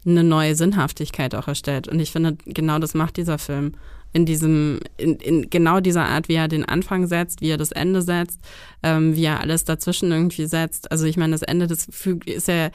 [0.07, 1.89] eine neue Sinnhaftigkeit auch erstellt.
[1.89, 3.73] Und ich finde, genau das macht dieser Film.
[4.13, 7.73] In diesem, in, in genau dieser Art, wie er den Anfang setzt, wie er das
[7.73, 8.41] Ende setzt,
[8.85, 10.93] ähm, wie er alles dazwischen irgendwie setzt.
[10.93, 12.71] Also ich meine, das Ende fügt, ist ja,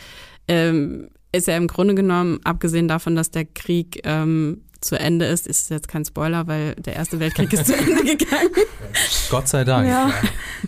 [0.49, 5.47] ähm, ist ja im Grunde genommen, abgesehen davon, dass der Krieg ähm, zu Ende ist,
[5.47, 8.49] ist jetzt kein Spoiler, weil der Erste Weltkrieg ist zu Ende gegangen.
[9.30, 9.88] Gott sei Dank.
[9.88, 10.11] Ja.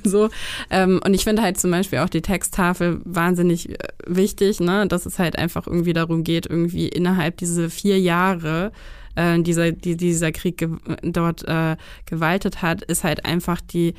[0.03, 0.30] So,
[0.70, 5.05] ähm, und ich finde halt zum Beispiel auch die Texttafel wahnsinnig äh, wichtig, ne, dass
[5.05, 8.72] es halt einfach irgendwie darum geht, irgendwie innerhalb dieser vier Jahre,
[9.16, 10.70] äh, dieser, die dieser Krieg ge
[11.03, 13.93] dort äh, gewaltet hat, ist halt einfach die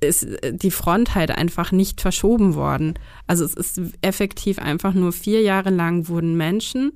[0.00, 2.94] ist die Front halt einfach nicht verschoben worden.
[3.26, 6.92] Also es ist effektiv einfach nur vier Jahre lang wurden Menschen,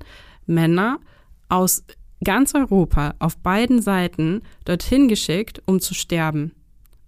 [0.47, 0.99] Männer
[1.49, 1.83] aus
[2.23, 6.53] ganz Europa auf beiden Seiten dorthin geschickt, um zu sterben.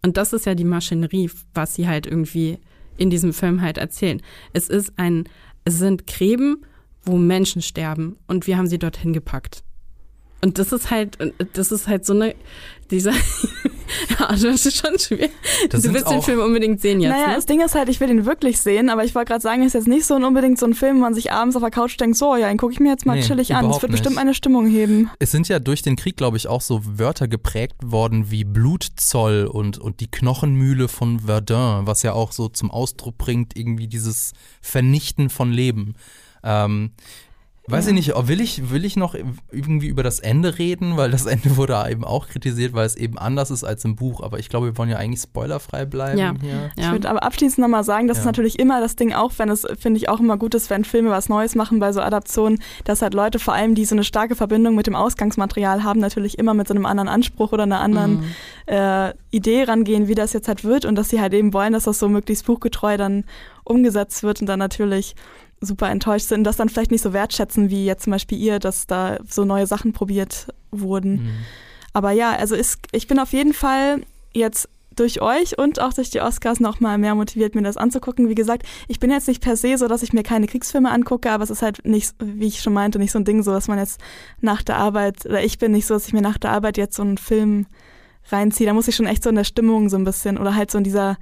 [0.03, 2.57] Und das ist ja die Maschinerie, was sie halt irgendwie
[2.97, 4.21] in diesem Film halt erzählen.
[4.53, 5.27] Es ist ein,
[5.65, 6.65] es sind Gräben,
[7.03, 9.63] wo Menschen sterben und wir haben sie dorthin gepackt.
[10.41, 11.17] Und das ist halt,
[11.53, 12.35] das ist halt so eine,
[12.89, 13.13] dieser,
[14.19, 15.29] ja, das ist schon schwer.
[15.69, 17.35] Das du sind willst den auch- Film unbedingt sehen jetzt, naja, ne?
[17.35, 19.67] das Ding ist halt, ich will ihn wirklich sehen, aber ich wollte gerade sagen, es
[19.67, 21.71] ist jetzt nicht so ein, unbedingt so ein Film, wo man sich abends auf der
[21.71, 23.67] Couch denkt, so, ja, den gucke ich mir jetzt mal Nee, chillig an.
[23.67, 24.21] Das wird bestimmt nicht.
[24.21, 25.09] eine Stimmung heben.
[25.19, 29.45] Es sind ja durch den Krieg, glaube ich, auch so Wörter geprägt worden wie Blutzoll
[29.45, 34.33] und, und die Knochenmühle von Verdun, was ja auch so zum Ausdruck bringt, irgendwie dieses
[34.61, 35.95] Vernichten von Leben.
[36.43, 36.91] Ähm,
[37.71, 39.15] weiß ich nicht, will ich, will ich noch
[39.51, 43.17] irgendwie über das Ende reden, weil das Ende wurde eben auch kritisiert, weil es eben
[43.17, 44.21] anders ist als im Buch.
[44.21, 46.33] Aber ich glaube, wir wollen ja eigentlich spoilerfrei bleiben Ja.
[46.41, 46.71] hier.
[46.77, 48.21] Ich würde aber abschließend nochmal sagen, dass Ja.
[48.21, 50.83] es natürlich immer das Ding, auch wenn es, finde ich, auch immer gut ist, wenn
[50.85, 54.03] Filme was Neues machen bei so Adaptionen, dass halt Leute vor allem, die so eine
[54.03, 57.79] starke Verbindung mit dem Ausgangsmaterial haben, natürlich immer mit so einem anderen Anspruch oder einer
[57.79, 58.23] anderen Mhm.
[58.67, 61.85] äh, Idee rangehen, wie das jetzt halt wird und dass sie halt eben wollen, dass
[61.85, 63.23] das so möglichst buchgetreu dann
[63.63, 65.15] umgesetzt wird und dann natürlich
[65.61, 68.87] super enttäuscht sind, das dann vielleicht nicht so wertschätzen, wie jetzt zum Beispiel ihr, dass
[68.87, 71.11] da so neue Sachen probiert wurden.
[71.11, 71.31] Mhm.
[71.93, 74.01] Aber ja, also ist, ich bin auf jeden Fall
[74.33, 78.27] jetzt durch euch und auch durch die Oscars noch mal mehr motiviert, mir das anzugucken.
[78.27, 81.31] Wie gesagt, ich bin jetzt nicht per se so, dass ich mir keine Kriegsfilme angucke,
[81.31, 83.67] aber es ist halt nicht, wie ich schon meinte, nicht so ein Ding, so dass
[83.67, 84.01] man jetzt
[84.41, 86.95] nach der Arbeit, oder ich bin nicht so, dass ich mir nach der Arbeit jetzt
[86.95, 87.67] so einen Film
[88.29, 88.67] reinziehe.
[88.67, 90.77] Da muss ich schon echt so in der Stimmung so ein bisschen oder halt so
[90.77, 91.17] in dieser,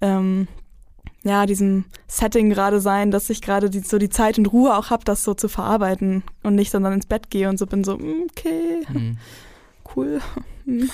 [0.00, 0.46] ähm,
[1.24, 4.90] ja, diesem Setting gerade sein, dass ich gerade die, so die Zeit und Ruhe auch
[4.90, 7.96] habe, das so zu verarbeiten und nicht dann ins Bett gehe und so bin so,
[7.96, 9.18] mm, okay, Mhm.
[9.96, 10.20] cool.
[10.64, 10.84] Mm.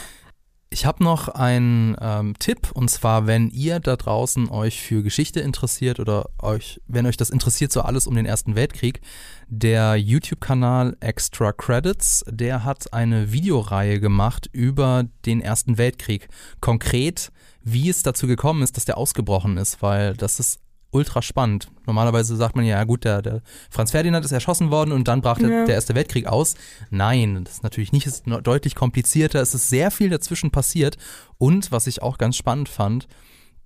[0.74, 5.38] Ich habe noch einen ähm, Tipp und zwar, wenn ihr da draußen euch für Geschichte
[5.38, 9.00] interessiert oder euch, wenn euch das interessiert, so alles um den Ersten Weltkrieg,
[9.46, 16.26] der YouTube-Kanal Extra Credits, der hat eine Videoreihe gemacht über den Ersten Weltkrieg.
[16.60, 17.30] Konkret,
[17.64, 20.60] wie es dazu gekommen ist, dass der ausgebrochen ist, weil das ist
[20.90, 21.68] ultra spannend.
[21.86, 25.22] Normalerweise sagt man ja, ja gut, der, der Franz Ferdinand ist erschossen worden und dann
[25.22, 25.64] brach der, Ja.
[25.64, 26.54] der Erste Weltkrieg aus.
[26.90, 29.40] Nein, das ist natürlich nicht, ist deutlich komplizierter.
[29.40, 30.96] Es ist sehr viel dazwischen passiert.
[31.36, 33.08] Und was ich auch ganz spannend fand,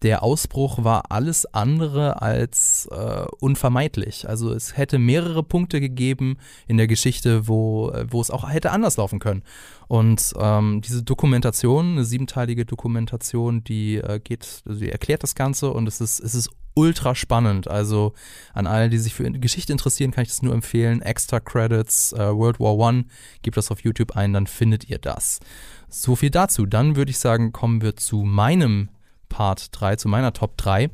[0.03, 4.29] der Ausbruch war alles andere als äh, unvermeidlich.
[4.29, 8.71] Also es hätte mehrere Punkte gegeben in der Geschichte, wo, äh, wo es auch hätte
[8.71, 9.43] anders laufen können.
[9.89, 15.71] Und ähm, diese Dokumentation, eine siebenteilige Dokumentation, die äh, geht, also die erklärt das Ganze
[15.73, 17.67] und es ist, es ist ultra spannend.
[17.67, 18.13] Also
[18.55, 21.03] an alle, die sich für Geschichte interessieren, kann ich das nur empfehlen.
[21.03, 23.07] Extra Credits, äh, World War One,
[23.43, 25.41] gebt das auf YouTube ein, dann findet ihr das.
[25.89, 26.67] So viel dazu.
[26.67, 28.91] Dann würde ich sagen, kommen wir zu meinem
[29.29, 30.91] Part 3, zu meiner Top 3.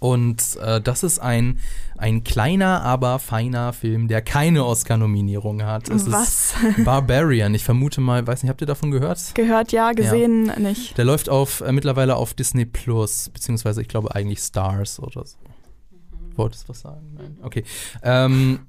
[0.00, 1.58] Und äh, das ist ein,
[1.96, 5.88] ein kleiner, aber feiner Film, der keine Oscar-Nominierung hat.
[5.88, 6.54] Es Was?
[6.54, 7.52] ist Barbarian.
[7.54, 9.34] Ich vermute mal, weiß nicht, habt ihr davon gehört?
[9.34, 10.96] Gehört ja, gesehen nicht.
[10.98, 15.36] Der läuft auf äh, mittlerweile auf Disney Plus, beziehungsweise ich glaube eigentlich Stars oder so.
[16.36, 17.14] Wolltest du was sagen?
[17.16, 17.36] Nein.
[17.42, 17.64] Okay.
[18.04, 18.60] Ähm,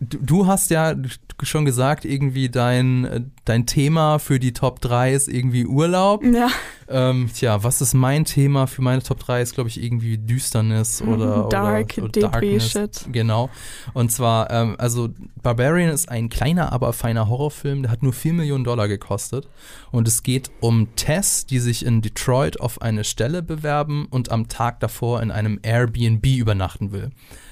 [0.00, 0.94] du, hast ja
[1.42, 6.24] schon gesagt, irgendwie dein, äh, dein Thema für die Top 3 ist irgendwie Urlaub.
[6.24, 6.48] Ja,
[6.88, 9.42] Ähm, tja, was ist mein Thema für meine Top 3?
[9.42, 13.08] Ist, glaube ich, irgendwie Düsternis oder, Dark, oder, oder Depri-Shit.
[13.10, 13.50] Genau.
[13.92, 15.08] Und zwar, ähm, also
[15.42, 17.82] Barbarian ist ein kleiner, aber feiner Horrorfilm.
[17.82, 19.48] Der hat nur 4 Millionen Dollar gekostet.
[19.90, 24.48] Und es geht um Tess, die sich in Detroit auf eine Stelle bewerben und am
[24.48, 27.10] Tag davor in einem Airbnb übernachten will.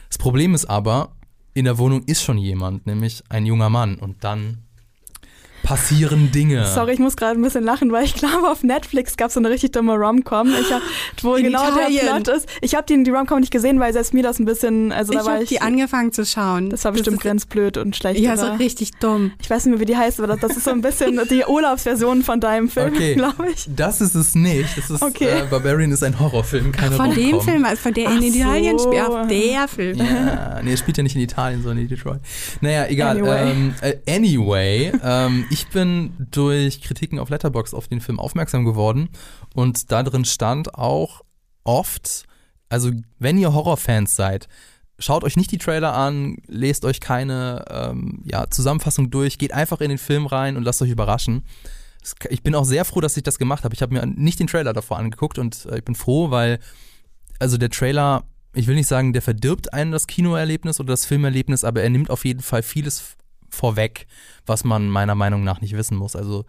[0.08, 1.10] Das Problem ist aber,
[1.54, 3.96] in der Wohnung ist schon jemand, nämlich ein junger Mann.
[3.96, 4.58] Und dann
[5.64, 6.64] passieren Dinge.
[6.66, 9.40] Sorry, ich muss gerade ein bisschen lachen, weil ich glaube, auf Netflix gab es so
[9.40, 10.82] eine richtig dumme Rom-Com, ich hab,
[11.22, 12.00] wo In genau Italien.
[12.06, 12.48] der Plot ist.
[12.60, 15.18] Ich habe die, die Rom-Com nicht gesehen, weil selbst mir das ein bisschen, also ich
[15.18, 16.70] da war habe ich, die angefangen zu schauen.
[16.70, 18.20] das war bestimmt ist, ganz blöd und schlecht.
[18.20, 19.32] Ja, so richtig dumm.
[19.40, 21.44] Ich weiß nicht mehr, wie die heißt, aber das, das ist so ein bisschen die
[21.44, 23.14] Urlaubsversion von deinem Film, Okay.
[23.14, 23.66] glaube ich.
[23.74, 24.76] Das ist es nicht.
[24.76, 25.24] Das ist, Okay.
[25.28, 27.40] äh, Barbarian ist ein Horrorfilm, keine Von dem.
[27.40, 28.88] Film, also von der Ach in Italien so.
[28.92, 29.02] spielt.
[29.10, 29.96] Ach, der Film.
[29.98, 32.20] Ja, nee, er spielt ja nicht in Italien, sondern in Detroit.
[32.60, 33.16] Naja, egal.
[33.18, 33.50] Anyway.
[33.50, 39.08] Ähm, äh, anyway, ähm, ich bin durch Kritiken auf Letterboxd auf den Film aufmerksam geworden
[39.54, 41.20] und da drin stand auch
[41.62, 42.24] oft,
[42.68, 42.90] also
[43.20, 44.48] wenn ihr Horrorfans seid,
[44.98, 49.80] schaut euch nicht die Trailer an, lest euch keine ähm, ja, Zusammenfassung durch, geht einfach
[49.80, 51.44] in den Film rein und lasst euch überraschen.
[52.30, 53.76] Ich bin auch sehr froh, dass ich das gemacht habe.
[53.76, 56.58] Ich habe mir nicht den Trailer davor angeguckt und äh, ich bin froh, weil
[57.38, 58.24] also der Trailer,
[58.54, 62.10] ich will nicht sagen, der verdirbt einen das Kinoerlebnis oder das Filmerlebnis, aber er nimmt
[62.10, 63.16] auf jeden Fall vieles
[63.54, 64.06] vorweg,
[64.46, 66.16] was man meiner Meinung nach nicht wissen muss.
[66.16, 66.44] Also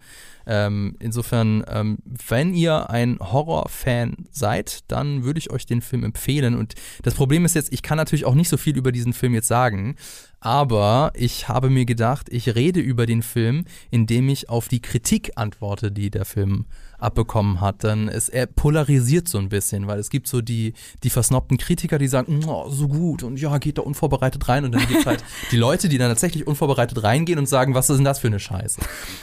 [0.46, 1.98] ähm, insofern, ähm,
[2.28, 6.54] wenn ihr ein Horrorfan seid, dann würde ich euch den Film empfehlen.
[6.54, 9.34] Und das Problem ist jetzt, ich kann natürlich auch nicht so viel über diesen Film
[9.34, 9.96] jetzt sagen,
[10.40, 15.32] aber ich habe mir gedacht, ich rede über den Film, indem ich auf die Kritik
[15.36, 16.66] antworte, die der Film
[16.98, 17.84] abbekommen hat.
[17.84, 21.98] Dann ist er polarisiert so ein bisschen, weil es gibt so die, die versnobten Kritiker,
[21.98, 24.64] die sagen, oh, so gut und ja, geht da unvorbereitet rein.
[24.64, 27.90] Und dann gibt es halt die Leute, die dann tatsächlich unvorbereitet reingehen und sagen, was
[27.90, 28.80] ist denn das für eine Scheiße?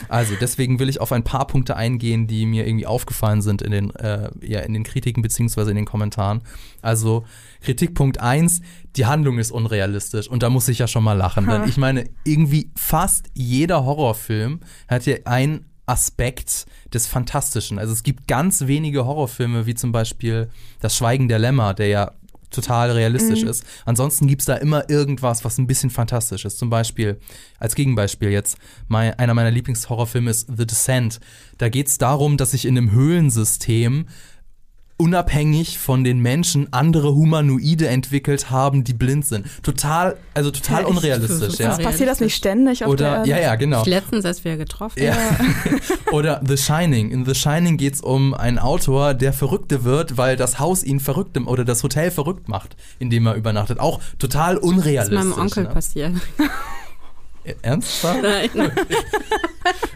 [0.10, 3.72] Also deswegen will ich auf ein paar Punkte eingehen, die mir irgendwie aufgefallen sind in
[3.72, 6.42] den, äh, ja, in den Kritiken beziehungsweise in den Kommentaren.
[6.82, 7.26] Also
[7.62, 8.62] Kritikpunkt 1,
[8.96, 11.48] die Handlung ist unrealistisch und da muss ich ja schon mal lachen.
[11.48, 17.80] Denn ich meine, irgendwie fast jeder Horrorfilm hat ja ein Aspekt des Fantastischen.
[17.80, 22.12] Also es gibt ganz wenige Horrorfilme, wie zum Beispiel Das Schweigen der Lämmer, der ja
[22.54, 23.66] total realistisch ist.
[23.86, 26.60] Ansonsten gibt es da immer irgendwas, was ein bisschen fantastisch ist.
[26.60, 27.20] Zum Beispiel,
[27.60, 28.58] als Gegenbeispiel jetzt,
[28.88, 31.20] mein, einer meiner Lieblingshorrorfilme ist The Descent.
[31.58, 34.06] Da geht es darum, dass sich in einem Höhlensystem
[34.98, 39.46] unabhängig von den Menschen andere Humanoide entwickelt haben, die blind sind.
[39.64, 41.76] Total, also total Ja, unrealistisch, ja.
[41.78, 43.84] Passiert das nicht ständig auf der Oder, ja, ja, genau.
[43.86, 45.02] Letztens erst wieder getroffen.
[45.02, 45.16] Ja.
[46.12, 47.12] Oder The Shining.
[47.12, 51.00] In The Shining geht es um einen Autor, der Verrückte wird, weil das Haus ihn
[51.00, 53.80] verrückt oder das Hotel verrückt macht, in dem er übernachtet.
[53.80, 55.18] Auch total Das ist unrealistisch.
[55.18, 55.70] meinem Onkel ne?
[55.70, 56.14] passiert.
[57.62, 58.22] Ernsthaft?
[58.22, 58.50] Nein.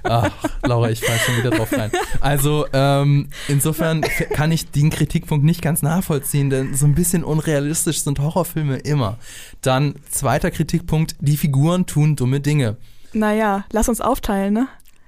[0.03, 0.31] Ach,
[0.63, 1.91] Laura, ich fall schon wieder drauf rein.
[2.21, 8.01] Also, ähm, insofern kann ich den Kritikpunkt nicht ganz nachvollziehen, denn so ein bisschen unrealistisch
[8.01, 9.17] sind Horrorfilme immer.
[9.61, 12.77] Dann zweiter Kritikpunkt, die Figuren tun dumme Dinge.
[13.13, 14.67] Naja, lass uns aufteilen, ne?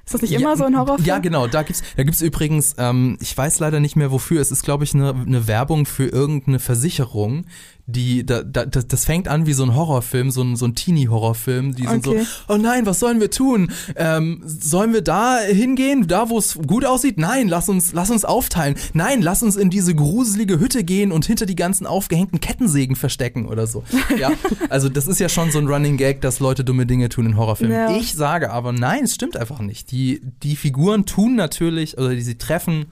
[0.10, 1.06] Ist das nicht immer so ein Horrorfilm?
[1.06, 1.46] Ja, genau.
[1.46, 4.42] Da gibt's, da gibt's übrigens, ähm, ich weiß leider nicht mehr wofür.
[4.42, 7.46] Es ist, glaube ich, eine eine Werbung für irgendeine Versicherung,
[7.92, 10.76] die, da, da, das, das fängt an wie so ein Horrorfilm, so ein, so ein
[10.76, 11.76] Teenie-Horrorfilm.
[11.76, 12.24] Die sind Okay.
[12.24, 13.72] so, oh nein, was sollen wir tun?
[13.96, 17.18] Ähm, sollen wir da hingehen, da wo es gut aussieht?
[17.18, 18.76] Nein, lass uns, lass uns aufteilen.
[18.94, 23.46] Nein, lass uns in diese gruselige Hütte gehen und hinter die ganzen aufgehängten Kettensägen verstecken
[23.48, 23.84] oder so.
[24.18, 24.32] Ja,
[24.70, 27.38] also das ist ja schon so ein Running Gag, dass Leute dumme Dinge tun in
[27.38, 27.76] Horrorfilmen.
[27.76, 27.96] Ja.
[27.96, 29.92] Ich sage aber, nein, es stimmt einfach nicht.
[29.92, 32.86] Die, die Figuren tun natürlich, oder die, sie treffen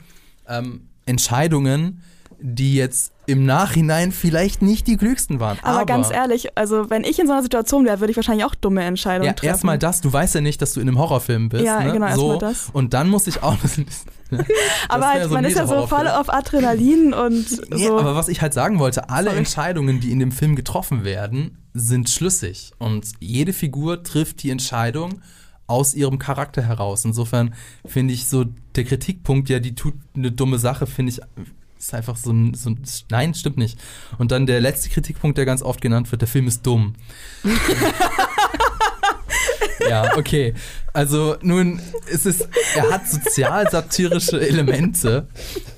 [0.48, 2.02] ähm, Entscheidungen,
[2.40, 5.58] die jetzt im Nachhinein vielleicht nicht die klügsten waren.
[5.62, 8.46] Aber, Aber, ganz ehrlich, also wenn ich in so einer Situation wäre, würde ich wahrscheinlich
[8.46, 9.48] auch dumme Entscheidungen ja, treffen.
[9.48, 11.66] erstmal das, du weißt ja nicht, dass du in einem Horrorfilm bist.
[11.66, 11.92] Ja, ne?
[11.92, 12.32] genau, so.
[12.32, 12.70] erstmal das.
[12.72, 13.58] Und dann muss ich auch.
[14.30, 14.46] Das,
[14.90, 17.98] aber halt, so man ist ja so voll auf Adrenalin und Nee, so.
[17.98, 19.38] aber was ich halt sagen wollte, alle Sorry.
[19.38, 22.74] Entscheidungen, die in dem Film getroffen werden, sind schlüssig.
[22.78, 25.22] Und jede Figur trifft die Entscheidung
[25.68, 27.06] aus ihrem Charakter heraus.
[27.06, 27.54] Insofern
[27.86, 31.22] finde ich so, der Kritikpunkt, ja, die tut eine dumme Sache, finde ich,
[31.78, 33.80] ist einfach so ein, so ein, nein, stimmt nicht.
[34.18, 36.94] Und dann der letzte Kritikpunkt, der ganz oft genannt wird, der Film ist dumm.
[39.90, 40.54] ja, okay.
[40.94, 41.80] Also nun,
[42.12, 45.28] es ist, er hat sozial-satirische Elemente.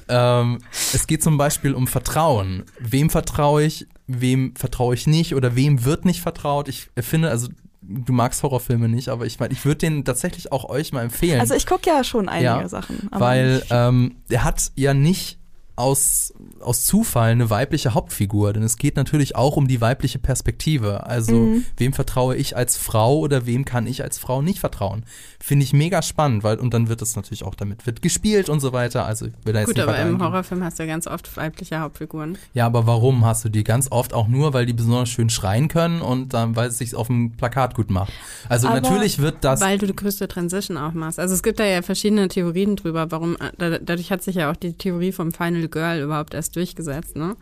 [0.07, 0.59] Ähm,
[0.93, 2.63] es geht zum Beispiel um Vertrauen.
[2.79, 6.67] Wem vertraue ich, wem vertraue ich nicht oder wem wird nicht vertraut?
[6.69, 7.49] Ich finde, also
[7.81, 11.39] du magst Horrorfilme nicht, aber ich meine, ich würde den tatsächlich auch euch mal empfehlen.
[11.39, 13.09] Also ich gucke ja schon einige Ja, Sachen.
[13.11, 15.38] weil ähm, er hat ja nicht
[15.79, 21.05] aus, aus Zufall eine weibliche Hauptfigur, denn es geht natürlich auch um die weibliche Perspektive.
[21.07, 21.65] Also, Mhm.
[21.77, 25.03] wem vertraue ich als Frau oder wem kann ich als Frau nicht vertrauen?
[25.39, 28.59] Finde ich mega spannend, weil, und dann wird es natürlich auch damit wird gespielt und
[28.59, 29.05] so weiter.
[29.05, 30.21] Also, will da jetzt Gut, aber im.
[30.21, 32.37] Horrorfilm hast du ja ganz oft weibliche Hauptfiguren.
[32.53, 35.67] Ja, aber warum hast du die ganz oft auch nur, weil die besonders schön schreien
[35.69, 38.11] können und dann, weil es sich auf dem Plakat gut macht?
[38.49, 39.61] Also Aber- natürlich wird das.
[39.61, 41.19] Weil du die größte Transition auch machst.
[41.19, 44.55] Also es gibt da ja verschiedene Theorien drüber, warum, da- dadurch hat sich ja auch
[44.57, 47.35] die Theorie vom Final Girl überhaupt erst durchgesetzt, ne?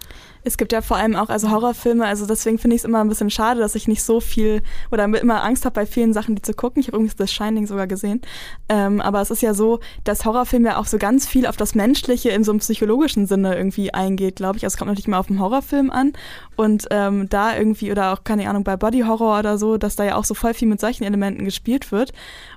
[0.44, 3.10] Es gibt ja vor allem auch also Horrorfilme, also deswegen finde ich es immer ein
[3.10, 4.62] bisschen schade, dass ich nicht so viel
[4.92, 6.80] oder immer Angst habe bei vielen Sachen, die zu gucken.
[6.80, 8.22] Ich habe übrigens das Shining sogar gesehen.
[8.70, 11.76] Ähm, aber es ist ja so, dass Horrorfilm ja auch so ganz viel auf das
[11.76, 14.64] Menschliche in so einem psychologischen Sinne irgendwie eingeht, glaube ich.
[14.64, 16.14] Also es kommt natürlich immer auf den Horrorfilm an
[16.56, 20.06] und ähm, da irgendwie oder auch, keine Ahnung, bei Body Horror oder so, dass da
[20.06, 22.14] ja auch so voll viel mit solchen Elementen gespielt wird.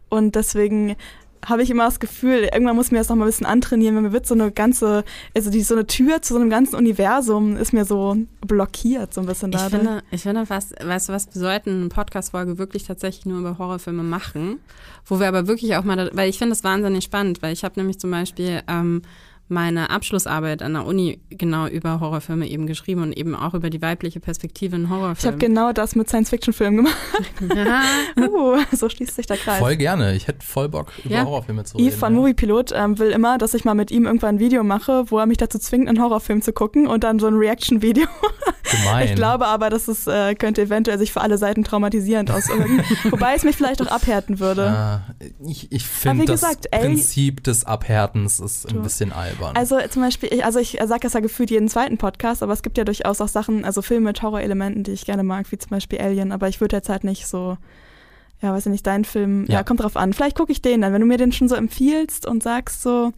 [0.09, 0.97] Und deswegen
[1.45, 4.03] habe ich immer das Gefühl, irgendwann muss mir das noch mal ein bisschen antrainieren, wenn
[4.03, 7.57] mir wird so eine ganze, also die so eine Tür zu so einem ganzen Universum
[7.57, 8.17] ist mir so
[8.47, 9.69] blockiert so ein bisschen Ich da.
[9.69, 13.59] finde, ich finde fast, weißt du was, wir sollten eine Podcast-Folge wirklich tatsächlich nur über
[13.59, 14.59] Horrorfilme machen,
[15.07, 17.79] wo wir aber wirklich auch mal, weil ich finde es wahnsinnig spannend, weil ich habe
[17.79, 19.03] nämlich zum Beispiel ähm,
[19.51, 23.83] meine Abschlussarbeit an der Uni genau über Horrorfilme eben geschrieben und eben auch über die
[23.83, 25.39] weibliche Perspektive in ich habe Horrorfilmen.
[25.39, 26.97] genau das mit Science-Fiction-Filmen gemacht.
[27.51, 27.81] Aha.
[28.31, 29.59] Uh, so schließt sich der Kreis.
[29.59, 30.15] Voll gerne.
[30.15, 31.25] Ich hätte voll Bock, über Ja.
[31.25, 31.99] Horrorfilme zu Yves reden.
[31.99, 32.21] von ja.
[32.21, 35.27] Moviepilot ähm, will immer, dass ich mal mit ihm irgendwann ein Video mache, wo er
[35.27, 38.07] mich dazu zwingt, einen Horrorfilm zu gucken und dann so ein Reaction-Video.
[38.71, 39.09] Gemein.
[39.09, 42.83] Ich glaube aber, dass es äh, könnte eventuell sich für alle Seiten traumatisierend auswirken.
[43.11, 44.69] Wobei es mich vielleicht auch abhärten würde.
[44.69, 45.03] Ah,
[45.45, 49.40] ich ich finde das gesagt, ey- Prinzip des Abhärtens ist ein Du- bisschen albern.
[49.57, 52.63] Also zum Beispiel, ich, also ich sage das ja gefühlt jeden zweiten Podcast, aber es
[52.63, 55.71] gibt ja durchaus auch Sachen, also Filme mit Horrorelementen, die ich gerne mag, wie zum
[55.71, 57.57] Beispiel Alien, aber ich würde jetzt halt nicht so,
[58.43, 59.63] ja, weiß ich nicht, deinen Film, ja, Ja.
[59.65, 60.13] kommt drauf an.
[60.13, 63.13] Vielleicht gucke ich den dann, wenn du mir den schon so empfiehlst und sagst so,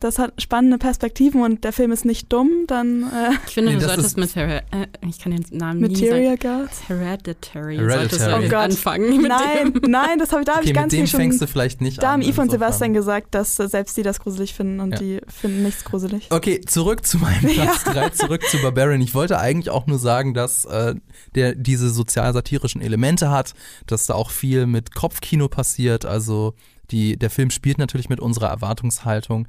[0.00, 3.76] das hat spannende Perspektiven und der Film ist nicht dumm, dann äh, Ich finde, Nee,
[3.76, 6.10] du das solltest ist- mit Her äh, ich kann den Namen nie sagen.
[6.10, 6.88] Material Girls.
[6.88, 7.76] Hereditary.
[7.76, 8.08] Hereditary.
[8.08, 8.54] Solltest Oh Gott.
[8.54, 9.82] anfangen mit Nein, dem.
[9.90, 11.20] nein, das hab, ich- da habe okay, ich mit ganz dem viel schon.
[11.20, 12.12] fängst du vielleicht nicht Da an.
[12.14, 12.50] haben Yves und.
[12.50, 14.98] Sebastian gesagt, dass selbst die das gruselig finden und Ja.
[14.98, 16.26] die finden nichts gruselig.
[16.30, 19.00] Okay, zurück zu meinem Platz 3, zurück zu Barbarian.
[19.00, 20.94] Ich wollte eigentlich auch nur sagen, dass äh,
[21.34, 23.54] der diese sozial-satirischen Elemente hat,
[23.86, 26.04] dass da auch viel mit Kopfkino passiert.
[26.04, 26.54] Also
[26.90, 29.46] die, der Film spielt natürlich mit unserer Erwartungshaltung.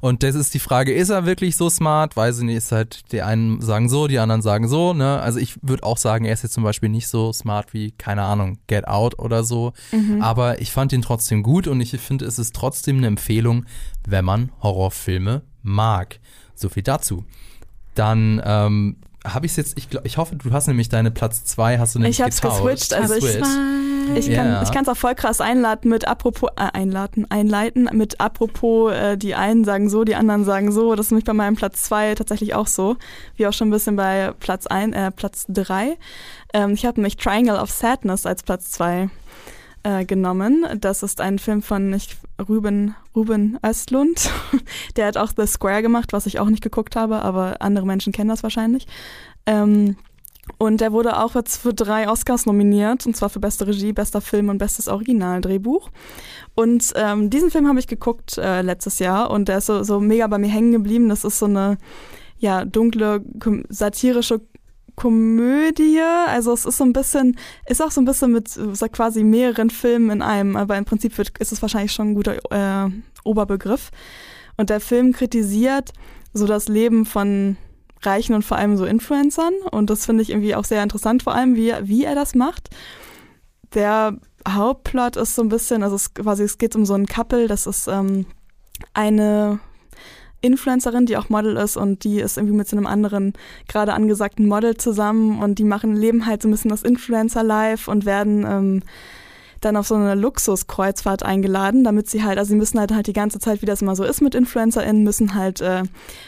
[0.00, 2.16] Und das ist die Frage, ist er wirklich so smart?
[2.16, 5.20] Weiß ich nicht, ist halt, die einen sagen so, die anderen sagen so, ne?
[5.20, 8.22] Also ich würde auch sagen, er ist jetzt zum Beispiel nicht so smart wie, keine
[8.22, 9.72] Ahnung, Get Out oder so.
[10.20, 13.64] Aber ich fand ihn trotzdem gut und ich finde, es ist trotzdem eine Empfehlung,
[14.06, 16.20] wenn man Horrorfilme mag.
[16.54, 17.24] So viel dazu.
[17.94, 21.44] Dann ähm, habe ich es jetzt, ich, glaub, ich hoffe, du hast nämlich deine Platz
[21.44, 22.62] 2, hast du nämlich Ich hab's getauscht.
[22.62, 23.38] geswitcht, also ich-.
[24.16, 29.16] Ich kann es auch voll krass einladen mit apropos äh, einladen, einleiten mit apropos äh,
[29.16, 30.94] die einen sagen so, die anderen sagen so.
[30.96, 32.96] Das ist nämlich bei meinem Platz zwei tatsächlich auch so,
[33.36, 35.96] wie auch schon ein bisschen bei Platz ein, äh, Platz drei.
[36.52, 39.08] Ähm, ich habe nämlich Triangle of Sadness als Platz zwei
[39.82, 40.66] äh, genommen.
[40.80, 42.16] Das ist ein Film von ich,
[42.48, 44.30] Ruben Ruben Östlund.
[44.96, 48.12] Der hat auch The Square gemacht, was ich auch nicht geguckt habe, aber andere Menschen
[48.12, 48.86] kennen das wahrscheinlich.
[49.46, 49.96] Ähm,
[50.58, 54.20] und der wurde auch jetzt für drei Oscars nominiert, und zwar für beste Regie, bester
[54.20, 55.90] Film und bestes Originaldrehbuch.
[56.54, 60.00] Und ähm, diesen Film habe ich geguckt äh, letztes Jahr und der ist so, so
[60.00, 61.08] mega bei mir hängen geblieben.
[61.08, 61.78] Das ist so eine
[62.38, 63.22] ja, dunkle,
[63.68, 64.40] satirische
[64.96, 66.00] Komödie.
[66.26, 67.36] Also es ist so ein bisschen,
[67.66, 71.16] ist auch so ein bisschen mit so quasi mehreren Filmen in einem, aber im Prinzip
[71.18, 72.90] wird, ist es wahrscheinlich schon ein guter äh,
[73.24, 73.90] Oberbegriff.
[74.56, 75.92] Und der Film kritisiert
[76.32, 77.56] so das Leben von
[78.02, 79.54] Reichen und vor allem so Influencern.
[79.70, 82.70] Und das finde ich irgendwie auch sehr interessant, vor allem wie, wie er das macht.
[83.74, 84.16] Der
[84.46, 87.66] Hauptplot ist so ein bisschen, also es, quasi, es geht um so ein Couple, das
[87.66, 88.26] ist ähm,
[88.92, 89.60] eine
[90.42, 93.32] Influencerin, die auch Model ist und die ist irgendwie mit so einem anderen
[93.68, 98.04] gerade angesagten Model zusammen und die machen, leben halt so ein bisschen das Influencer-Life und
[98.04, 98.82] werden ähm,
[99.64, 103.12] dann auf so eine Luxuskreuzfahrt eingeladen, damit sie halt, also sie müssen halt halt die
[103.12, 105.84] ganze Zeit, wie das immer so ist mit InfluencerInnen, müssen halt äh,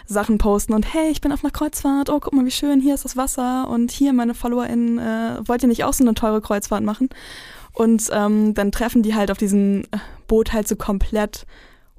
[0.06, 2.94] Sachen posten und hey, ich bin auf einer Kreuzfahrt, oh, guck mal, wie schön, hier
[2.94, 6.40] ist das Wasser und hier meine FollowerInnen, äh, wollt ihr nicht auch so eine teure
[6.40, 7.08] Kreuzfahrt machen?
[7.72, 9.82] Und ähm, dann treffen die halt auf diesem
[10.28, 11.44] Boot halt so komplett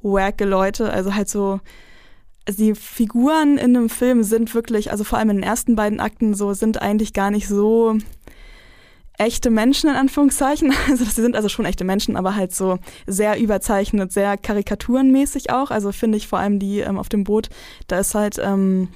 [0.01, 1.59] wacke Leute, also halt so
[2.49, 6.33] die Figuren in einem Film sind wirklich, also vor allem in den ersten beiden Akten
[6.33, 7.97] so, sind eigentlich gar nicht so
[9.17, 10.73] echte Menschen in Anführungszeichen.
[10.89, 12.77] Also sie sind also schon echte Menschen, aber halt so
[13.07, 15.71] sehr überzeichnet, sehr karikaturenmäßig auch.
[15.71, 17.49] Also finde ich vor allem die ähm, auf dem Boot,
[17.87, 18.89] da ist halt ähm,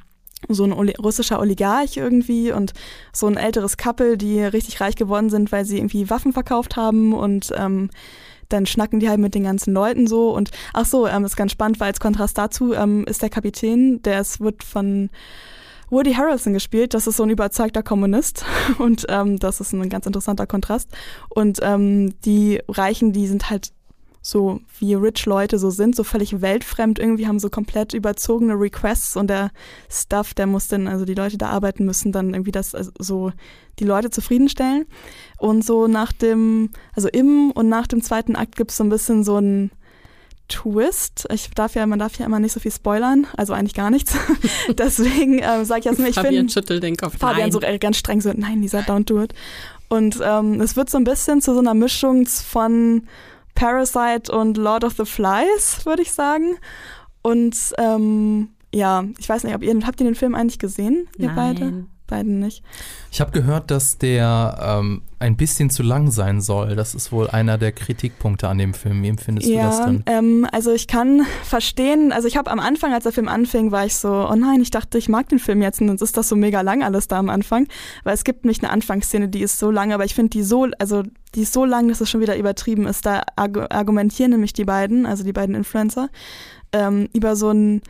[0.48, 2.74] so ein Oli russischer Oligarch irgendwie und
[3.12, 7.14] so ein älteres Couple, die richtig reich geworden sind, weil sie irgendwie Waffen verkauft haben
[7.14, 7.90] und ähm,
[8.50, 11.52] dann schnacken die halt mit den ganzen Leuten so und ach so, ähm, ist ganz
[11.52, 15.10] spannend, weil als Kontrast dazu ähm, ist der Kapitän, der ist, wird von
[15.90, 16.94] Woody Harrelson gespielt.
[16.94, 18.46] Das ist so ein überzeugter Kommunist
[18.80, 20.90] und ähm, das ist ein ganz interessanter Kontrast.
[21.30, 23.72] Und ähm, die Reichen, die sind halt
[24.22, 29.16] so wie rich Leute so sind, so völlig weltfremd irgendwie, haben so komplett überzogene Requests
[29.16, 29.52] und der
[29.90, 32.92] Stuff, der muss dann, also die Leute, die da arbeiten müssen, dann irgendwie das, also
[33.00, 33.32] so
[33.80, 34.86] die Leute zufriedenstellen.
[35.38, 38.90] Und so nach dem, also im und nach dem zweiten Akt gibt es so ein
[38.90, 39.72] bisschen so ein
[40.50, 41.28] Twist.
[41.32, 44.18] Ich darf ja, man darf ja immer nicht so viel spoilern, also eigentlich gar nichts.
[44.78, 47.18] Deswegen äh, sage ich jetzt nicht, ich Fabian finde schüttelt den Kopf.
[47.18, 47.52] Fabian Nein.
[47.52, 49.34] so ganz streng so, nein, Lisa, don't do it.
[49.88, 53.04] Und ähm, es wird so ein bisschen zu so einer Mischung von
[53.60, 56.58] Parasite und Lord of the Flies, würde ich sagen.
[57.22, 61.28] Und ähm, ja, ich weiß nicht, ob ihr, habt ihr den Film eigentlich gesehen, ihr
[61.28, 61.36] Nein.
[61.36, 61.86] beide?
[62.10, 62.64] Beiden nicht.
[63.12, 66.76] Ich habe gehört, dass der ähm, ein bisschen zu lang sein soll.
[66.76, 69.02] Das ist wohl einer der Kritikpunkte an dem Film.
[69.04, 70.04] Wie empfindest du das Ja, denn?
[70.06, 73.86] ähm, also ich kann verstehen, also ich habe am Anfang, als der Film anfing, war
[73.86, 76.30] ich so, oh nein, ich dachte, ich mag den Film jetzt und jetzt ist das
[76.30, 77.68] so mega lang alles da am Anfang,
[78.04, 80.68] weil es gibt nämlich eine Anfangsszene, die ist so lang, aber ich finde die so,
[80.80, 81.04] also
[81.36, 83.06] die ist so lang, dass es schon wieder übertrieben ist.
[83.06, 86.10] Da argu argumentieren nämlich die beiden, also die beiden Influencer,
[86.72, 87.82] ähm, über so ein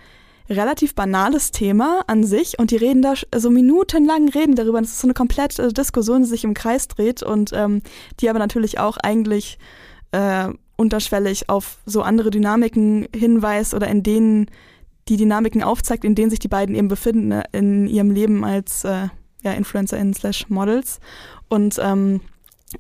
[0.50, 4.82] relativ banales Thema an sich und die reden da so minutenlang reden darüber.
[4.82, 7.82] Das ist so eine komplette Diskussion, die sich im Kreis dreht und ähm,
[8.20, 9.60] die aber natürlich auch eigentlich
[10.12, 14.48] äh, unterschwellig auf so andere Dynamiken hinweist oder in denen
[15.08, 18.84] die Dynamiken aufzeigt, in denen sich die beiden eben befinden ne, in ihrem Leben als
[18.86, 19.10] äh,
[19.44, 21.00] ja, InfluencerInnen slash Models.
[21.48, 22.22] Und ähm,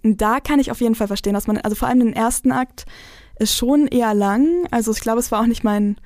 [0.03, 2.85] da kann ich auf jeden Fall verstehen, dass man, also vor allem den ersten Akt
[3.39, 4.67] ist schon eher lang.
[4.71, 5.97] Also ich glaube, es war auch nicht mein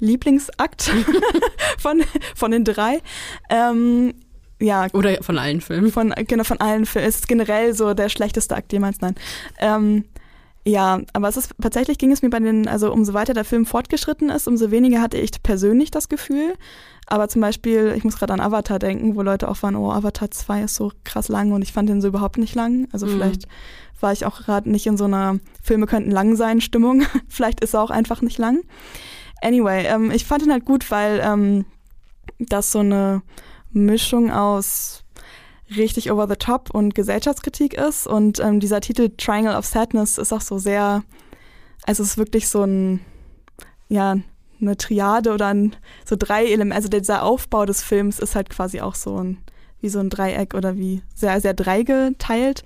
[0.00, 0.90] Lieblingsakt
[1.78, 2.02] von,
[2.34, 3.00] von den drei.
[3.48, 4.14] Ähm,
[4.60, 5.90] ja, Oder von allen Filmen.
[5.90, 7.08] von, genau, von allen Filmen.
[7.08, 9.14] Es ist generell so der schlechteste Akt jemals, nein.
[9.58, 10.04] Ähm,
[10.66, 13.64] ja, aber es ist tatsächlich ging es mir bei den, also umso weiter der Film
[13.64, 16.52] fortgeschritten ist, umso weniger hatte ich persönlich das Gefühl.
[17.06, 20.30] Aber zum Beispiel, ich muss gerade an Avatar denken, wo Leute auch waren, oh, Avatar
[20.30, 22.86] 2 ist so krass lang und ich fand den so überhaupt nicht lang.
[22.92, 23.10] Also Mhm.
[23.12, 23.48] vielleicht
[24.00, 27.02] war ich auch gerade nicht in so einer Filme könnten lang sein Stimmung.
[27.28, 28.60] vielleicht ist er auch einfach nicht lang.
[29.40, 31.64] Anyway, ähm, ich fand ihn halt gut, weil ähm,
[32.38, 33.22] das so eine
[33.72, 35.04] Mischung aus
[35.76, 38.06] richtig over the top und Gesellschaftskritik ist.
[38.06, 41.02] Und ähm, dieser Titel Triangle of Sadness ist auch so sehr,
[41.86, 43.00] also es ist wirklich so ein,
[43.88, 44.16] ja,
[44.60, 48.80] eine Triade oder ein, so drei Elemente, also dieser Aufbau des Films ist halt quasi
[48.80, 49.38] auch so ein,
[49.80, 52.64] wie so ein Dreieck oder wie sehr, sehr dreigeteilt.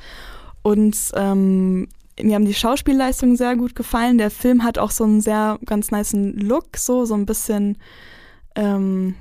[0.63, 1.89] Und ähm,
[2.23, 4.19] mir haben die Schauspielleistungen sehr gut gefallen.
[4.19, 7.79] Der Film hat auch so einen sehr ganz niceen Look, so, so ein bisschen,
[8.55, 9.15] ähm,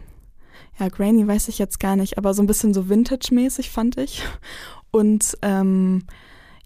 [0.79, 4.23] ja, grainy weiß ich jetzt gar nicht, aber so ein bisschen so Vintage-mäßig fand ich.
[4.91, 6.03] Und ähm,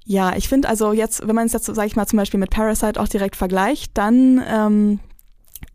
[0.03, 2.49] ja, ich finde also jetzt, wenn man es jetzt, sage ich mal, zum Beispiel mit
[2.49, 4.99] Parasite auch direkt vergleicht, dann ähm,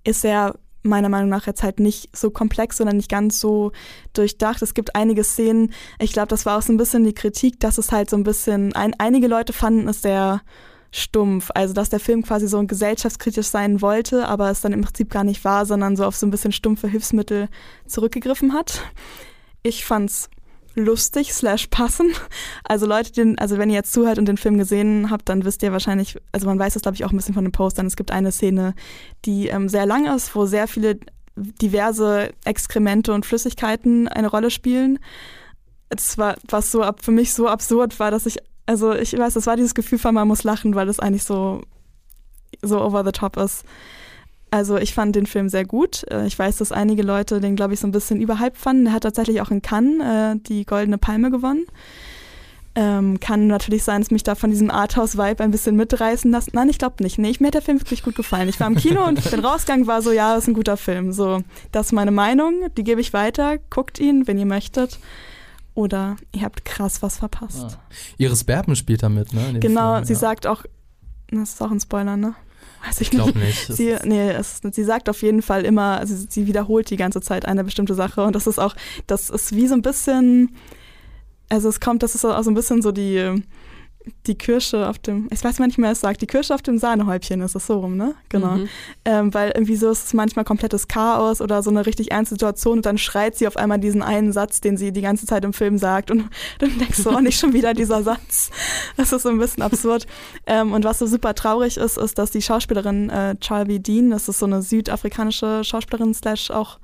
[0.05, 3.73] ist er meiner Meinung nach jetzt halt nicht so komplex, sondern nicht ganz so
[4.13, 4.63] durchdacht.
[4.63, 7.79] Es gibt einige Szenen, ich glaube, das war auch so ein bisschen die Kritik, dass
[7.79, 10.43] es halt so ein bisschen, ein, einige Leute fanden es sehr
[10.91, 15.11] stumpf, also dass der Film quasi so gesellschaftskritisch sein wollte, aber es dann im Prinzip
[15.11, 17.49] gar nicht war, sondern so auf so ein bisschen stumpfe Hilfsmittel
[17.87, 18.83] zurückgegriffen hat.
[19.63, 20.29] Ich fand's
[20.75, 22.13] lustig slash passen.
[22.65, 25.63] Also Leute, den, also wenn ihr jetzt zuhört und den Film gesehen habt, dann wisst
[25.63, 27.87] ihr wahrscheinlich, also man weiß das glaube ich auch ein bisschen von den Postern.
[27.87, 28.75] Es gibt eine Szene,
[29.25, 30.99] die ähm, sehr lang ist, wo sehr viele
[31.37, 34.99] diverse Exkremente und Flüssigkeiten eine Rolle spielen.
[35.89, 39.37] Es war, was so ab, für mich so absurd war, dass ich, also ich weiß,
[39.37, 41.63] es war dieses Gefühl von man muss lachen, weil es eigentlich so,
[42.63, 43.65] so over the top ist.
[44.53, 46.05] Also ich fand den Film sehr gut.
[46.11, 48.85] Äh, Ich weiß, dass einige Leute den, glaube ich, so ein bisschen überhyped fanden.
[48.85, 51.65] Der hat tatsächlich auch in Cannes äh, die Goldene Palme gewonnen.
[52.75, 56.53] Ähm, kann natürlich sein, dass mich da von diesem Arthouse-Vibe ein bisschen mitreißen lässt.
[56.53, 57.19] Nein, ich glaube nicht.
[57.19, 58.49] Nee, ich, mir hat der Film wirklich gut gefallen.
[58.49, 61.13] Ich war im Kino und bin rausgegangen, war so, ja, das ist ein guter Film.
[61.13, 62.55] So, das ist meine Meinung.
[62.77, 63.57] Die gebe ich weiter.
[63.71, 64.99] Guckt ihn, wenn ihr möchtet.
[65.75, 67.79] Oder ihr habt krass was verpasst.
[67.79, 67.83] Ah.
[68.19, 69.59] Iris Berben spielt da mit, ne?
[69.61, 70.19] Genau, Film, sie ja.
[70.19, 70.65] sagt auch,
[71.31, 72.35] das ist auch ein Spoiler, ne?
[72.85, 73.69] Weiß ich Ich glaube nicht.
[73.69, 77.21] Das Sie, nee, es, sie sagt auf jeden Fall immer, also sie wiederholt die ganze
[77.21, 78.75] Zeit eine bestimmte Sache und das ist auch,
[79.07, 80.57] das ist wie so ein bisschen,
[81.49, 83.43] also es kommt, das ist auch so ein bisschen so die,
[84.27, 86.79] die Kirsche auf dem, ich weiß mal nicht mehr, es sagt, die Kirsche auf dem
[86.79, 88.15] Sahnehäubchen ist es so rum, ne?
[88.29, 88.53] Genau.
[88.53, 88.69] Mhm.
[89.05, 92.79] Ähm, weil irgendwie so ist es manchmal komplettes Chaos oder so eine richtig ernste Situation
[92.79, 95.53] und dann schreit sie auf einmal diesen einen Satz, den sie die ganze Zeit im
[95.53, 96.29] Film sagt und
[96.59, 98.51] dann denkst du, oh, nicht schon wieder dieser Satz.
[98.97, 100.07] Das ist so ein bisschen absurd.
[100.47, 104.29] Ähm, und was so super traurig ist, ist, dass die Schauspielerin äh, Charlie Dean, das
[104.29, 106.79] ist so eine südafrikanische Schauspielerin slash auch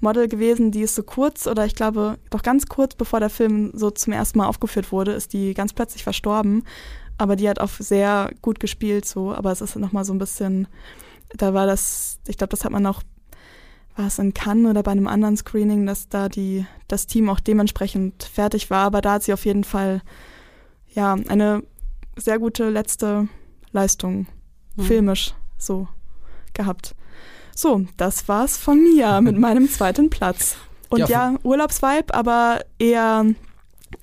[0.00, 3.70] Model gewesen, die ist so kurz oder ich glaube doch ganz kurz bevor der Film
[3.74, 6.64] so zum ersten Mal aufgeführt wurde, ist die ganz plötzlich verstorben.
[7.16, 9.32] Aber die hat auch sehr gut gespielt so.
[9.32, 10.66] Aber es ist nochmal so ein bisschen,
[11.36, 13.02] da war das, ich glaube, das hat man auch,
[13.96, 17.38] war es in Cannes oder bei einem anderen Screening, dass da die, das Team auch
[17.40, 18.84] dementsprechend fertig war.
[18.84, 20.02] Aber da hat sie auf jeden Fall
[20.92, 21.62] ja eine
[22.16, 23.28] sehr gute letzte
[23.72, 24.26] Leistung,
[24.76, 24.82] Mhm.
[24.82, 25.86] filmisch so
[26.52, 26.96] gehabt.
[27.54, 30.56] So, das war's von mir mit meinem zweiten Platz.
[30.88, 33.24] Und Ja, ja, Urlaubsvibe, aber eher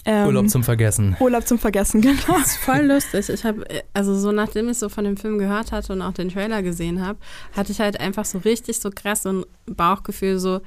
[0.06, 1.16] ähm, Urlaub zum Vergessen.
[1.20, 2.22] Urlaub zum Vergessen, genau.
[2.28, 3.30] Das ist voll lustig.
[3.30, 6.30] Ich habe, also so nachdem ich so von dem Film gehört hatte und auch den
[6.30, 7.20] Trailer gesehen habe,
[7.56, 10.62] hatte ich halt einfach so richtig so krass so ein Bauchgefühl so,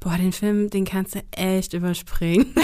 [0.00, 2.54] boah, den Film, den kannst du echt überspringen.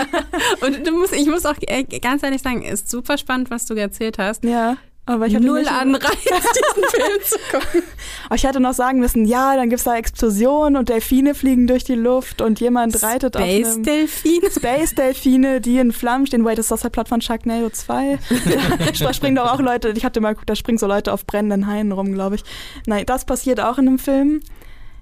[0.66, 3.74] und du musst, ich muss auch äh, ganz ehrlich sagen, ist super spannend, was du
[3.74, 4.44] erzählt hast.
[4.44, 4.76] Ja,
[5.10, 7.82] aber ich habe Null Anreiz, diesen Film zu gucken.
[8.26, 11.84] Aber ich hätte noch sagen müssen, ja, dann gibt's da Explosionen und Delfine fliegen durch
[11.84, 14.40] die Luft und jemand reitet auf Space einem Delfin.
[14.50, 16.44] Space Delfine, die in Flammen stehen.
[16.44, 18.18] Wait, ist das der Plot von Sharknado 2?
[19.00, 21.66] da springen doch auch Leute, ich hatte mal geguckt, da springen so Leute auf brennenden
[21.66, 22.44] Haien rum, glaube ich.
[22.86, 24.40] Nein, das passiert auch in einem Film.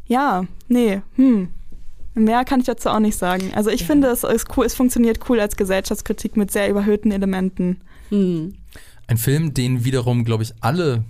[0.07, 1.49] Ja, nee, hm.
[2.15, 3.53] Mehr kann ich dazu auch nicht sagen.
[3.55, 3.87] Also ich Ja.
[3.87, 7.81] finde, es ist cool, es funktioniert cool als Gesellschaftskritik mit sehr überhöhten Elementen.
[8.09, 8.55] Hm.
[9.09, 11.03] Ein Film, den wiederum, glaube ich, alle,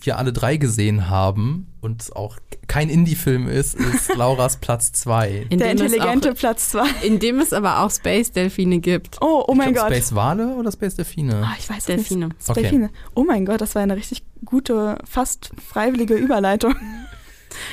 [0.00, 2.36] wir alle drei gesehen haben und auch
[2.66, 5.46] kein Indie-Film ist, ist Lauras Platz 2.
[5.50, 6.84] In Der dem es intelligente auch, Platz 2.
[7.02, 9.18] in dem es aber auch Space Delfine gibt.
[9.20, 9.96] Oh, oh mein glaub, Gott.
[9.96, 11.46] Space Wale oder Space Delfine?
[11.46, 12.26] Ah, ich weiß Delfine.
[12.26, 12.48] nicht.
[12.48, 12.62] Okay.
[12.62, 12.90] Delfine.
[13.14, 16.74] Oh mein Gott, das war eine richtig gute, fast freiwillige Überleitung.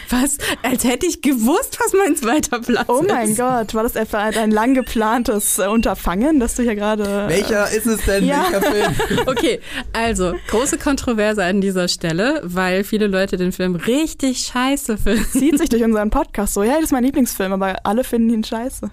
[0.10, 0.38] Was?
[0.64, 3.08] Als hätte ich gewusst, was mein zweiter Platz Oh ist.
[3.10, 7.04] mein Gott, war das etwa ein lang geplantes äh, Unterfangen, dass du hier gerade.
[7.04, 8.26] äh, Welcher ist es denn?
[8.26, 8.46] ja.
[8.52, 8.96] Welcher Film?
[9.28, 9.60] Okay,
[9.94, 15.26] also große Kontroverse an dieser Stelle, weil viele Leute den Film richtig scheiße finden.
[15.32, 16.64] Zieht sich durch unseren Podcast so.
[16.64, 18.90] Ja, das ist mein Lieblingsfilm, aber alle finden ihn scheiße.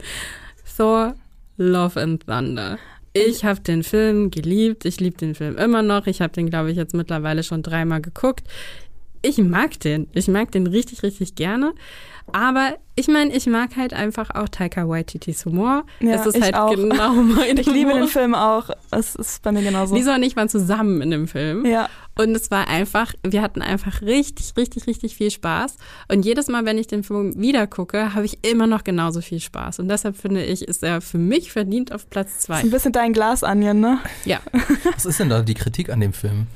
[0.76, 1.14] Thor,
[1.56, 2.78] Love and Thunder.
[3.14, 4.84] Ich habe den Film geliebt.
[4.84, 6.06] Ich liebe den Film immer noch.
[6.06, 8.44] Ich habe den, glaube ich, jetzt mittlerweile schon dreimal geguckt.
[9.22, 10.08] Ich mag den.
[10.12, 11.72] Ich mag den richtig, richtig gerne.
[12.30, 15.84] Aber ich meine, ich mag halt einfach auch Taika Waititis Humor.
[16.00, 16.70] Ja, es ist ich halt auch.
[16.74, 18.00] genau mein Ich liebe Humor.
[18.00, 18.68] den Film auch.
[18.90, 19.94] Es ist bei mir genauso.
[19.94, 21.64] Lisa und ich waren zusammen in dem Film.
[21.64, 21.88] Ja,
[22.18, 25.76] Und es war einfach, wir hatten einfach richtig, richtig, richtig viel Spaß.
[26.12, 29.40] Und jedes Mal, wenn ich den Film wieder gucke, habe ich immer noch genauso viel
[29.40, 29.78] Spaß.
[29.78, 32.56] Und deshalb finde ich, ist er für mich verdient auf Platz ist zwei.
[32.58, 34.00] ein bisschen dein Glas, Onion, ne?
[34.26, 34.40] Ja.
[34.94, 36.46] Was ist denn da die Kritik an dem Film?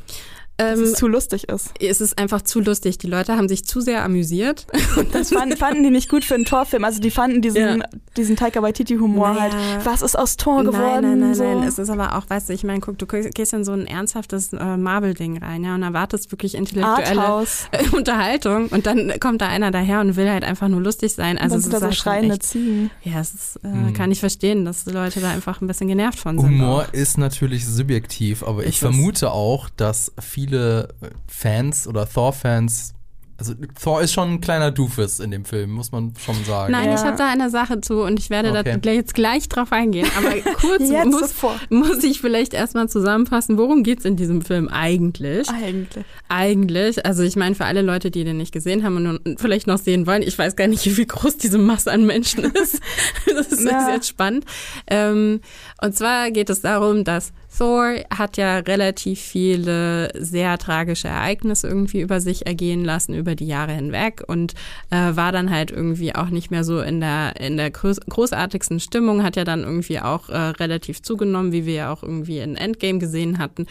[0.71, 1.71] Dass Ähm, es zu lustig ist.
[1.81, 2.99] es ist einfach zu lustig.
[2.99, 4.67] Die Leute haben sich zu sehr amüsiert.
[5.13, 6.85] Das fanden, fanden die nicht gut für einen Torfilm.
[6.85, 7.87] Also die fanden diesen, Ja.
[8.17, 9.41] diesen Taika Waititi-Humor Naja.
[9.53, 9.87] halt.
[9.87, 11.03] Was ist aus Tor geworden?
[11.03, 11.45] Nein, nein, nein, so.
[11.45, 11.69] nein.
[11.69, 14.53] Es ist aber auch, weißt du, ich meine, guck, du gehst in so ein ernsthaftes
[14.53, 17.67] äh, Marvel-Ding rein, ja, und erwartest wirklich intellektuelle Arthouse.
[17.73, 18.69] äh, Unterhaltung.
[18.69, 21.39] Und dann kommt da einer daher und will halt einfach nur lustig sein.
[21.39, 22.91] Also es sind da ist so halt schreiende echt, Ziegen.
[23.03, 23.93] Ja, es ist, äh, Hm.
[23.95, 26.49] kann ich verstehen, dass die Leute da einfach ein bisschen genervt von sind.
[26.49, 26.93] Humor auch.
[26.93, 28.79] ist natürlich subjektiv, aber ich Ist es.
[28.81, 30.87] vermute auch, dass viele äh,
[31.27, 32.95] Fans oder Thor-Fans,
[33.39, 36.71] also Thor ist schon ein kleiner Doofus in dem Film, muss man schon sagen.
[36.71, 36.95] Nein, Ja.
[36.95, 38.79] ich habe da eine Sache zu und ich werde Okay.
[38.81, 40.07] da jetzt gleich drauf eingehen.
[40.17, 40.31] Aber
[40.61, 41.35] kurz Jetzt muss,
[41.69, 45.49] muss ich vielleicht erstmal zusammenfassen, worum geht's in diesem Film eigentlich?
[45.49, 46.05] Eigentlich.
[46.29, 49.79] Eigentlich, also ich meine für alle Leute, die den nicht gesehen haben und vielleicht noch
[49.79, 52.81] sehen wollen, ich weiß gar nicht, wie groß diese Masse an Menschen ist.
[53.27, 53.91] das ist Ja.
[53.93, 54.45] jetzt spannend.
[54.87, 55.41] Ähm,
[55.83, 62.01] und zwar geht es darum, dass Thor hat ja relativ viele sehr tragische Ereignisse irgendwie
[62.01, 64.55] über sich ergehen lassen über die Jahre hinweg und
[64.91, 68.81] äh, war dann halt irgendwie auch nicht mehr so in der in der groß, großartigsten
[68.81, 72.57] Stimmung, hat ja dann irgendwie auch äh, relativ zugenommen, wie wir ja auch irgendwie in
[72.57, 73.67] Endgame gesehen hatten.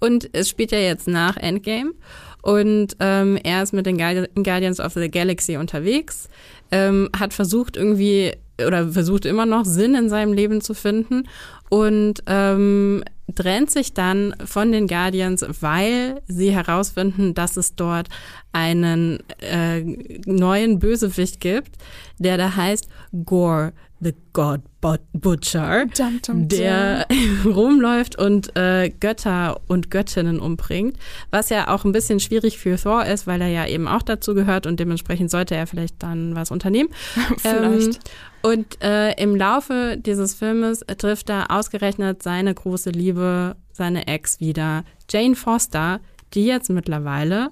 [0.00, 1.92] Und es spielt ja jetzt nach Endgame
[2.40, 6.28] und ähm, er ist mit den Guardi- Guardians of the Galaxy unterwegs,
[6.70, 8.32] ähm, hat versucht irgendwie
[8.64, 11.28] oder versucht immer noch Sinn in seinem Leben zu finden
[11.68, 13.02] und ähm,
[13.34, 18.08] trennt sich dann von den Guardians, weil sie herausfinden, dass es dort
[18.52, 19.80] einen äh,
[20.26, 21.76] neuen Bösewicht gibt,
[22.18, 22.88] der da heißt
[23.24, 23.72] Gore,
[24.04, 27.06] the God But- Butcher Dum, dum, der
[27.44, 30.98] rumläuft und äh, Götter und Göttinnen umbringt,
[31.30, 34.34] was ja auch ein bisschen schwierig für Thor ist, weil er ja eben auch dazu
[34.34, 36.90] gehört und dementsprechend sollte er vielleicht dann was unternehmen.
[37.38, 37.96] Vielleicht.
[37.96, 38.00] Ähm,
[38.42, 44.84] und äh, im Laufe dieses Filmes trifft er ausgerechnet seine große Liebe, seine Ex wieder,
[45.10, 46.00] Jane Foster,
[46.34, 47.50] die jetzt mittlerweile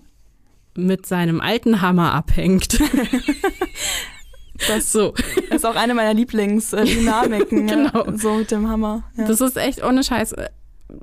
[0.75, 2.79] mit seinem alten Hammer abhängt.
[4.69, 5.15] Das so.
[5.51, 7.67] ist auch eine meiner Lieblingsdynamiken.
[7.73, 8.07] Genau.
[8.07, 9.05] ja, so mit dem Hammer.
[9.17, 9.27] Ja.
[9.27, 10.49] Das ist echt ohne Scheiß äh,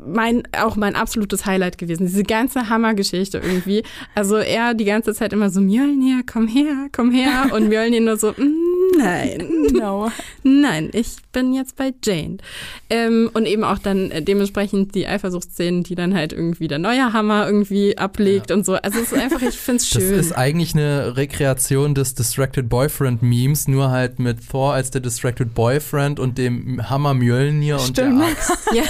[0.05, 2.07] mein, auch mein absolutes Highlight gewesen.
[2.07, 3.83] Diese ganze Hammergeschichte irgendwie.
[4.15, 7.51] Also er die ganze Zeit immer so, Mjölnir, komm her, komm her.
[7.53, 9.47] Und Mjölnir nur so, mm, Nein.
[9.73, 10.11] No.
[10.43, 12.37] Nein, ich bin jetzt bei Jane.
[12.89, 17.13] Ähm, und eben auch dann äh, dementsprechend die Eifersuchtsszenen, die dann halt irgendwie der neue
[17.13, 18.55] Hammer irgendwie ablegt Ja.
[18.55, 18.73] und so.
[18.75, 20.19] Also es ist einfach, ich finde es Das schön.
[20.19, 25.53] ist eigentlich eine Rekreation des Distracted Boyfriend Memes, nur halt mit Thor als der Distracted
[25.53, 28.21] Boyfriend und dem Hammer Mjölnir und Stimmt.
[28.21, 28.51] der Axt.
[28.73, 28.83] Ja.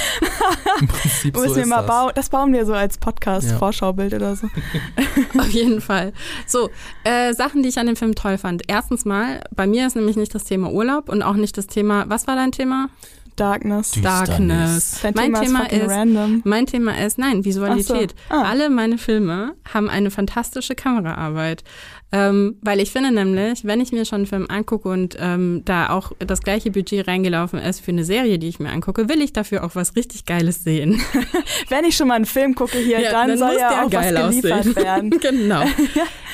[0.81, 1.87] Im Prinzip so wir ist mal das.
[1.87, 2.99] bauen, das bauen wir so als Ja.
[3.01, 4.47] Podcast-Vorschaubild oder so.
[5.37, 6.13] Auf jeden Fall.
[6.47, 6.69] So,
[7.03, 8.63] äh, Sachen, die ich an dem Film toll fand.
[8.67, 12.05] Erstens mal, bei mir ist nämlich nicht das Thema Urlaub und auch nicht das Thema,
[12.07, 12.89] was war dein Thema?
[13.35, 13.91] Darkness.
[14.01, 14.99] Darkness.
[15.01, 16.41] Dein mein Thema, Thema ist random.
[16.43, 18.13] mein Thema ist, nein, Visualität.
[18.29, 18.35] So.
[18.35, 18.43] Ah.
[18.49, 21.63] Alle meine Filme haben eine fantastische Kameraarbeit.
[22.11, 25.89] Ähm, weil ich finde nämlich, wenn ich mir schon einen Film angucke und ähm, da
[25.89, 29.31] auch das gleiche Budget reingelaufen ist für eine Serie, die ich mir angucke, will ich
[29.31, 30.99] dafür auch was richtig Geiles sehen.
[31.69, 33.85] Wenn ich schon mal einen Film gucke hier, Ja, dann, dann soll muss ja der
[33.85, 34.75] auch geil was geliefert aussehen.
[34.83, 35.09] werden.
[35.19, 35.63] genau.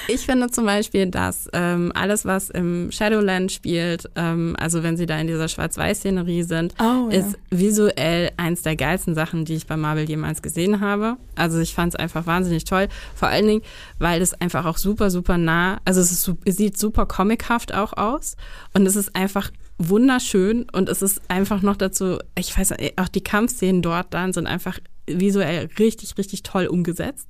[0.07, 5.07] Ich finde zum Beispiel, dass ähm, alles, was im Shadowland spielt, ähm, also wenn sie
[5.07, 7.17] da in dieser Schwarz-Weiß-Szenerie sind, Oh, ja.
[7.21, 11.17] ist visuell eins der geilsten Sachen, die ich bei Marvel jemals gesehen habe.
[11.35, 12.87] Also ich fand es einfach wahnsinnig toll.
[13.15, 13.61] Vor allen Dingen,
[13.97, 17.93] weil es einfach auch super, super nah, also es, ist, es sieht super comichaft auch
[17.93, 18.35] aus
[18.73, 23.23] und es ist einfach wunderschön und es ist einfach noch dazu, ich weiß auch die
[23.23, 27.29] Kampfszenen dort dann sind einfach visuell richtig, richtig toll umgesetzt.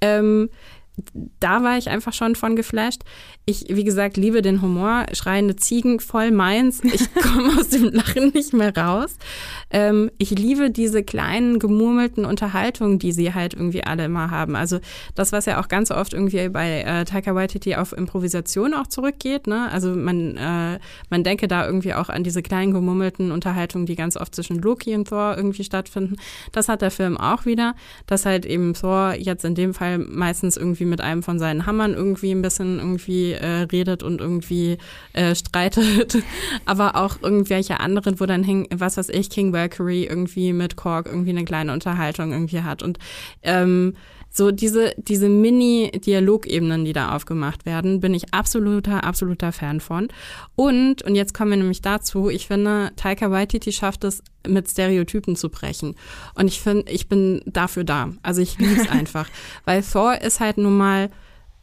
[0.00, 0.50] Ähm,
[1.40, 3.02] da war ich einfach schon von geflasht.
[3.46, 5.06] Ich, wie gesagt, liebe den Humor.
[5.12, 6.82] Schreiende Ziegen, voll meins.
[6.84, 9.16] Ich komme aus dem Lachen nicht mehr raus.
[9.70, 14.56] Ähm, ich liebe diese kleinen, gemurmelten Unterhaltungen, die sie halt irgendwie alle immer haben.
[14.56, 14.78] Also
[15.14, 19.46] das, was ja auch ganz oft irgendwie bei äh, Taika Waititi auf Improvisation auch zurückgeht.
[19.46, 19.70] Ne?
[19.70, 20.78] Also man, äh,
[21.10, 24.94] man denke da irgendwie auch an diese kleinen, gemurmelten Unterhaltungen, die ganz oft zwischen Loki
[24.94, 26.16] und Thor irgendwie stattfinden.
[26.52, 27.74] Das hat der Film auch wieder,
[28.06, 31.94] dass halt eben Thor jetzt in dem Fall meistens irgendwie mit einem von seinen Hammern
[31.94, 34.78] irgendwie ein bisschen irgendwie äh, redet und irgendwie
[35.12, 36.18] äh, streitet,
[36.64, 41.06] aber auch irgendwelche anderen, wo dann hängen, was weiß ich, King Valkyrie irgendwie mit Korg
[41.06, 42.82] irgendwie eine kleine Unterhaltung irgendwie hat.
[42.82, 42.98] Und
[43.42, 43.94] ähm,
[44.36, 50.08] so diese, diese Mini-Dialogebenen, die da aufgemacht werden, bin ich absoluter, absoluter Fan von.
[50.56, 55.36] Und, und jetzt kommen wir nämlich dazu, ich finde, Taika Waititi schafft es, mit Stereotypen
[55.36, 55.94] zu brechen.
[56.34, 58.10] Und ich finde, ich bin dafür da.
[58.22, 59.30] Also ich liebe es einfach.
[59.64, 61.10] Weil Thor ist halt nun mal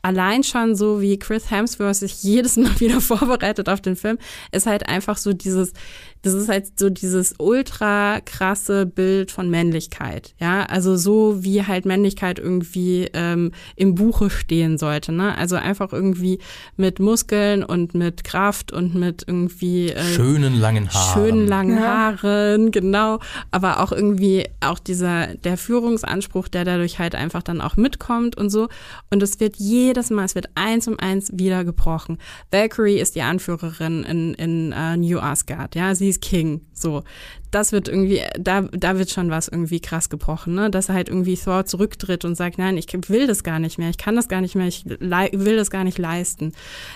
[0.01, 4.17] allein schon so, wie Chris Hemsworth sich jedes Mal wieder vorbereitet auf den Film,
[4.51, 5.73] ist halt einfach so dieses,
[6.21, 11.85] das ist halt so dieses ultra krasse Bild von Männlichkeit, ja, also so wie halt
[11.85, 16.39] Männlichkeit irgendwie ähm, im Buche stehen sollte, ne, also einfach irgendwie
[16.77, 21.13] mit Muskeln und mit Kraft und mit irgendwie äh, Schönen langen Haaren.
[21.13, 22.15] schönen langen Ja.
[22.21, 23.19] Haaren, genau.
[23.51, 28.49] Aber auch irgendwie auch dieser, der Führungsanspruch, der dadurch halt einfach dann auch mitkommt und
[28.49, 28.69] so.
[29.09, 32.17] Und es wird jedes Mal, es wird eins um eins wieder gebrochen.
[32.51, 37.03] Valkyrie ist die Anführerin in, in uh, New Asgard, ja, sie ist King, so.
[37.49, 40.69] Das wird irgendwie, da, da wird schon was irgendwie krass gebrochen, ne?
[40.69, 43.89] Dass er halt irgendwie Thor zurücktritt und sagt, nein, ich will das gar nicht mehr,
[43.89, 46.53] ich kann das gar nicht mehr, ich will das gar nicht leisten.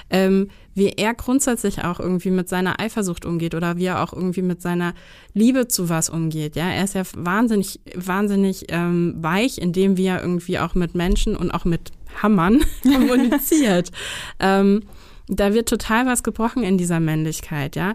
[0.10, 4.42] Ähm, wie er grundsätzlich auch irgendwie mit seiner Eifersucht umgeht oder wie er auch irgendwie
[4.42, 4.94] mit seiner
[5.34, 6.56] Liebe zu was umgeht.
[6.56, 11.36] Ja, er ist ja wahnsinnig, wahnsinnig ähm, weich, indem wie er irgendwie auch mit Menschen
[11.36, 11.92] und auch mit
[12.22, 13.92] Hammern kommuniziert.
[14.40, 14.82] ähm,
[15.28, 17.94] da wird total was gebrochen in dieser Männlichkeit, ja.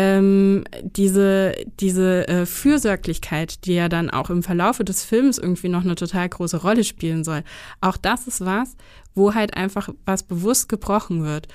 [0.00, 5.82] Ähm, diese diese äh, Fürsorglichkeit, die ja dann auch im Verlaufe des Films irgendwie noch
[5.82, 7.42] eine total große Rolle spielen soll.
[7.80, 8.76] Auch das ist was,
[9.16, 11.48] wo halt einfach was bewusst gebrochen wird.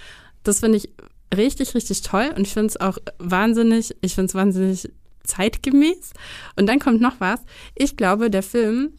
[0.43, 0.89] Das finde ich
[1.33, 4.89] richtig, richtig toll und ich finde es auch wahnsinnig, ich finde es wahnsinnig
[5.23, 6.11] zeitgemäß.
[6.57, 7.39] Und dann kommt noch was.
[7.75, 8.91] Ich glaube, der Film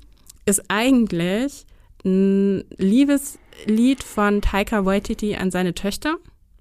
[0.46, 1.66] ist eigentlich
[2.02, 6.16] ein Liebeslied von Taika Waititi an seine Töchter,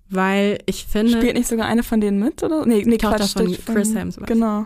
[0.09, 2.65] weil ich finde, Spielt nicht sogar eine von denen mit, oder?
[2.65, 3.33] Nee, nee Tochter Quatsch.
[3.33, 4.27] von Chris Hemsworth.
[4.27, 4.65] Genau.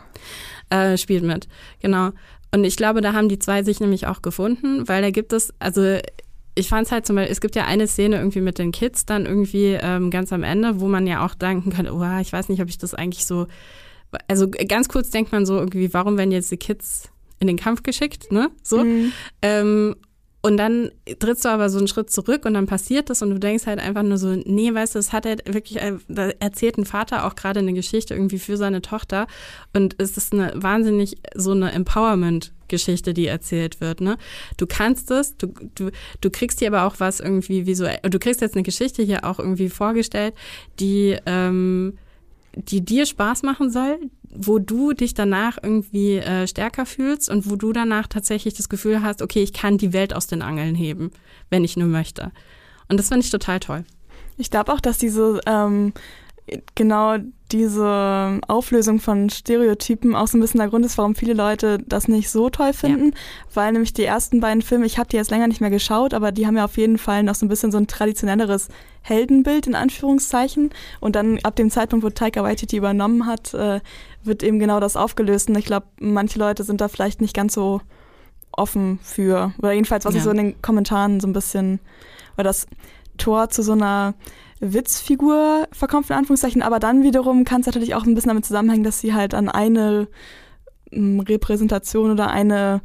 [0.70, 1.48] äh, spielt mit.
[1.82, 2.12] Genau.
[2.54, 5.54] Und ich glaube, da haben die zwei sich nämlich auch gefunden, weil da gibt es,
[5.60, 5.98] also
[6.56, 9.06] ich fand es halt zum Beispiel, es gibt ja eine Szene irgendwie mit den Kids
[9.06, 12.50] dann irgendwie ähm, ganz am Ende, wo man ja auch denken kann, oh, ich weiß
[12.50, 13.48] nicht, ob ich das eigentlich so,
[14.28, 17.10] also ganz kurz denkt man so irgendwie, warum werden jetzt die Kids
[17.40, 18.50] in den Kampf geschickt, ne?
[18.64, 18.84] So.
[18.84, 19.12] Mhm.
[19.42, 19.96] Ähm,
[20.44, 23.40] und dann trittst du aber so einen Schritt zurück und dann passiert das und du
[23.40, 26.78] denkst halt einfach nur so, nee, weißt du, es hat halt wirklich, äh, da erzählt
[26.78, 29.28] ein Vater auch gerade eine Geschichte irgendwie für seine Tochter
[29.74, 34.18] und es ist eine wahnsinnig so eine Empowerment-Geschichte, die erzählt wird, ne?
[34.58, 35.90] Du kannst es, du, du,
[36.22, 39.40] du kriegst dir aber auch was irgendwie visuell, du kriegst jetzt eine Geschichte hier auch
[39.40, 40.36] irgendwie vorgestellt,
[40.80, 41.98] die, ähm,
[42.54, 44.00] die dir Spaß machen soll,
[44.30, 49.02] wo du dich danach irgendwie äh, stärker fühlst und wo du danach tatsächlich das Gefühl
[49.02, 51.12] hast, okay, ich kann die Welt aus den Angeln heben,
[51.50, 52.32] wenn ich nur möchte.
[52.90, 53.84] Und das finde ich total toll.
[54.38, 55.94] Ich glaube auch, dass diese ähm,
[56.76, 57.18] genau
[57.52, 62.08] diese Auflösung von Stereotypen auch so ein bisschen der Grund ist, warum viele Leute das
[62.08, 63.18] nicht so toll finden, ja.
[63.54, 66.32] weil nämlich die ersten beiden Filme, ich habe die jetzt länger nicht mehr geschaut, aber
[66.32, 68.68] die haben ja auf jeden Fall noch so ein bisschen so ein traditionelleres
[69.02, 73.80] Heldenbild in Anführungszeichen und dann ab dem Zeitpunkt, wo Taika Waititi übernommen hat, äh,
[74.24, 77.54] wird eben genau das aufgelöst und ich glaube, manche Leute sind da vielleicht nicht ganz
[77.54, 77.82] so
[78.52, 80.18] offen für oder jedenfalls, was ja.
[80.18, 81.80] ich so in den Kommentaren so ein bisschen,
[82.36, 82.68] weil das
[83.18, 84.16] Tor zu so einer
[84.60, 88.84] Witzfigur verkauft, in Anführungszeichen, aber dann wiederum kann es natürlich auch ein bisschen damit zusammenhängen,
[88.84, 90.08] dass sie halt an eine
[90.92, 92.82] ähm, Repräsentation oder eine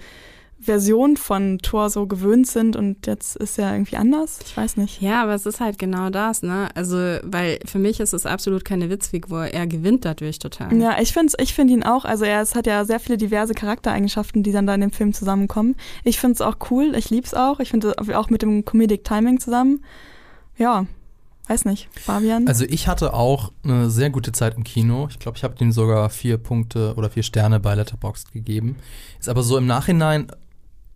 [0.62, 4.38] Version von Thor so gewöhnt sind und jetzt ist er irgendwie anders.
[4.46, 5.02] Ich weiß nicht.
[5.02, 6.68] Ja, aber es ist halt genau das, ne?
[6.76, 9.46] Also, weil für mich ist es absolut keine Witzfigur.
[9.46, 10.72] Er gewinnt dadurch total.
[10.80, 12.04] Ja, ich finde ich find ihn auch.
[12.04, 15.12] Also, er es hat ja sehr viele diverse Charaktereigenschaften, die dann da in dem Film
[15.12, 15.74] zusammenkommen.
[16.04, 16.94] Ich finde es auch cool.
[16.94, 17.58] Ich liebe es auch.
[17.58, 19.82] Ich finde auch mit dem Comedic Timing zusammen.
[20.56, 20.86] Ja,
[21.52, 22.48] Weiß nicht, Fabian?
[22.48, 25.08] Also ich hatte auch eine sehr gute Zeit im Kino.
[25.10, 28.76] Ich glaube, ich habe dem sogar vier Punkte oder vier Sterne bei Letterboxd gegeben.
[29.20, 30.28] Ist aber so im Nachhinein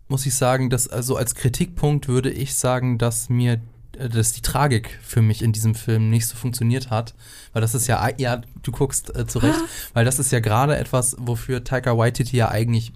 [0.07, 3.61] muss ich sagen, dass also als Kritikpunkt würde ich sagen, dass mir
[3.99, 7.13] äh, dass die Tragik für mich in diesem Film nicht so funktioniert hat,
[7.53, 9.67] weil das ist ja ja du guckst äh, zurecht, ah.
[9.93, 12.93] weil das ist ja gerade etwas, wofür Taika Waititi ja eigentlich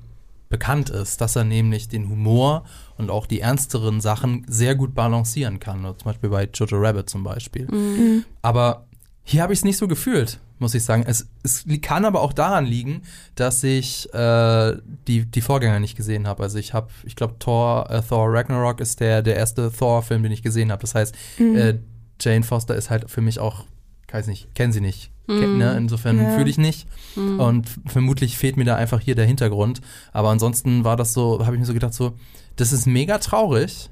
[0.49, 2.65] bekannt ist, dass er nämlich den Humor
[3.01, 5.81] und auch die ernsteren Sachen sehr gut balancieren kann.
[5.81, 7.67] Zum Beispiel bei Jojo Rabbit zum Beispiel.
[7.69, 8.23] Mhm.
[8.41, 8.85] Aber
[9.23, 11.03] hier habe ich es nicht so gefühlt, muss ich sagen.
[11.05, 13.01] Es, es, kann aber auch daran liegen,
[13.35, 16.43] dass ich äh, die, die Vorgänger nicht gesehen habe.
[16.43, 20.31] Also ich habe, ich glaube, Thor, äh, Thor Ragnarok ist der, der erste Thor-Film, den
[20.31, 20.81] ich gesehen habe.
[20.81, 21.55] Das heißt, mhm.
[21.55, 21.79] äh,
[22.19, 23.65] Jane Foster ist halt für mich auch,
[24.11, 25.11] weiß nicht, kennen sie nicht.
[25.27, 25.57] Mhm.
[25.57, 25.75] Ne?
[25.77, 26.35] Insofern ja.
[26.35, 26.87] fühle ich nicht.
[27.15, 27.39] Mhm.
[27.39, 29.81] Und vermutlich fehlt mir da einfach hier der Hintergrund.
[30.11, 32.13] Aber ansonsten war das so, habe ich mir so gedacht, so,
[32.55, 33.89] das ist mega traurig.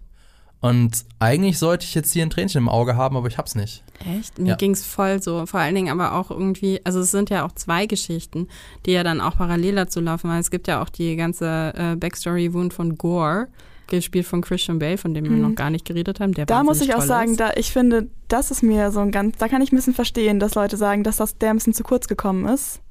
[0.62, 3.82] Und eigentlich sollte ich jetzt hier ein Tränchen im Auge haben, aber ich hab's nicht.
[4.18, 4.38] Echt?
[4.40, 4.56] Mir ja.
[4.56, 5.46] ging's voll so.
[5.46, 8.50] Vor allen Dingen aber auch irgendwie, also es sind ja auch zwei Geschichten,
[8.86, 11.96] die ja dann auch parallel dazu laufen, weil es gibt ja auch die ganze äh,
[11.96, 13.48] Backstory-Wound von Gore,
[13.88, 15.30] gespielt von Christian Bale, von dem mhm.
[15.30, 16.34] wir noch gar nicht geredet haben.
[16.34, 19.38] Der da muss ich auch sagen, da ich finde, das ist mir so ein ganz,
[19.38, 21.84] da kann ich ein bisschen verstehen, dass Leute sagen, dass das der ein bisschen zu
[21.84, 22.82] kurz gekommen ist.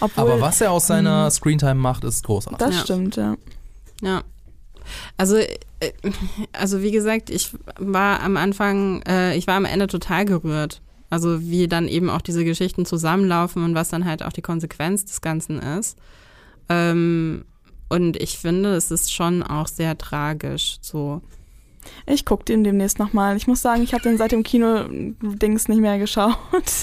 [0.00, 1.30] Obwohl, aber was er aus seiner mhm.
[1.30, 2.58] Screentime macht, ist großartig.
[2.58, 2.82] Das ja.
[2.82, 3.36] stimmt, ja.
[4.02, 4.22] Ja.
[5.16, 5.48] Also, äh,
[6.52, 10.80] also wie gesagt, ich war am Anfang, äh, ich war am Ende total gerührt.
[11.08, 15.04] Also wie dann eben auch diese Geschichten zusammenlaufen und was dann halt auch die Konsequenz
[15.04, 15.96] des Ganzen ist.
[16.68, 17.44] Ähm,
[17.88, 21.22] und ich finde, es ist schon auch sehr tragisch so.
[22.06, 23.36] Ich gucke den demnächst nochmal.
[23.36, 26.36] Ich muss sagen, ich habe den seit dem Kino-Dings nicht mehr geschaut.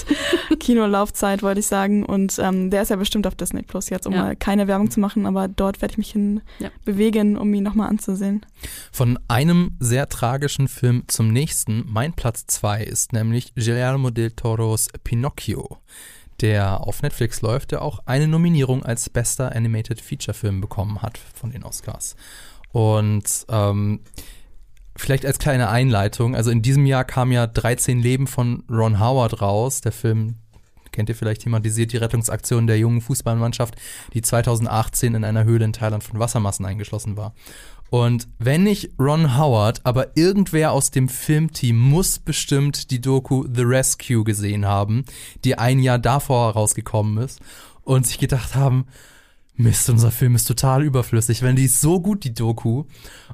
[0.60, 2.04] Kinolaufzeit wollte ich sagen.
[2.04, 4.22] Und ähm, der ist ja bestimmt auf Disney Plus jetzt, um ja.
[4.22, 6.70] mal keine Werbung zu machen, aber dort werde ich mich hin ja.
[6.84, 8.44] bewegen, um ihn nochmal anzusehen.
[8.92, 11.84] Von einem sehr tragischen Film zum nächsten.
[11.88, 15.78] Mein Platz 2 ist nämlich Guillermo del Toros Pinocchio
[16.40, 21.18] der auf Netflix läuft, der auch eine Nominierung als bester Animated Feature Film bekommen hat
[21.18, 22.16] von den Oscars.
[22.72, 24.00] Und ähm,
[24.96, 29.42] Vielleicht als kleine Einleitung, also in diesem Jahr kam ja 13 Leben von Ron Howard
[29.42, 29.80] raus.
[29.80, 30.36] Der Film
[30.92, 33.74] kennt ihr vielleicht thematisiert die Rettungsaktion der jungen Fußballmannschaft,
[34.14, 37.34] die 2018 in einer Höhle in Thailand von Wassermassen eingeschlossen war.
[37.90, 43.62] Und wenn nicht Ron Howard, aber irgendwer aus dem Filmteam muss bestimmt die Doku The
[43.62, 45.04] Rescue gesehen haben,
[45.44, 47.40] die ein Jahr davor rausgekommen ist
[47.82, 48.86] und sich gedacht haben,
[49.56, 52.84] Mist, unser Film ist total überflüssig, wenn die ist so gut, die Doku.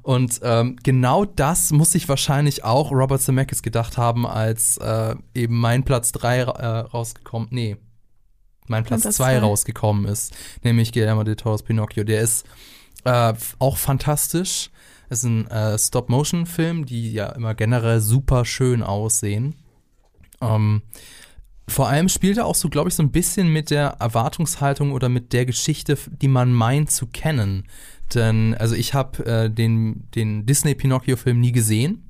[0.02, 5.58] Und ähm, genau das muss sich wahrscheinlich auch Robert Zemeckis gedacht haben, als äh, eben
[5.58, 7.76] mein Platz 3 äh, rausgekommen, nee,
[8.66, 12.04] mein Platz 2 rausgekommen ist, nämlich Guillermo de Toro's Pinocchio.
[12.04, 12.46] Der ist
[13.04, 14.70] äh, auch fantastisch.
[15.08, 19.56] Es ist ein äh, Stop-Motion-Film, die ja immer generell super schön aussehen.
[20.40, 20.82] Ähm,
[21.70, 25.08] vor allem spielt er auch so, glaube ich, so ein bisschen mit der Erwartungshaltung oder
[25.08, 27.64] mit der Geschichte, die man meint zu kennen.
[28.14, 32.04] Denn, also ich habe äh, den, den Disney-Pinocchio-Film nie gesehen,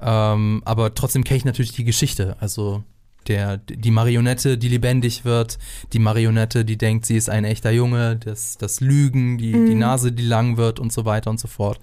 [0.00, 2.36] ähm, aber trotzdem kenne ich natürlich die Geschichte.
[2.40, 2.84] Also
[3.26, 5.58] der, die Marionette, die lebendig wird,
[5.92, 9.66] die Marionette, die denkt, sie ist ein echter Junge, das, das Lügen, die, mhm.
[9.66, 11.78] die Nase, die lang wird und so weiter und so fort.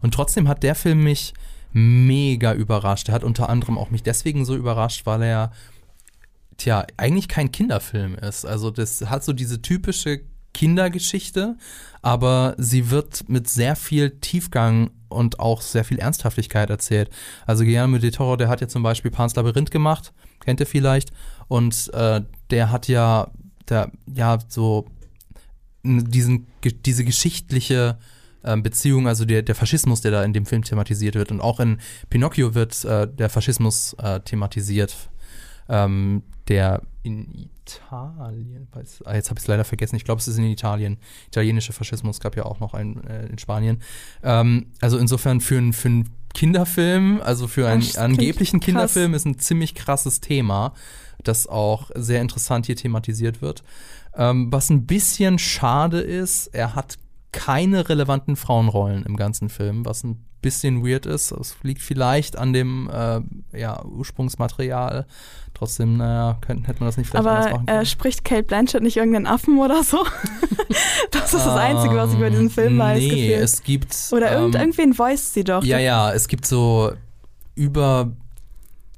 [0.00, 1.34] Und trotzdem hat der Film mich
[1.72, 3.08] mega überrascht.
[3.08, 5.52] Er hat unter anderem auch mich deswegen so überrascht, weil er
[6.58, 8.44] tja, eigentlich kein Kinderfilm ist.
[8.44, 10.20] Also das hat so diese typische
[10.52, 11.56] Kindergeschichte,
[12.02, 17.10] aber sie wird mit sehr viel Tiefgang und auch sehr viel Ernsthaftigkeit erzählt.
[17.46, 21.12] Also Guillermo de Toro, der hat ja zum Beispiel Pans Labyrinth gemacht, kennt ihr vielleicht,
[21.46, 23.30] und äh, der hat ja,
[23.68, 24.86] der, ja, so
[25.84, 26.46] diesen,
[26.84, 27.98] diese geschichtliche
[28.42, 31.30] äh, Beziehung, also der, der Faschismus, der da in dem Film thematisiert wird.
[31.30, 31.78] Und auch in
[32.10, 34.94] Pinocchio wird äh, der Faschismus äh, thematisiert.
[35.68, 40.28] Ähm, der in Italien, weiß, ah, jetzt habe ich es leider vergessen, ich glaube, es
[40.28, 40.98] ist in Italien.
[41.28, 43.82] Italienische Faschismus gab ja auch noch einen äh, in Spanien.
[44.22, 48.66] Ähm, also insofern für, ein, für einen Kinderfilm, also für einen Das angeblichen krass.
[48.66, 50.74] Kinderfilm, ist ein ziemlich krasses Thema,
[51.22, 53.62] das auch sehr interessant hier thematisiert wird.
[54.14, 56.98] Ähm, was ein bisschen schade ist, er hat
[57.32, 61.32] keine relevanten Frauenrollen im ganzen Film, was ein bisschen weird ist.
[61.32, 63.20] Es liegt vielleicht an dem äh,
[63.58, 65.06] ja, Ursprungsmaterial.
[65.54, 67.86] Trotzdem, naja, könnten, hätte man das nicht vielleicht anders Aber machen äh, können.
[67.86, 70.04] spricht Kate Blanchett nicht irgendeinen Affen oder so?
[71.10, 73.00] das ist das Einzige, was ich über diesen Film weiß.
[73.02, 73.42] Ähm, Nee, gefühlt.
[73.44, 73.96] es gibt.
[74.12, 75.64] Oder irgend, ähm, irgendwen voice sie doch.
[75.64, 76.92] Ja, ja, es gibt so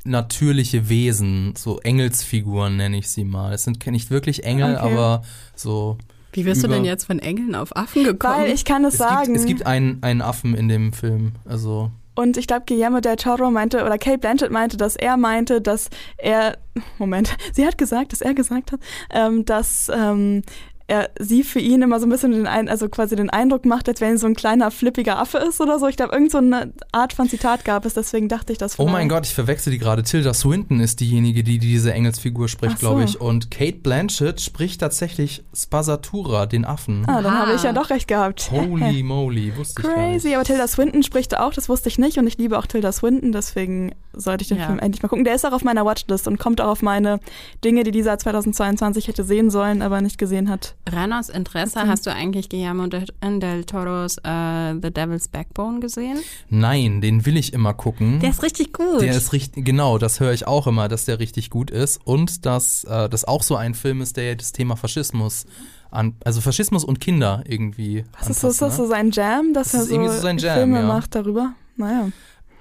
[0.05, 3.53] übernatürliche Wesen, so Engelsfiguren nenne ich sie mal.
[3.55, 4.93] Es sind nicht wirklich Engel, Okay.
[4.95, 5.23] aber
[5.55, 5.97] so.
[6.33, 8.43] Wie wirst du denn jetzt von Engeln auf Affen gekommen?
[8.43, 9.27] Weil ich kann es Es sagen.
[9.27, 11.33] gibt, es gibt einen, einen Affen in dem Film.
[11.45, 15.61] Also, Und ich glaube, Guillermo del Toro meinte, oder Kate Blanchett meinte, dass er meinte,
[15.61, 15.89] dass
[16.19, 16.57] er,
[16.99, 18.81] Moment, sie hat gesagt, dass er gesagt hat,
[19.11, 20.43] ähm, dass ähm,
[20.91, 23.89] er sie für ihn immer so ein bisschen den, ein, also quasi den Eindruck macht,
[23.89, 25.87] als wenn er so ein kleiner flippiger Affe ist oder so.
[25.87, 28.87] Ich glaube, irgend so eine Art von Zitat gab es, deswegen dachte ich das oh
[28.87, 30.03] mein Gott, ich verwechsel die gerade.
[30.03, 32.89] Tilda Swinton ist diejenige, die diese Engelsfigur spricht, so.
[32.89, 33.21] glaube ich.
[33.21, 37.05] Und Kate Blanchett spricht tatsächlich Spasatura, den Affen.
[37.07, 38.51] Ah, dann habe ich ja doch recht gehabt.
[38.51, 40.23] Holy moly, wusste ich gar nicht.
[40.23, 42.91] Crazy, aber Tilda Swinton spricht auch, das wusste ich nicht und ich liebe auch Tilda
[42.91, 44.67] Swinton, deswegen sollte ich den Ja.
[44.67, 45.25] Film endlich mal gucken.
[45.25, 47.21] Der ist auch auf meiner Watchlist und kommt auch auf meine
[47.65, 50.75] Dinge, die dieser 2022 hätte sehen sollen, aber nicht gesehen hat.
[50.89, 56.19] Rein aus Interesse, hast du eigentlich Guillermo del, del Toros äh, The Devil's Backbone gesehen?
[56.49, 58.19] Nein, den will ich immer gucken.
[58.21, 59.01] Der ist richtig gut.
[59.01, 62.45] Der ist richtig, genau, das höre ich auch immer, dass der richtig gut ist und
[62.47, 65.45] dass äh, das auch so ein Film ist, der das Thema Faschismus
[65.91, 68.85] an, also Faschismus und Kinder irgendwie Was ist, so- ist anfasst, das ne?
[68.85, 70.87] so sein Jam, dass Das er so, so sein Jam, Filme ja.
[70.87, 71.53] macht darüber?
[71.77, 72.09] Naja.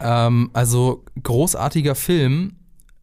[0.01, 2.53] Ähm, also großartiger Film,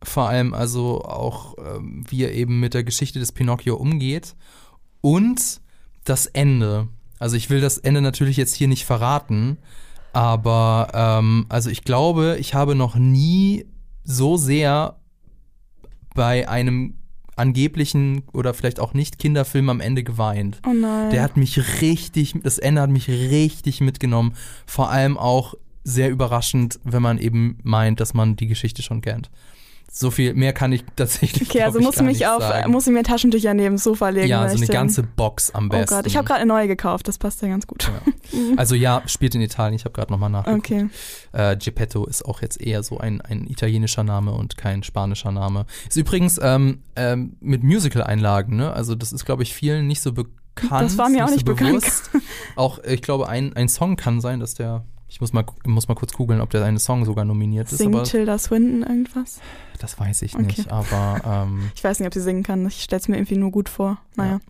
[0.03, 4.35] vor allem also auch, ähm, wie er eben mit der Geschichte des Pinocchio umgeht
[5.07, 5.61] und
[6.03, 6.89] das Ende.
[7.21, 9.57] Also ich will das Ende natürlich jetzt hier nicht verraten,
[10.13, 13.67] aber ähm, also ich glaube, ich habe noch nie
[14.03, 14.97] so sehr
[16.17, 16.95] bei einem
[17.37, 20.61] angeblichen oder vielleicht auch nicht Kinderfilm am Ende geweint.
[20.67, 21.11] Oh nein.
[21.11, 24.35] Der hat mich richtig, das Ende hat mich richtig mitgenommen.
[24.67, 25.55] Vor allem auch
[25.85, 29.31] sehr überraschend, wenn man eben meint, dass man die Geschichte schon kennt.
[29.91, 31.49] So viel mehr kann ich tatsächlich.
[31.49, 32.71] okay, also ich, muss gar mich nicht auf, sagen.
[32.71, 34.29] muss ich mir Taschentücher neben das Sofa legen.
[34.29, 35.95] ja, so ich eine ganze Box am Oh besten.
[35.95, 37.91] Gott, ich habe gerade eine neue gekauft, das passt ja ganz gut.
[38.57, 39.75] Also ja, spielt in Italien.
[39.77, 40.67] Ich habe gerade nochmal nachgeguckt.
[40.67, 40.89] Okay.
[41.33, 45.65] Äh, Geppetto ist auch jetzt eher so ein, ein italienischer Name und kein spanischer Name.
[45.89, 48.73] Ist übrigens ähm, ähm, mit Musical-Einlagen, ne?
[48.73, 50.83] Also das ist, glaube ich, vielen nicht so bekannt.
[50.83, 51.81] Das war mir auch so nicht bekannt.
[51.81, 52.11] bewusst.
[52.57, 54.85] Auch, ich glaube, ein, ein Song kann sein, dass der.
[55.09, 57.79] Ich muss mal, muss mal kurz googeln, ob der eine Song sogar nominiert ist.
[57.79, 59.41] Singt Tilda Swinton irgendwas?
[59.79, 60.45] das weiß ich Okay.
[60.47, 60.71] nicht.
[60.71, 62.67] Aber ähm, Ich weiß nicht, ob sie singen kann.
[62.67, 63.99] Ich stelle es mir irgendwie nur gut vor.
[64.17, 64.41] Naja.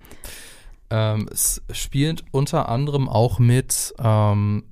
[0.90, 4.64] ähm, es spielt unter anderem auch mit ähm,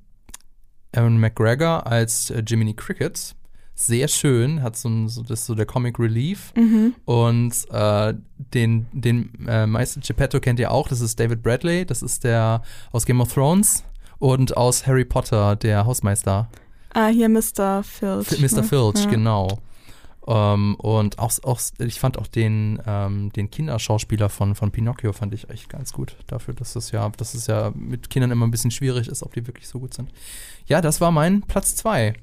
[0.95, 3.35] Aaron McGregor als äh, Jiminy Cricket.
[3.77, 6.53] Sehr schön, hat so, ein, so das ist so der Comic Relief.
[6.55, 6.95] Mhm.
[7.03, 8.13] Und äh,
[8.53, 12.61] den, den äh, Meister Geppetto kennt ihr auch, das ist David Bradley, das ist der
[12.93, 13.83] aus Game of Thrones
[14.19, 16.49] und aus Harry Potter, der Hausmeister.
[16.93, 17.83] Ah, hier Mr.
[17.83, 18.39] Filch.
[18.39, 18.57] Mr.
[18.57, 18.63] ne?
[18.63, 19.09] Filch, Ja.
[19.09, 19.59] genau.
[20.27, 25.33] Ähm, und auch, auch, ich fand auch den, ähm, den Kinderschauspieler von, von Pinocchio fand
[25.35, 26.15] ich echt ganz gut.
[26.25, 29.33] Dafür, dass das ja, dass es ja mit Kindern immer ein bisschen schwierig ist, ob
[29.33, 30.09] die wirklich so gut sind.
[30.65, 32.13] Ja, das war mein Platz zwei.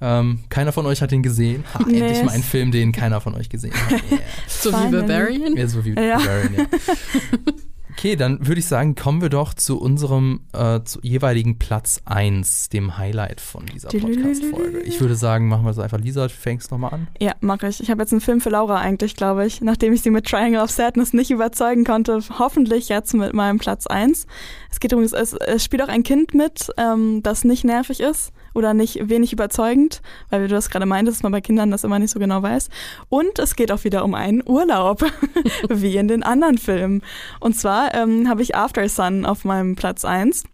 [0.00, 1.62] Ähm, keiner von euch hat den gesehen.
[1.74, 2.00] Ha, Nee.
[2.00, 3.90] Endlich mal ein Film, den keiner von euch gesehen hat.
[4.10, 4.20] Yeah.
[4.48, 4.90] so wie.
[4.90, 5.56] Barbarian?
[5.58, 6.16] Ja, so wie Ja.
[6.16, 6.66] Barbarian, ja.
[7.92, 12.68] Okay, dann würde ich sagen, kommen wir doch zu unserem äh, zu jeweiligen Platz 1,
[12.68, 14.80] dem Highlight von dieser Podcast-Folge.
[14.80, 15.98] Ich würde sagen, machen wir es einfach.
[15.98, 17.08] Lisa, fängst nochmal an.
[17.20, 17.80] Ja, mache ich.
[17.80, 20.62] Ich habe jetzt einen Film für Laura eigentlich, glaube ich, nachdem ich sie mit Triangle
[20.62, 22.20] of Sadness nicht überzeugen konnte.
[22.38, 24.26] Hoffentlich jetzt mit meinem Platz 1.
[24.70, 28.32] Es geht übrigens, es, es spielt auch ein Kind mit, ähm, das nicht nervig ist
[28.54, 31.98] oder nicht wenig überzeugend, weil du das gerade meintest, dass man bei Kindern das immer
[31.98, 32.68] nicht so genau weiß.
[33.08, 35.04] Und es geht auch wieder um einen Urlaub,
[35.68, 37.02] wie in den anderen Filmen.
[37.40, 40.44] Und zwar ähm, habe ich After Sun auf meinem Platz 1.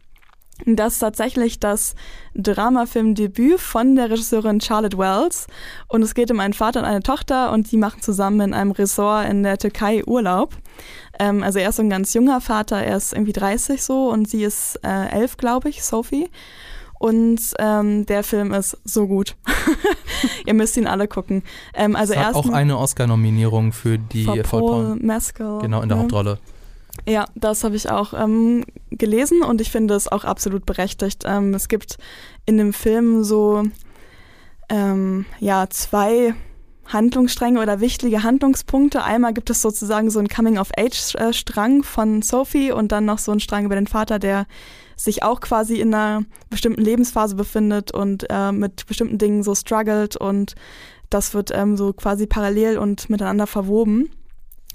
[0.64, 1.94] Das ist tatsächlich das
[2.34, 5.46] Dramafilmdebüt von der Regisseurin Charlotte Wells.
[5.86, 8.70] Und es geht um einen Vater und eine Tochter und die machen zusammen in einem
[8.70, 10.54] Resort in der Türkei Urlaub.
[11.18, 14.28] Ähm, also er ist so ein ganz junger Vater, er ist irgendwie 30 so und
[14.28, 16.30] sie ist äh, elf, glaube ich, Sophie.
[16.98, 19.36] Und ähm, der Film ist so gut.
[20.46, 21.42] Ihr müsst ihn alle gucken.
[21.74, 25.60] Ähm, also es hat auch eine Oscar-Nominierung für die von Paul Mescal.
[25.60, 26.02] Genau, in der ne?
[26.04, 26.38] Hauptrolle.
[27.06, 31.24] Ja, das habe ich auch ähm, gelesen und ich finde es auch absolut berechtigt.
[31.26, 31.98] Ähm, es gibt
[32.46, 33.64] in dem Film so
[34.70, 36.34] ähm, ja zwei
[36.86, 39.02] Handlungsstränge oder wichtige Handlungspunkte.
[39.02, 43.66] Einmal gibt es sozusagen so einen Coming-of-Age-Strang von Sophie und dann noch so einen Strang
[43.66, 44.46] über den Vater, der
[44.96, 50.16] sich auch quasi in einer bestimmten Lebensphase befindet und äh, mit bestimmten Dingen so struggelt
[50.16, 50.54] und
[51.10, 54.10] das wird ähm, so quasi parallel und miteinander verwoben.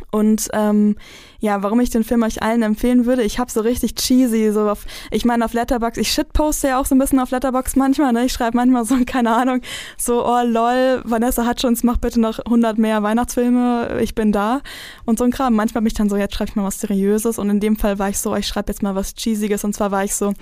[0.09, 0.95] Und ähm,
[1.39, 4.69] ja, warum ich den Film euch allen empfehlen würde, ich habe so richtig cheesy, so
[4.69, 8.13] auf, ich meine auf Letterbox, ich shitposte ja auch so ein bisschen auf Letterbox manchmal,
[8.13, 8.25] ne?
[8.25, 9.61] Ich schreibe manchmal so, keine Ahnung,
[9.97, 14.61] so, oh lol, Vanessa Hutchins, mach bitte noch 100 mehr Weihnachtsfilme, ich bin da
[15.05, 15.55] und so ein Kram.
[15.55, 17.99] Manchmal bin ich dann so, jetzt schreibe ich mal was Seriöses und in dem Fall
[17.99, 20.33] war ich so, ich schreibe jetzt mal was Cheesiges und zwar war ich so,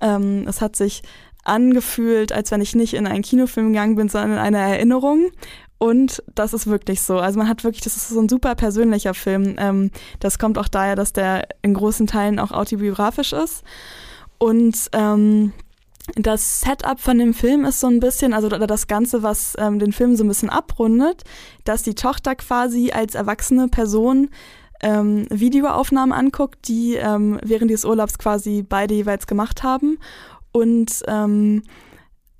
[0.00, 1.02] ähm, es hat sich
[1.44, 5.30] angefühlt, als wenn ich nicht in einen Kinofilm gegangen bin, sondern in eine Erinnerung.
[5.78, 7.18] Und das ist wirklich so.
[7.18, 9.54] Also man hat wirklich, das ist so ein super persönlicher Film.
[9.58, 13.62] Ähm, das kommt auch daher, dass der in großen Teilen auch autobiografisch ist.
[14.38, 15.52] Und ähm,
[16.14, 19.92] das Setup von dem Film ist so ein bisschen, also das Ganze, was ähm, den
[19.92, 21.24] Film so ein bisschen abrundet,
[21.64, 24.30] dass die Tochter quasi als erwachsene Person
[24.80, 29.98] ähm, Videoaufnahmen anguckt, die ähm, während des Urlaubs quasi beide jeweils gemacht haben.
[30.52, 31.62] Und ähm,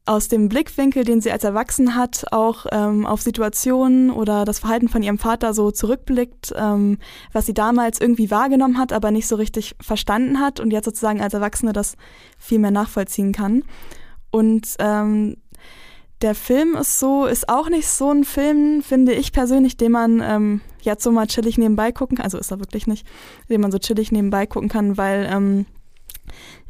[0.08, 4.88] aus dem Blickwinkel, den sie als Erwachsen hat, auch ähm, auf Situationen oder das Verhalten
[4.88, 6.98] von ihrem Vater so zurückblickt, ähm,
[7.32, 11.20] was sie damals irgendwie wahrgenommen hat, aber nicht so richtig verstanden hat und jetzt sozusagen
[11.20, 11.96] als Erwachsene das
[12.38, 13.64] viel mehr nachvollziehen kann.
[14.30, 15.36] Und ähm,
[16.22, 20.22] der Film ist so, ist auch nicht so ein Film, finde ich persönlich, den man
[20.24, 22.24] ähm, jetzt so mal chillig nebenbei gucken kann.
[22.24, 23.06] Also ist er wirklich nicht,
[23.50, 25.66] den man so chillig nebenbei gucken kann, weil ähm,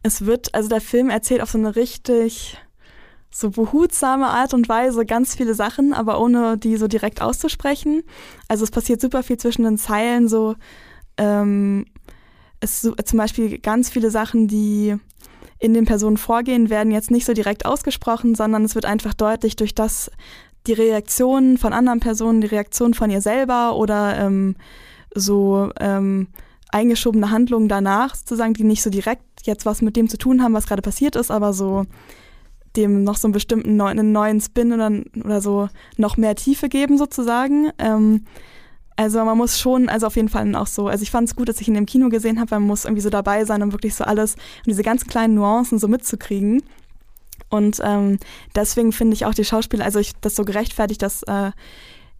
[0.02, 2.58] es wird, also der Film erzählt auf so eine richtig
[3.38, 8.02] so behutsame Art und Weise ganz viele Sachen, aber ohne die so direkt auszusprechen.
[8.48, 10.56] Also es passiert super viel zwischen den Zeilen, so
[11.16, 11.86] ähm,
[12.60, 14.96] es zum Beispiel ganz viele Sachen, die
[15.60, 19.56] in den Personen vorgehen, werden jetzt nicht so direkt ausgesprochen, sondern es wird einfach deutlich
[19.56, 20.10] durch das
[20.66, 24.56] die Reaktionen von anderen Personen, die Reaktion von ihr selber oder ähm,
[25.14, 26.28] so ähm,
[26.70, 30.54] eingeschobene Handlungen danach, sozusagen, die nicht so direkt jetzt was mit dem zu tun haben,
[30.54, 31.86] was gerade passiert ist, aber so
[32.76, 34.90] dem noch so einen bestimmten neuen, einen neuen Spin oder,
[35.24, 37.70] oder so noch mehr Tiefe geben sozusagen.
[37.78, 38.24] Ähm,
[38.96, 41.48] also man muss schon, also auf jeden Fall auch so, also ich fand es gut,
[41.48, 43.72] dass ich ihn im Kino gesehen habe, weil man muss irgendwie so dabei sein, um
[43.72, 46.62] wirklich so alles und diese ganz kleinen Nuancen so mitzukriegen.
[47.48, 48.18] Und ähm,
[48.56, 51.52] deswegen finde ich auch die Schauspieler, also ich das so gerechtfertigt, dass äh,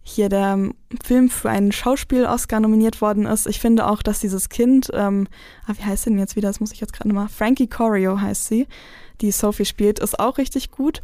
[0.03, 0.71] hier der
[1.03, 3.45] Film für einen Schauspiel-Oscar nominiert worden ist.
[3.45, 5.27] Ich finde auch, dass dieses Kind, ähm,
[5.67, 6.47] ah, wie heißt sie denn jetzt wieder?
[6.47, 7.27] Das muss ich jetzt gerade nochmal.
[7.27, 8.67] Frankie Corio heißt sie,
[9.21, 11.01] die Sophie spielt, ist auch richtig gut.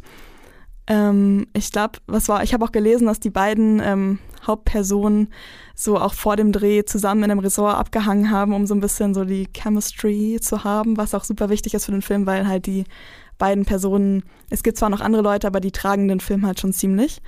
[0.86, 5.32] Ähm, ich glaube, was war, ich habe auch gelesen, dass die beiden ähm, Hauptpersonen
[5.74, 9.12] so auch vor dem Dreh zusammen in einem Resort abgehangen haben, um so ein bisschen
[9.12, 12.66] so die Chemistry zu haben, was auch super wichtig ist für den Film, weil halt
[12.66, 12.84] die
[13.38, 16.72] beiden Personen, es gibt zwar noch andere Leute, aber die tragen den Film halt schon
[16.72, 17.20] ziemlich.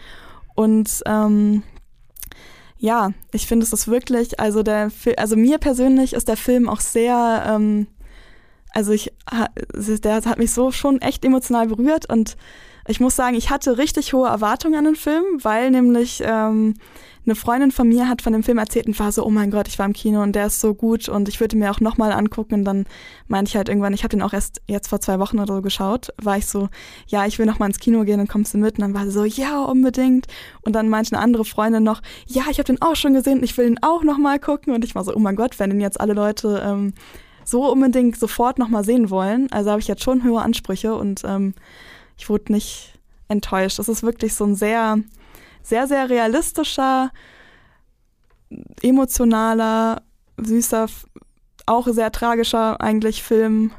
[0.54, 1.62] Und ähm,
[2.78, 6.80] ja, ich finde es ist wirklich, also der also mir persönlich ist der Film auch
[6.80, 7.88] sehr, ähm,
[8.78, 9.12] also ich,
[9.74, 12.36] der hat mich so schon echt emotional berührt und
[12.86, 16.74] ich muss sagen, ich hatte richtig hohe Erwartungen an den Film, weil nämlich ähm,
[17.26, 19.66] eine Freundin von mir hat von dem Film erzählt und war so, oh mein Gott,
[19.66, 22.12] ich war im Kino und der ist so gut und ich würde mir auch nochmal
[22.12, 22.54] angucken.
[22.54, 22.86] Und dann
[23.26, 25.60] meinte ich halt irgendwann, ich habe den auch erst jetzt vor zwei Wochen oder so
[25.60, 26.68] geschaut, war ich so,
[27.08, 28.76] ja, ich will nochmal ins Kino gehen, dann kommst du mit.
[28.78, 30.28] Und dann war sie so, ja, unbedingt.
[30.62, 33.58] Und dann meinte eine andere Freundin noch, ja, ich habe den auch schon gesehen, ich
[33.58, 34.72] will ihn auch nochmal gucken.
[34.72, 36.94] Und ich war so, oh mein Gott, wenn den jetzt alle Leute ähm,
[37.48, 41.54] so unbedingt sofort nochmal sehen wollen, also habe ich jetzt schon höhere Ansprüche und ähm,
[42.16, 42.98] ich wurde nicht
[43.28, 43.78] enttäuscht.
[43.78, 44.98] Es ist wirklich so ein sehr
[45.68, 47.10] sehr, sehr realistischer,
[48.82, 50.00] emotionaler,
[50.38, 50.86] süßer,
[51.66, 53.72] auch sehr tragischer eigentlich Film.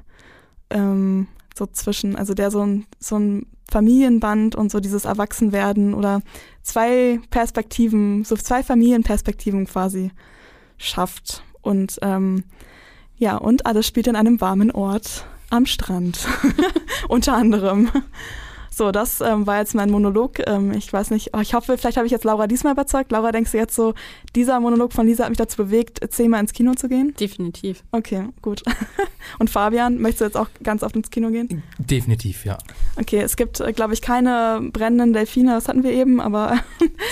[0.69, 1.27] Ähm,
[1.57, 6.21] so zwischen, also der so ein, so ein Familienband und so dieses Erwachsenwerden oder
[6.61, 10.11] zwei Perspektiven, so zwei Familienperspektiven quasi
[10.77, 11.43] schafft.
[11.61, 12.43] Und ähm,
[13.19, 16.27] ja, und alles spielt in einem warmen Ort am Strand.
[17.07, 17.89] Unter anderem.
[18.71, 20.39] So, das ähm, war jetzt mein Monolog.
[20.47, 23.11] Ähm, ich weiß nicht, oh, ich hoffe, vielleicht habe ich jetzt Laura diesmal überzeugt.
[23.11, 23.93] Laura, denkst du jetzt so,
[24.35, 27.13] dieser Monolog von Lisa hat mich dazu bewegt, zehnmal ins Kino zu gehen?
[27.19, 27.83] Definitiv.
[27.91, 28.63] Okay, gut.
[29.39, 31.61] Und Fabian, möchtest du jetzt auch ganz oft ins Kino gehen?
[31.77, 32.57] Definitiv, ja.
[32.95, 36.59] Okay, es gibt, äh, glaube ich, keine brennenden Delfine, das hatten wir eben, aber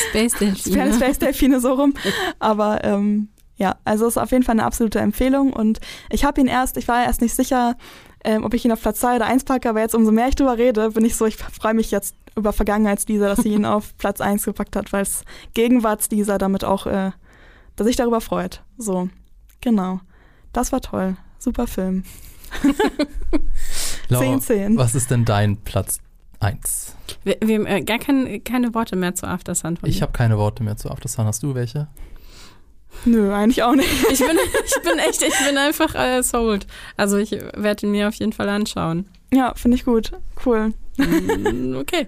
[0.10, 0.94] Space Delfine.
[0.96, 1.96] Space Delfine so rum.
[2.40, 3.28] Aber ähm,
[3.58, 5.80] ja, also es ist auf jeden Fall eine absolute Empfehlung und
[6.10, 7.76] ich habe ihn erst, ich war erst nicht sicher,
[8.24, 10.36] ähm, ob ich ihn auf Platz 2 oder 1 packe, aber jetzt umso mehr ich
[10.36, 13.98] drüber rede, bin ich so, ich freue mich jetzt über Vergangenheitsteaser, dass sie ihn auf
[13.98, 15.24] Platz 1 gepackt hat, weil es
[15.54, 17.12] Gegenwartsteaser damit auch, äh,
[17.76, 18.64] dass sich darüber freut.
[18.78, 19.10] So,
[19.62, 20.00] genau.
[20.54, 21.18] Das war toll.
[21.40, 22.04] Super Film.
[24.10, 24.78] Laura, 10, 10.
[24.78, 26.00] Was ist denn dein Platz
[26.40, 26.96] Eins.
[27.24, 30.38] Wir, wir haben äh, gar kein, keine Worte mehr zu After Sun Ich habe keine
[30.38, 31.26] Worte mehr zu After Sun.
[31.26, 31.88] Hast du welche?
[33.06, 33.90] Nö, eigentlich auch nicht.
[34.12, 36.68] Ich bin, ich bin echt, ich bin einfach äh, sold.
[36.98, 39.08] Also ich werde ihn mir auf jeden Fall anschauen.
[39.34, 40.12] Ja, finde ich gut.
[40.46, 40.74] Cool.
[40.98, 42.08] Mm, Okay,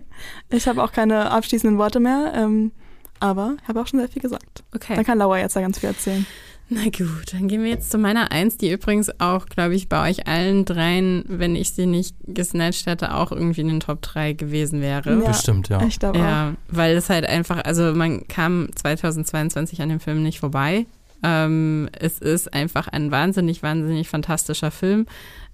[0.49, 2.72] Ich habe auch keine abschließenden Worte mehr, ähm,
[3.20, 4.64] aber habe auch schon sehr viel gesagt.
[4.74, 4.95] okay.
[4.95, 6.26] Dann kann Laura jetzt da ganz viel erzählen.
[6.71, 10.07] Na gut, dann gehen wir jetzt zu meiner Eins, die übrigens auch, glaube ich, bei
[10.07, 14.33] euch allen dreien, wenn ich sie nicht gesnatcht hätte, auch irgendwie in den Top 3
[14.33, 15.19] gewesen wäre.
[15.19, 15.83] Ja, Bestimmt, ja.
[15.87, 16.23] Ich glaube auch.
[16.23, 20.85] Ja, weil es halt einfach, also man kam 2022 an dem Film nicht vorbei.
[21.23, 25.07] Ähm, es ist einfach ein wahnsinnig, wahnsinnig fantastischer Film.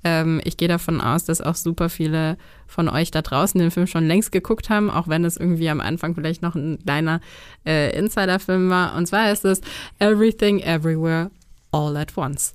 [0.06, 2.38] Ähm, ich gehe davon aus, dass auch super viele
[2.68, 5.82] von euch da draußen den Film schon längst geguckt haben, auch wenn es irgendwie am
[5.82, 7.22] Anfang vielleicht noch ein kleiner
[7.66, 8.96] äh, Insider-Film war.
[8.96, 9.62] Und zwar ist es
[9.98, 11.32] Everything Everywhere
[11.72, 12.54] All at Once.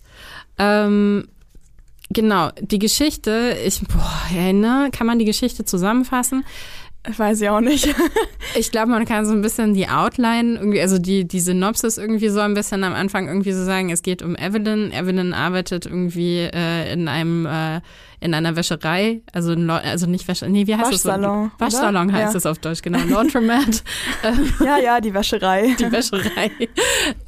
[0.58, 1.26] Ähm,
[2.08, 6.44] genau, die Geschichte, ich, boah, ja, ne, kann man die Geschichte zusammenfassen?
[7.08, 7.94] Weiß ich auch nicht.
[8.56, 12.30] Ich glaube, man kann so ein bisschen die Outline, irgendwie, also die, die Synopsis irgendwie
[12.30, 14.92] so ein bisschen am Anfang irgendwie so sagen, es geht um Evelyn.
[14.92, 17.80] Evelyn arbeitet irgendwie äh, in einem äh,
[18.20, 21.74] in einer Wäscherei, also, in also nicht Wäsche, nee, wie heißt Waschsalon, das?
[21.74, 22.18] Waschsalon oder?
[22.18, 22.38] heißt Ja.
[22.38, 22.98] es auf Deutsch, genau.
[23.08, 23.82] Laundromat,
[24.64, 25.74] ja, ja, die Wäscherei.
[25.78, 26.50] die Wäscherei.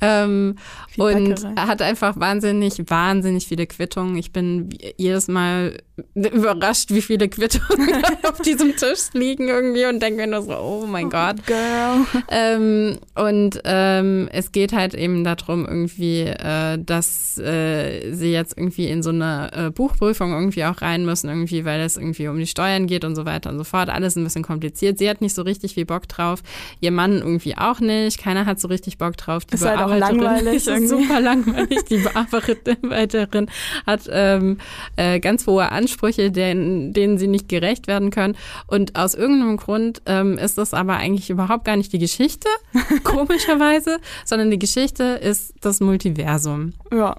[0.01, 0.57] ähm,
[0.99, 1.53] und Bäckerei.
[1.57, 4.17] er hat einfach wahnsinnig, wahnsinnig viele Quittungen.
[4.17, 5.79] Ich bin jedes Mal
[6.15, 10.87] überrascht, wie viele Quittungen auf diesem Tisch liegen irgendwie und denke mir nur so, oh
[10.87, 11.47] mein Gott.
[11.47, 12.07] Girl.
[12.29, 18.89] Ähm, und ähm, es geht halt eben darum, irgendwie, äh, dass äh, sie jetzt irgendwie
[18.89, 22.47] in so eine äh, Buchprüfung irgendwie auch rein müssen, irgendwie, weil es irgendwie um die
[22.47, 23.89] Steuern geht und so weiter und so fort.
[23.89, 24.99] Alles ein bisschen kompliziert.
[24.99, 26.43] Sie hat nicht so richtig viel Bock drauf.
[26.81, 28.19] Ihr Mann irgendwie auch nicht.
[28.19, 29.45] Keiner hat so richtig Bock drauf.
[29.45, 31.85] Die Ist halt auch langweilig ist super langweilig.
[31.85, 33.47] Die Bearbeiterin
[33.87, 34.59] hat ähm,
[34.97, 38.37] äh, ganz hohe Ansprüche, denen, denen sie nicht gerecht werden können.
[38.67, 42.49] Und aus irgendeinem Grund ähm, ist das aber eigentlich überhaupt gar nicht die Geschichte,
[43.05, 46.75] komischerweise, sondern die Geschichte ist das Multiversum.
[46.93, 47.17] Ja.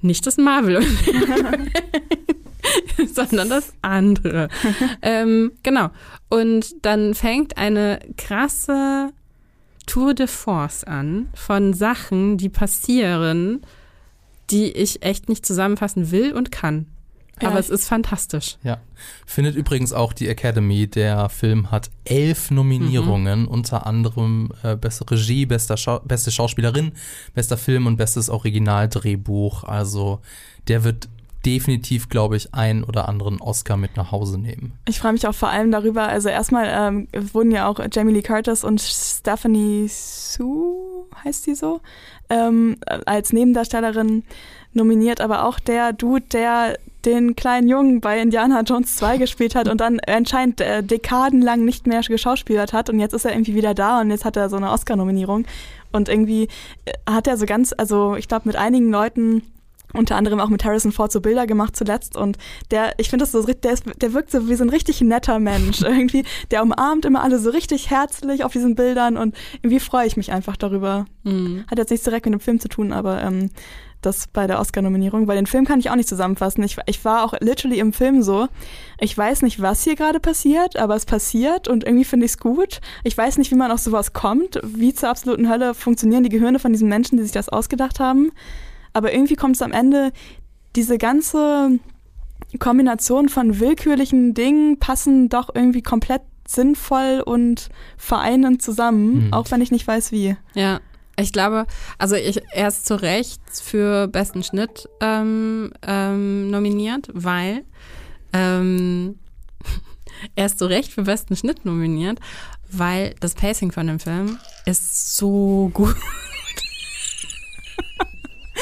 [0.00, 0.82] Nicht das Marvel.
[3.06, 4.48] sondern das andere.
[5.02, 5.90] ähm, genau.
[6.28, 9.12] Und dann fängt eine krasse
[9.86, 13.62] Tour de Force an von Sachen, die passieren,
[14.50, 16.86] die ich echt nicht zusammenfassen will und kann.
[17.42, 18.56] Ja, Aber es ist fantastisch.
[18.62, 18.78] Ja.
[19.26, 20.86] Findet übrigens auch die Academy.
[20.86, 26.92] Der Film hat elf Nominierungen, unter anderem äh, beste Regie, bester Schau beste Schauspielerin,
[27.34, 29.64] bester Film und bestes Originaldrehbuch.
[29.64, 30.20] Also
[30.68, 31.08] der wird
[31.46, 34.72] definitiv, glaube ich, einen oder anderen Oscar mit nach Hause nehmen.
[34.86, 38.22] Ich freue mich auch vor allem darüber, also erstmal ähm, wurden ja auch Jamie Lee
[38.22, 41.80] Curtis und Stephanie Sue, heißt sie so,
[42.28, 44.24] ähm, als Nebendarstellerin
[44.72, 49.68] nominiert, aber auch der Dude, der den kleinen Jungen bei Indiana Jones 2 gespielt hat
[49.68, 53.72] und dann anscheinend äh, dekadenlang nicht mehr geschauspielert hat und jetzt ist er irgendwie wieder
[53.72, 55.46] da und jetzt hat er so eine Oscar-Nominierung
[55.92, 56.48] und irgendwie
[56.84, 59.42] äh, hat er so ganz, also ich glaube mit einigen Leuten
[59.94, 62.36] unter anderem auch mit Harrison Ford so Bilder gemacht zuletzt und
[62.70, 65.38] der, ich finde das so, der, ist, der wirkt so wie so ein richtig netter
[65.38, 70.06] Mensch irgendwie, der umarmt immer alle so richtig herzlich auf diesen Bildern und irgendwie freue
[70.06, 71.06] ich mich einfach darüber.
[71.22, 71.64] Mhm.
[71.70, 73.50] Hat jetzt nichts direkt mit dem Film zu tun, aber ähm,
[74.00, 76.62] das bei der Oscar-Nominierung, weil den Film kann ich auch nicht zusammenfassen.
[76.62, 78.46] Ich, ich war auch literally im Film so,
[79.00, 82.38] ich weiß nicht, was hier gerade passiert, aber es passiert und irgendwie finde ich es
[82.38, 82.80] gut.
[83.02, 86.58] Ich weiß nicht, wie man auf sowas kommt, wie zur absoluten Hölle funktionieren die Gehirne
[86.60, 88.30] von diesen Menschen, die sich das ausgedacht haben.
[88.92, 90.12] Aber irgendwie kommt es am Ende,
[90.76, 91.78] diese ganze
[92.58, 97.68] Kombination von willkürlichen Dingen passen doch irgendwie komplett sinnvoll und
[97.98, 99.32] vereinend zusammen, Mhm.
[99.34, 100.36] auch wenn ich nicht weiß wie.
[100.54, 100.80] Ja,
[101.18, 101.66] ich glaube,
[101.98, 107.64] also ich, er ist zu Recht für besten Schnitt ähm, ähm, nominiert, weil
[108.32, 109.18] ähm,
[110.36, 112.20] er ist zu Recht für besten Schnitt nominiert,
[112.70, 115.96] weil das Pacing von dem Film ist so gut.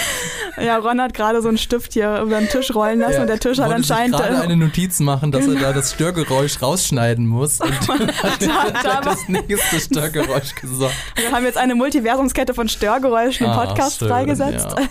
[0.59, 3.20] Ja, Ron hat gerade so einen Stift hier über den Tisch rollen lassen Ja.
[3.23, 4.16] und der Tisch hat anscheinend.
[4.16, 7.60] gerade äh, eine Notiz machen, dass er da das Störgeräusch rausschneiden muss.
[7.89, 8.43] Und hat
[8.85, 10.94] da- das nächste Störgeräusch gesagt.
[11.16, 14.68] wir haben jetzt eine Multiversumskette von Störgeräuschen im Ah, Podcast schön, freigesetzt.
[14.78, 14.86] ja.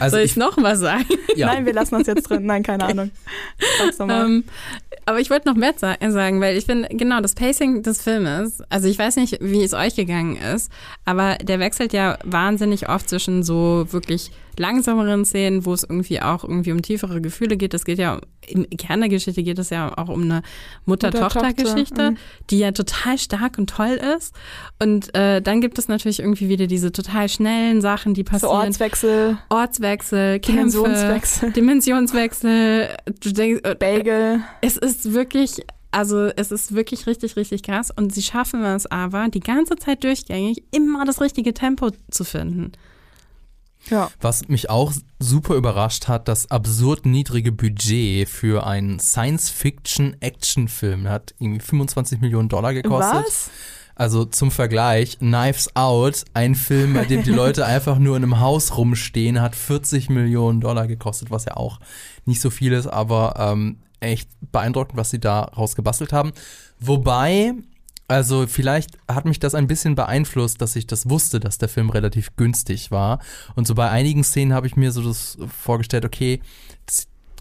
[0.00, 1.04] Also Soll ich, ich noch mal sagen?
[1.36, 2.46] ja, Nein, wir lassen das jetzt drin.
[2.46, 3.10] Nein, keine Ahnung.
[3.78, 4.24] Sag's nochmal.
[4.26, 4.44] Ähm,
[5.06, 8.62] aber ich wollte noch mehr sa- sagen, weil ich finde, genau, das Pacing des Filmes,
[8.68, 10.70] also ich weiß nicht, wie es euch gegangen ist,
[11.04, 16.44] aber der wechselt ja wahnsinnig oft zwischen so wirklich langsameren Szenen, wo es irgendwie auch
[16.44, 17.72] irgendwie um tiefere Gefühle geht.
[17.72, 20.42] Das geht ja, im Kern der Geschichte geht es ja auch um eine
[20.84, 22.16] Mutter-Tochter-Geschichte, mhm.
[22.50, 24.34] die ja total stark und toll ist.
[24.82, 28.52] Und äh, dann gibt es natürlich irgendwie wieder diese total schnellen Sachen, die So passieren.
[28.66, 29.38] Ortswechsel,
[29.90, 31.52] Ortswechsel, Kämpfe, Dimensionswechsel.
[31.52, 32.96] Dimensionswechsel.
[33.24, 34.40] Denkst, äh, Bagel.
[34.60, 37.90] es ist wirklich, also es ist wirklich richtig, richtig krass.
[37.90, 42.72] Und sie schaffen es aber, die ganze Zeit durchgängig immer das richtige Tempo zu finden.
[43.88, 44.10] Ja.
[44.20, 51.60] Was mich auch super überrascht hat, das absurd niedrige Budget für einen Science-Fiction-Action-Film hat irgendwie
[51.60, 53.24] 25 Millionen Dollar gekostet.
[53.24, 53.50] Was?
[54.00, 58.40] Also zum Vergleich, Knives Out, ein Film, bei dem die Leute einfach nur in einem
[58.40, 61.80] Haus rumstehen, hat 40 Millionen Dollar gekostet, was ja auch
[62.24, 66.32] nicht so viel ist, aber ähm, echt beeindruckend, was sie da rausgebastelt haben.
[66.78, 67.52] Wobei,
[68.08, 71.90] also vielleicht hat mich das ein bisschen beeinflusst, dass ich das wusste, dass der Film
[71.90, 73.18] relativ günstig war.
[73.54, 76.40] Und so bei einigen Szenen habe ich mir so das vorgestellt, okay,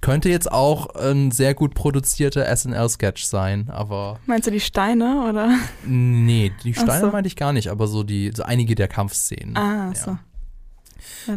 [0.02, 5.56] könnte jetzt auch ein sehr gut produzierter SNL-Sketch sein, aber Meinst du die Steine oder?
[5.86, 7.12] nee, die Steine so.
[7.12, 9.58] meinte ich gar nicht, aber so die, so einige der Kampfszenen.
[9.58, 9.96] Ah, ja.
[9.96, 10.18] so.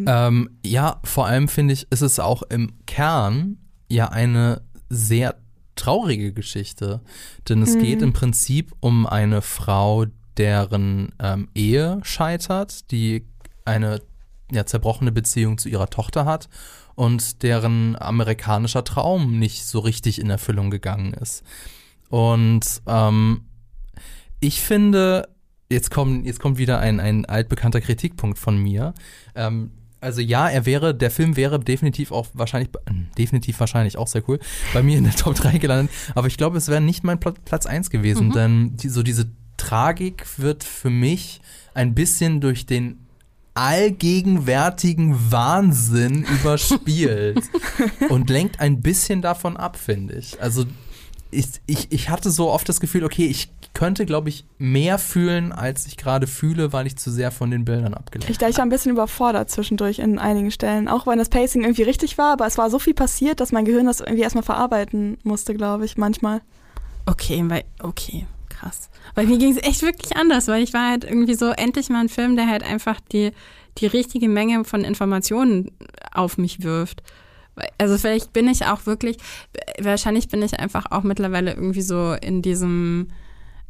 [0.06, 3.58] Ähm, ja, vor allem finde ich, ist es auch im Kern
[3.88, 5.36] ja eine sehr
[5.76, 7.00] traurige Geschichte.
[7.48, 7.78] Denn es Mhm.
[7.80, 10.06] geht im Prinzip um eine Frau,
[10.36, 13.26] deren ähm, Ehe scheitert, die
[13.64, 14.00] eine
[14.50, 16.48] ja, zerbrochene Beziehung zu ihrer Tochter hat
[16.94, 21.42] und deren amerikanischer Traum nicht so richtig in Erfüllung gegangen ist.
[22.08, 23.42] Und ähm,
[24.40, 25.28] ich finde,
[25.70, 28.92] jetzt kommt, jetzt kommt wieder ein, ein altbekannter Kritikpunkt von mir.
[29.34, 29.70] Ähm,
[30.00, 34.28] also ja, er wäre, der Film wäre definitiv auch wahrscheinlich, äh, definitiv wahrscheinlich auch sehr
[34.28, 34.40] cool,
[34.74, 35.94] bei mir in der Top 3 gelandet.
[36.14, 38.32] Aber ich glaube, es wäre nicht mein Pla- Platz 1 gewesen, Mhm.
[38.32, 41.40] denn die, so diese Tragik wird für mich
[41.72, 43.06] ein bisschen durch den
[43.54, 47.42] allgegenwärtigen Wahnsinn überspielt
[48.08, 50.40] und lenkt ein bisschen davon ab, finde ich.
[50.40, 50.64] Also
[51.30, 55.50] ich, ich, ich hatte so oft das Gefühl, okay, ich könnte, glaube ich, mehr fühlen,
[55.50, 58.64] als ich gerade fühle, weil ich zu sehr von den Bildern abgelenkt Ich, ich war
[58.64, 62.46] ein bisschen überfordert zwischendurch in einigen Stellen, auch wenn das Pacing irgendwie richtig war, aber
[62.46, 65.96] es war so viel passiert, dass mein Gehirn das irgendwie erstmal verarbeiten musste, glaube ich,
[65.96, 66.42] manchmal.
[67.06, 68.26] Okay, weil, okay,
[68.62, 68.90] krass.
[69.14, 72.00] Weil mir ging es echt wirklich anders, weil ich war halt irgendwie so endlich mal
[72.00, 73.32] ein Film, der halt einfach die,
[73.78, 75.72] die richtige Menge von Informationen
[76.12, 77.02] auf mich wirft.
[77.78, 79.18] Also vielleicht bin ich auch wirklich,
[79.78, 83.10] wahrscheinlich bin ich einfach auch mittlerweile irgendwie so in diesem,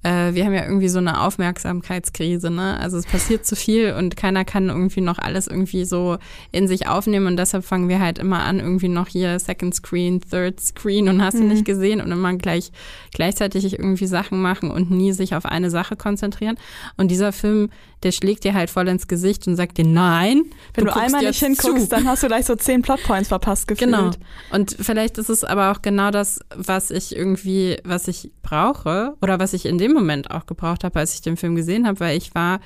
[0.04, 2.78] äh, wir haben ja irgendwie so eine Aufmerksamkeitskrise, ne?
[2.80, 6.18] Also es passiert zu viel und keiner kann irgendwie noch alles irgendwie so
[6.50, 10.20] in sich aufnehmen und deshalb fangen wir halt immer an, irgendwie noch hier Second Screen,
[10.20, 11.48] Third Screen und hast du Mhm.
[11.48, 12.72] nicht gesehen und immer gleich
[13.14, 16.56] gleichzeitig irgendwie Sachen machen und nie sich auf eine Sache konzentrieren.
[16.96, 17.68] Und dieser Film,
[18.02, 20.42] der schlägt dir halt voll ins Gesicht und sagt dir, nein,
[20.74, 21.88] Wenn du, guckst einmal nicht hinguckst, zu.
[21.88, 23.90] dann hast du gleich so zehn Plotpoints verpasst gefühlt.
[23.90, 24.10] Genau.
[24.50, 29.38] Und vielleicht ist es aber auch genau das, was ich irgendwie, was ich brauche oder
[29.38, 32.16] was ich in dem Moment auch gebraucht habe, als ich den Film gesehen habe, weil
[32.16, 32.60] ich war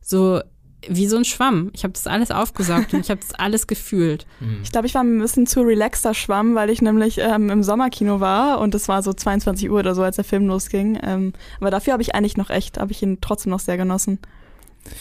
[0.00, 0.40] so
[0.88, 1.70] wie so ein Schwamm.
[1.74, 4.26] Ich habe das alles aufgesaugt und ich habe das alles gefühlt.
[4.64, 8.18] Ich glaube, ich war ein bisschen zu relaxter Schwamm, weil ich nämlich ähm, im Sommerkino
[8.20, 10.98] war und es war so 22 Uhr oder so, als der Film losging.
[11.02, 14.18] Ähm, aber dafür habe ich eigentlich noch echt, habe ich ihn trotzdem noch sehr genossen.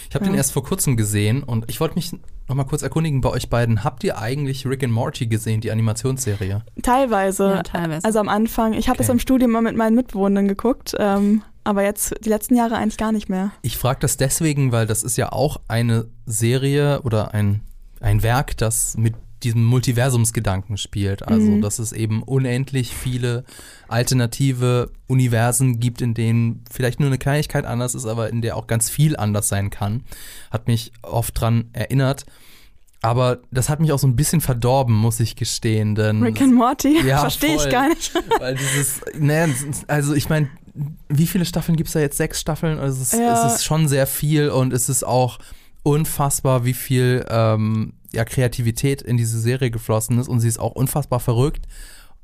[0.10, 0.38] Ich habe den Ja.
[0.38, 2.12] erst vor kurzem gesehen und ich wollte mich
[2.48, 3.84] noch mal kurz erkundigen bei euch beiden.
[3.84, 6.62] Habt ihr eigentlich Rick and Morty gesehen, die Animationsserie?
[6.84, 7.46] Teilweise.
[7.56, 8.06] Ja, teilweise.
[8.06, 9.04] Also am Anfang, ich habe Okay.
[9.06, 12.98] es im Studium mal mit meinen Mitwohnenden geguckt, ähm, aber jetzt die letzten Jahre eigentlich
[12.98, 13.52] gar nicht mehr.
[13.62, 17.62] Ich frage das deswegen, weil das ist ja auch eine Serie oder ein,
[18.00, 19.14] ein Werk, das mit
[19.44, 21.28] diesem Multiversumsgedanken spielt.
[21.28, 21.62] Also, Mhm.
[21.62, 23.44] dass es eben unendlich viele
[23.88, 28.68] alternative Universen gibt, in denen vielleicht nur eine Kleinigkeit anders ist, aber in der auch
[28.68, 30.04] ganz viel anders sein kann.
[30.50, 32.26] Hat mich oft dran erinnert.
[33.04, 35.96] Aber das hat mich auch so ein bisschen verdorben, muss ich gestehen.
[35.96, 38.14] Denn Rick and Morty, Ja, verstehe ich gar nicht.
[38.38, 39.50] Weil dieses, ne,
[39.88, 40.50] also ich meine,
[41.10, 42.18] wie viele Staffeln gibt es da jetzt?
[42.18, 42.80] Sechs Staffeln?
[42.80, 43.46] Also es, ist, Ja.
[43.48, 45.40] es ist schon sehr viel und es ist auch
[45.84, 50.72] unfassbar, wie viel ähm, ja, Kreativität in diese Serie geflossen ist und sie ist auch
[50.74, 51.66] unfassbar verrückt.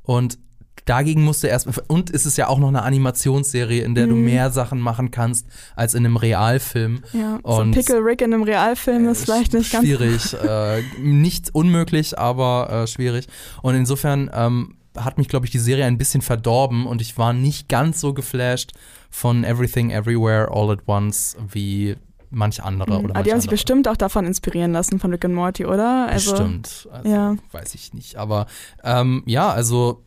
[0.02, 0.38] Und
[0.84, 4.24] dagegen musste erst und es ist ja auch noch eine Animationsserie, in der du Mhm.
[4.24, 5.46] mehr Sachen machen kannst
[5.76, 7.00] als in einem Realfilm.
[7.12, 9.84] Ja, so Und- Pickle Rick in einem Realfilm ist vielleicht nicht ganz.
[9.84, 13.26] schwierig, äh, nicht unmöglich, aber äh, schwierig.
[13.60, 17.32] Und insofern ähm, hat mich, glaube ich, die Serie ein bisschen verdorben und ich war
[17.32, 18.72] nicht ganz so geflasht
[19.10, 21.96] von Everything Everywhere All at Once wie
[22.30, 22.96] manch andere Mhm.
[22.96, 25.64] oder Aber manch die haben sich bestimmt auch davon inspirieren lassen, von Rick and Morty,
[25.64, 26.08] oder?
[26.08, 26.88] Also, Bestimmt.
[26.92, 27.36] Also, ja.
[27.52, 28.16] Weiß ich nicht.
[28.16, 28.46] Aber
[28.84, 30.04] ähm, ja, also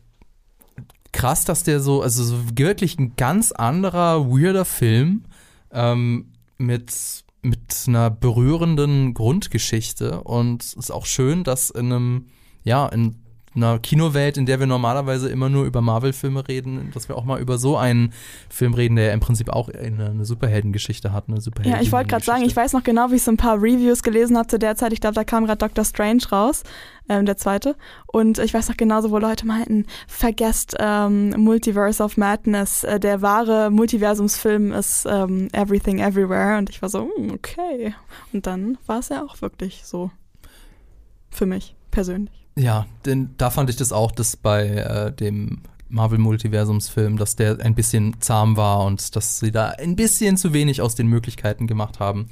[1.12, 5.24] krass, dass der so, also so wirklich ein ganz anderer, weirder Film
[5.72, 12.26] ähm, mit mit einer berührenden Grundgeschichte und es ist auch schön, dass in einem,
[12.62, 13.16] ja, in
[13.54, 17.40] einer Kinowelt, in der wir normalerweise immer nur über Marvel-Filme reden, dass wir auch mal
[17.40, 18.12] über so einen
[18.48, 21.24] Film reden, der im Prinzip auch eine, eine Superheldengeschichte hat.
[21.28, 23.56] Eine ja, ich wollte gerade sagen, ich weiß noch genau, wie ich so ein paar
[23.56, 24.92] Reviews gelesen habe zu der Zeit.
[24.92, 26.62] Ich glaube, da kam gerade Doctor Strange raus,
[27.08, 27.76] ähm, der zweite.
[28.06, 32.84] Und ich weiß noch genauso, wo Leute meinten, vergesst ähm, Multiverse of Madness.
[32.84, 36.58] Äh, der wahre Multiversumsfilm ist ähm, Everything Everywhere.
[36.58, 37.94] Und ich war so, mm, okay.
[38.32, 40.10] Und dann war es ja auch wirklich so.
[41.30, 42.41] Für mich persönlich.
[42.56, 47.74] Ja, denn da fand ich das auch, dass bei äh, dem Marvel-Multiversumsfilm, dass der ein
[47.74, 52.00] bisschen zahm war und dass sie da ein bisschen zu wenig aus den Möglichkeiten gemacht
[52.00, 52.28] haben.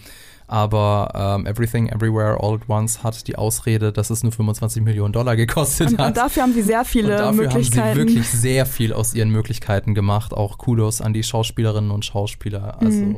[0.47, 5.13] Aber ähm, Everything Everywhere All at Once hat die Ausrede, dass es nur 25 Millionen
[5.13, 6.09] Dollar gekostet und, hat.
[6.09, 7.81] Und dafür haben sie sehr viele und dafür Möglichkeiten.
[7.81, 10.35] haben sie wirklich sehr viel aus ihren Möglichkeiten gemacht.
[10.35, 12.81] Auch Kudos an die Schauspielerinnen und Schauspieler.
[12.81, 13.17] Also mhm.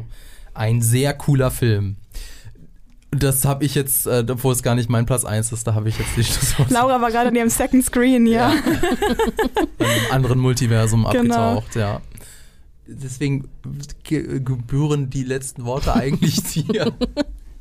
[0.53, 1.97] ein sehr cooler Film.
[3.14, 5.90] Das habe ich jetzt, äh, obwohl es gar nicht mein Platz 1 ist, da habe
[5.90, 6.70] ich jetzt die Schlusswort.
[6.70, 8.52] Laura war gerade in ihrem Second Screen, ja.
[8.52, 8.56] ja.
[9.78, 11.59] in einem anderen Multiversum genau.
[11.59, 12.01] abgetaucht, ja.
[12.86, 13.48] Deswegen
[14.02, 16.93] gebühren die letzten Worte eigentlich dir.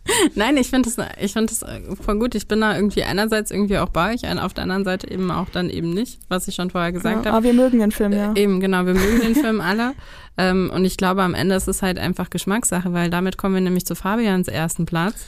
[0.35, 2.35] Nein, ich finde das, ich finde das äh, voll gut.
[2.35, 5.49] Ich bin da irgendwie einerseits irgendwie auch bei euch, auf der anderen Seite eben auch
[5.49, 7.37] dann eben nicht, was ich schon vorher gesagt ja, habe.
[7.37, 8.33] Aber wir mögen den Film, ja.
[8.33, 9.93] Äh, eben, genau, wir mögen den Film alle.
[10.37, 13.61] Ähm, und ich glaube, am Ende ist es halt einfach Geschmackssache, weil damit kommen wir
[13.61, 15.25] nämlich zu Fabians ersten Platz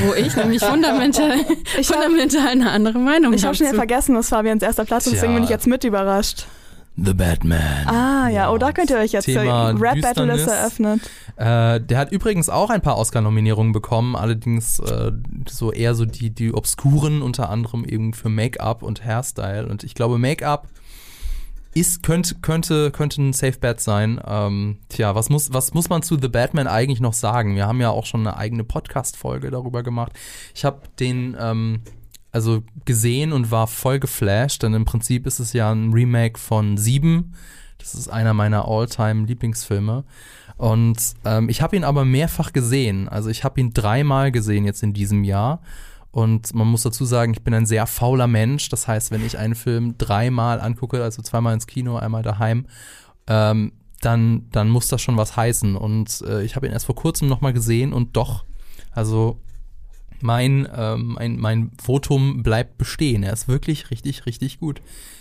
[0.00, 1.36] wo ich nämlich fundamental,
[1.78, 3.36] ich fundamental eine andere Meinung habe.
[3.36, 5.84] Ich habe schon wieder vergessen, was Fabians erster Platz ist, deswegen bin ich jetzt mit
[5.84, 6.46] überrascht.
[6.96, 7.88] The Batman.
[7.88, 11.00] Ah, ja, oh, da könnt ihr euch jetzt Thema Rap Battle ist eröffnet.
[11.36, 15.10] Äh, der hat übrigens auch ein paar Oscar-Nominierungen bekommen, allerdings äh,
[15.48, 19.66] so eher so die, die obskuren, unter anderem eben für Make-up und Hairstyle.
[19.66, 20.68] Und ich glaube, Make-up
[21.74, 24.20] ist, könnte, könnte, könnte ein Safe Bet sein.
[24.24, 27.56] Ähm, tja, was muss, was muss man zu The Batman eigentlich noch sagen?
[27.56, 30.12] Wir haben ja auch schon eine eigene Podcast-Folge darüber gemacht.
[30.54, 31.80] Ich habe den ähm,
[32.34, 36.76] also gesehen und war voll geflasht, denn im Prinzip ist es ja ein Remake von
[36.76, 37.32] Sieben.
[37.78, 40.04] Das ist einer meiner All-Time-Lieblingsfilme.
[40.56, 43.08] Und ähm, ich habe ihn aber mehrfach gesehen.
[43.08, 45.62] Also ich habe ihn dreimal gesehen jetzt in diesem Jahr.
[46.10, 48.68] Und man muss dazu sagen, ich bin ein sehr fauler Mensch.
[48.68, 52.66] Das heißt, wenn ich einen Film dreimal angucke, also zweimal ins Kino, einmal daheim,
[53.28, 55.76] ähm, dann, dann muss das schon was heißen.
[55.76, 58.44] Und äh, ich habe ihn erst vor kurzem nochmal gesehen und doch,
[58.90, 59.38] also
[60.24, 63.22] mein, ähm, mein, mein Votum bleibt bestehen.
[63.22, 64.80] Er ist wirklich richtig, richtig gut.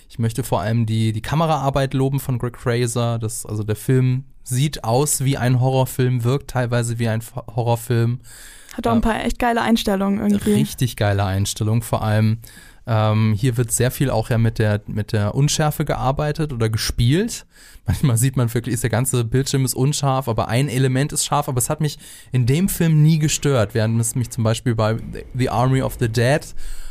[0.10, 3.20] Ich möchte vor allem die, die Kameraarbeit loben von Greg Fraser.
[3.20, 7.22] Das, also der Film sieht aus wie ein Horrorfilm, wirkt teilweise wie ein
[7.54, 8.22] Horrorfilm.
[8.76, 10.54] Hat auch ein paar echt geile Einstellungen irgendwie.
[10.54, 12.40] Richtig geile Einstellungen, vor allem.
[12.86, 17.46] Ähm, hier wird sehr viel auch ja mit der, mit der Unschärfe gearbeitet oder gespielt.
[17.86, 21.48] Manchmal sieht man wirklich, ist der ganze Bildschirm ist unscharf, aber ein Element ist scharf,
[21.48, 21.98] aber es hat mich
[22.32, 24.98] in dem Film nie gestört, während es mich zum Beispiel bei
[25.34, 26.42] The Army of the Dead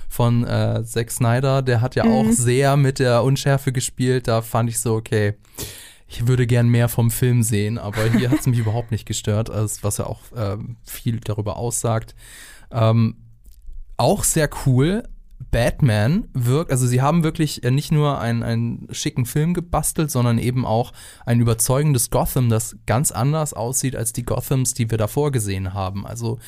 [0.09, 2.13] von äh, Zack Snyder, der hat ja mhm.
[2.13, 5.35] auch sehr mit der Unschärfe gespielt, da fand ich so, okay,
[6.07, 9.51] ich würde gern mehr vom Film sehen, aber hier hat es mich überhaupt nicht gestört,
[9.51, 12.15] was ja auch äh, viel darüber aussagt.
[12.71, 13.17] Ähm,
[13.97, 15.05] auch sehr cool.
[15.51, 20.65] Batman wirkt, also sie haben wirklich nicht nur einen, einen schicken Film gebastelt, sondern eben
[20.65, 20.93] auch
[21.27, 26.07] ein überzeugendes Gotham, das ganz anders aussieht als die Gothams, die wir davor gesehen haben.
[26.07, 26.39] Also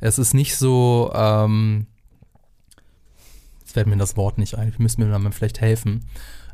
[0.00, 1.86] es ist nicht so, ähm,
[3.60, 6.04] jetzt fällt mir das Wort nicht ein, ich müsste mir dann vielleicht helfen.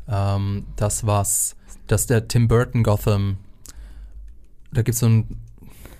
[0.07, 1.55] Ähm, das was
[1.89, 3.37] dass der Tim Burton Gotham,
[4.71, 5.41] da gibt es so einen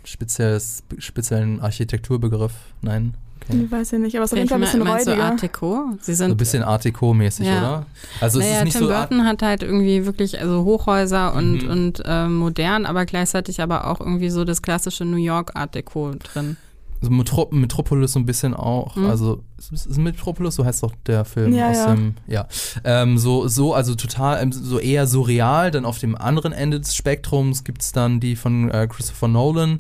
[0.04, 2.54] spezielles, speziellen Architekturbegriff.
[2.82, 3.16] Nein?
[3.50, 3.64] Okay.
[3.66, 5.16] Ich weiß ja nicht, aber es ist auf jeden Fall ein bisschen räudiger.
[5.16, 5.86] So Art Deco?
[6.02, 7.58] Sie sind so ein bisschen Art Deco-mäßig, ja.
[7.58, 7.86] oder?
[8.22, 11.64] Also naja, es ist nicht Tim so Burton hat halt irgendwie wirklich also Hochhäuser und,
[11.64, 11.70] mhm.
[11.70, 16.14] und äh, modern, aber gleichzeitig aber auch irgendwie so das klassische New York Art Deco
[16.14, 16.58] drin.
[17.02, 18.96] Also Metrop Metropolis so ein bisschen auch.
[18.96, 19.06] Mhm.
[19.06, 21.96] Also ist, ist Metropolis, so heißt doch der Film ja, aus ja.
[21.96, 22.48] dem, ja.
[22.84, 25.72] Ähm, so, so, also total, ähm, so eher surreal.
[25.72, 29.80] Dann auf dem anderen Ende des Spektrums gibt es dann die von äh, Christopher Nolan.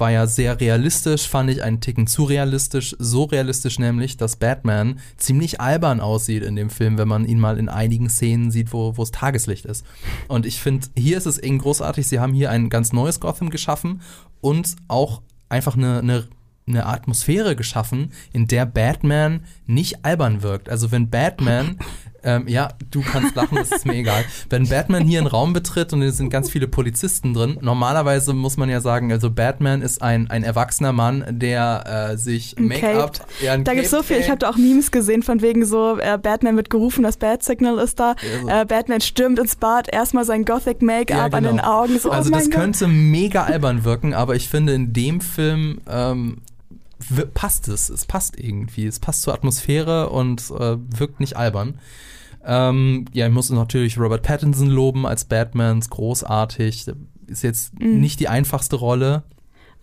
[0.00, 2.96] War ja sehr realistisch, fand ich einen Ticken zu realistisch.
[2.98, 7.58] So realistisch nämlich, dass Batman ziemlich albern aussieht in dem Film, wenn man ihn mal
[7.58, 9.84] in einigen Szenen sieht, wo es Tageslicht ist.
[10.26, 12.08] Und ich finde, hier ist es eben großartig.
[12.08, 14.00] Sie haben hier ein ganz neues Gotham geschaffen
[14.40, 15.20] und auch
[15.50, 16.28] einfach eine, eine,
[16.66, 20.70] eine Atmosphäre geschaffen, in der Batman nicht albern wirkt.
[20.70, 21.78] Also wenn Batman
[22.22, 24.24] Ähm, ja, du kannst lachen, das ist mir egal.
[24.50, 28.56] Wenn Batman hier einen Raum betritt und es sind ganz viele Polizisten drin, normalerweise muss
[28.56, 33.26] man ja sagen, also Batman ist ein, ein erwachsener Mann, der äh, sich Make-up.
[33.42, 34.16] Ja, Da gibt's so Cape viel.
[34.18, 37.42] Ich habe da auch Memes gesehen von wegen so, äh, Batman wird gerufen, das Bat
[37.42, 38.14] Signal ist da.
[38.22, 38.48] Ja, so.
[38.48, 41.82] Äh, Batman stürmt ins Bad, erstmal sein Gothic Make-up Ja, an den genau.
[41.82, 41.98] Augen.
[41.98, 42.52] So, Also oh das Gott.
[42.54, 46.38] könnte mega albern wirken, aber ich finde in dem Film ähm,
[47.34, 47.88] passt es.
[47.88, 48.86] Es passt irgendwie.
[48.86, 51.78] Es passt zur Atmosphäre und äh, wirkt nicht albern.
[52.44, 56.86] Ähm, ja, ich muss natürlich Robert Pattinson loben als Batman, ist großartig.
[57.26, 58.00] Ist jetzt Mhm.
[58.00, 59.22] nicht die einfachste Rolle.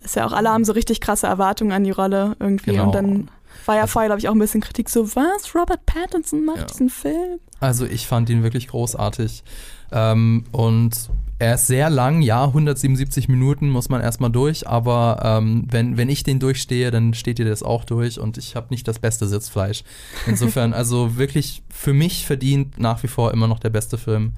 [0.02, 2.72] Ist ja auch, alle haben so richtig krasse Erwartungen an die Rolle irgendwie.
[2.72, 2.86] Genau.
[2.86, 3.28] Und dann
[3.66, 6.64] war ja vorher, glaube ich, auch ein bisschen Kritik so, was, Robert Pattinson macht Ja.
[6.66, 7.38] diesen Film?
[7.60, 9.42] Also ich fand ihn wirklich großartig.
[9.90, 15.66] Ähm, und er ist sehr lang, ja, 177 Minuten muss man erstmal durch, aber ähm,
[15.70, 18.88] wenn, wenn ich den durchstehe, dann steht ihr das auch durch und ich habe nicht
[18.88, 19.84] das beste Sitzfleisch.
[20.26, 24.32] Insofern, also wirklich für mich verdient nach wie vor immer noch der beste Film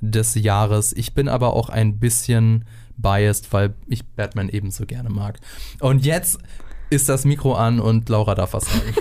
[0.00, 0.92] des Jahres.
[0.92, 2.64] Ich bin aber auch ein bisschen
[2.96, 5.38] biased, weil ich Batman ebenso gerne mag.
[5.78, 6.38] Und jetzt
[6.90, 8.94] ist das Mikro an und Laura darf was sagen.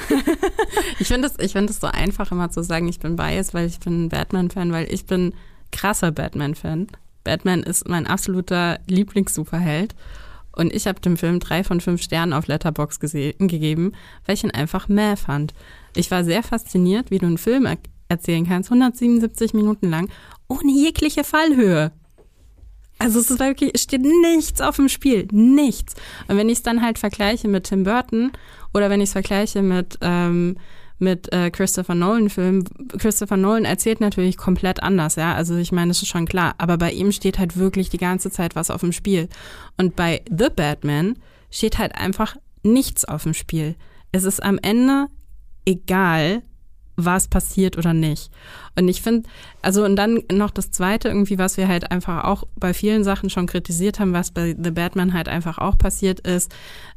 [1.00, 3.66] Ich finde es ich find es so einfach immer zu sagen, ich bin biased, weil
[3.68, 5.34] ich bin ein Batman-Fan, weil ich bin
[5.72, 6.88] krasser Batman-Fan.
[7.24, 9.96] Batman ist mein absoluter Lieblings-Superheld.
[10.52, 13.94] Und ich habe dem Film drei von fünf Sternen auf Letterbox gegeben,
[14.26, 15.54] weil ich ihn einfach mäh fand.
[15.96, 17.78] Ich war sehr fasziniert, wie du einen Film er
[18.10, 20.10] erzählen kannst, 177 Minuten lang,
[20.48, 21.92] ohne jegliche Fallhöhe.
[22.98, 25.94] Also es ist wirklich, steht nichts auf dem Spiel, nichts.
[26.28, 28.32] Und wenn ich es dann halt vergleiche mit Tim Burton
[28.74, 30.58] oder wenn ich es vergleiche mit ähm,
[31.00, 32.66] mit äh, Christopher Nolan Filmen,
[32.98, 35.34] Christopher Nolan erzählt natürlich komplett anders, ja.
[35.34, 36.56] Also ich meine, das ist schon klar.
[36.58, 39.30] Aber bei ihm steht halt wirklich die ganze Zeit was auf dem Spiel.
[39.78, 41.18] Und bei The Batman
[41.50, 43.76] steht halt einfach nichts auf dem Spiel.
[44.12, 45.08] Es ist am Ende
[45.66, 46.44] egal,
[47.06, 48.30] was passiert oder nicht.
[48.78, 49.30] Und ich finde,
[49.62, 53.30] also und dann noch das Zweite irgendwie, was wir halt einfach auch bei vielen Sachen
[53.30, 56.54] schon kritisiert haben, was bei The Batman halt einfach auch passiert ist,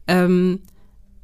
[0.09, 0.61] ähm,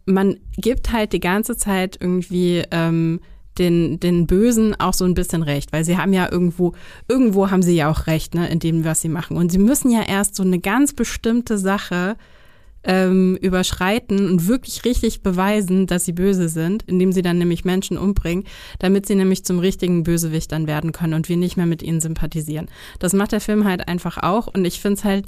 [0.08, 3.20] man gibt halt die ganze Zeit irgendwie ähm,
[3.58, 6.74] den, den Bösen auch so ein bisschen recht, weil sie haben ja irgendwo,
[7.08, 9.36] irgendwo haben sie ja auch recht, ne, in dem, was sie machen.
[9.36, 12.16] Und sie müssen ja erst so eine ganz bestimmte Sache
[12.84, 17.98] ähm, überschreiten und wirklich richtig beweisen, dass sie böse sind, indem sie dann nämlich Menschen
[17.98, 18.44] umbringen,
[18.78, 22.00] damit sie nämlich zum richtigen Bösewicht dann werden können und wir nicht mehr mit ihnen
[22.00, 22.68] sympathisieren.
[23.00, 25.26] Das macht der Film halt einfach auch und ich finde es halt,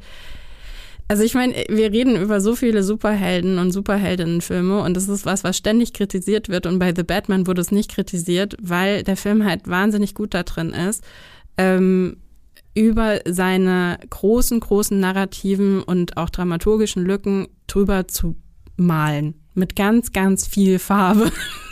[1.11, 5.43] also ich meine, wir reden über so viele Superhelden und Superheldinnenfilme und das ist was,
[5.43, 9.45] was ständig kritisiert wird und bei The Batman wurde es nicht kritisiert, weil der Film
[9.45, 11.03] halt wahnsinnig gut da drin ist,
[11.59, 12.19] ähm,
[12.77, 18.37] über seine großen, großen narrativen und auch dramaturgischen Lücken drüber zu
[18.77, 19.35] malen.
[19.55, 21.32] Mit ganz, ganz viel Farbe.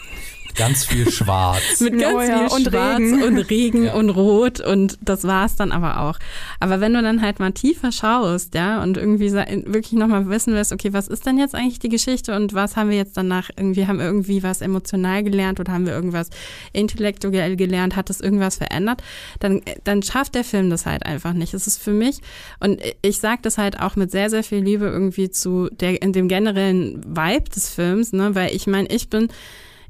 [0.58, 1.80] Ganz viel Schwarz.
[1.80, 3.22] mit ganz Oh ja, viel und Schwarz Regen.
[3.22, 3.94] und Regen Ja.
[3.94, 6.18] und Rot und das war's dann aber auch.
[6.60, 10.72] Aber wenn du dann halt mal tiefer schaust, ja, und irgendwie wirklich nochmal wissen willst,
[10.72, 13.86] okay, was ist denn jetzt eigentlich die Geschichte und was haben wir jetzt danach irgendwie,
[13.86, 16.28] haben wir irgendwie was emotional gelernt oder haben wir irgendwas
[16.72, 19.02] intellektuell gelernt, hat das irgendwas verändert,
[19.40, 21.54] dann, dann schafft der Film das halt einfach nicht.
[21.54, 22.18] Es ist für mich,
[22.60, 26.12] und ich sage das halt auch mit sehr, sehr viel Liebe irgendwie zu der, in
[26.12, 29.28] dem generellen Vibe des Films, ne, weil ich meine, ich bin,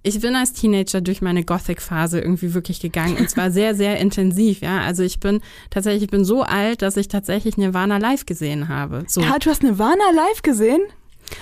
[0.02, 4.60] ich bin als Teenager durch meine Gothic-Phase irgendwie wirklich gegangen und zwar sehr, sehr intensiv,
[4.60, 4.80] ja.
[4.80, 9.04] Also ich bin tatsächlich, ich bin so alt, dass ich tatsächlich Nirvana live gesehen habe.
[9.08, 9.20] So.
[9.20, 10.80] Ja, du hast Nirvana live gesehen?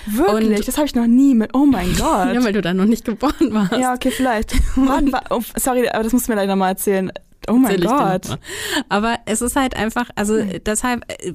[0.05, 0.59] Wirklich?
[0.59, 1.51] Und- das habe ich noch nie mit.
[1.53, 2.33] Oh mein Gott.
[2.33, 3.73] Ja, weil du da noch nicht geboren warst.
[3.73, 4.53] Ja, okay, vielleicht.
[4.75, 7.11] War, oh, sorry, aber das musst du mir leider mal erzählen.
[7.49, 8.37] Oh mein Gott.
[8.89, 11.31] Aber es ist halt einfach, also deshalb, äh,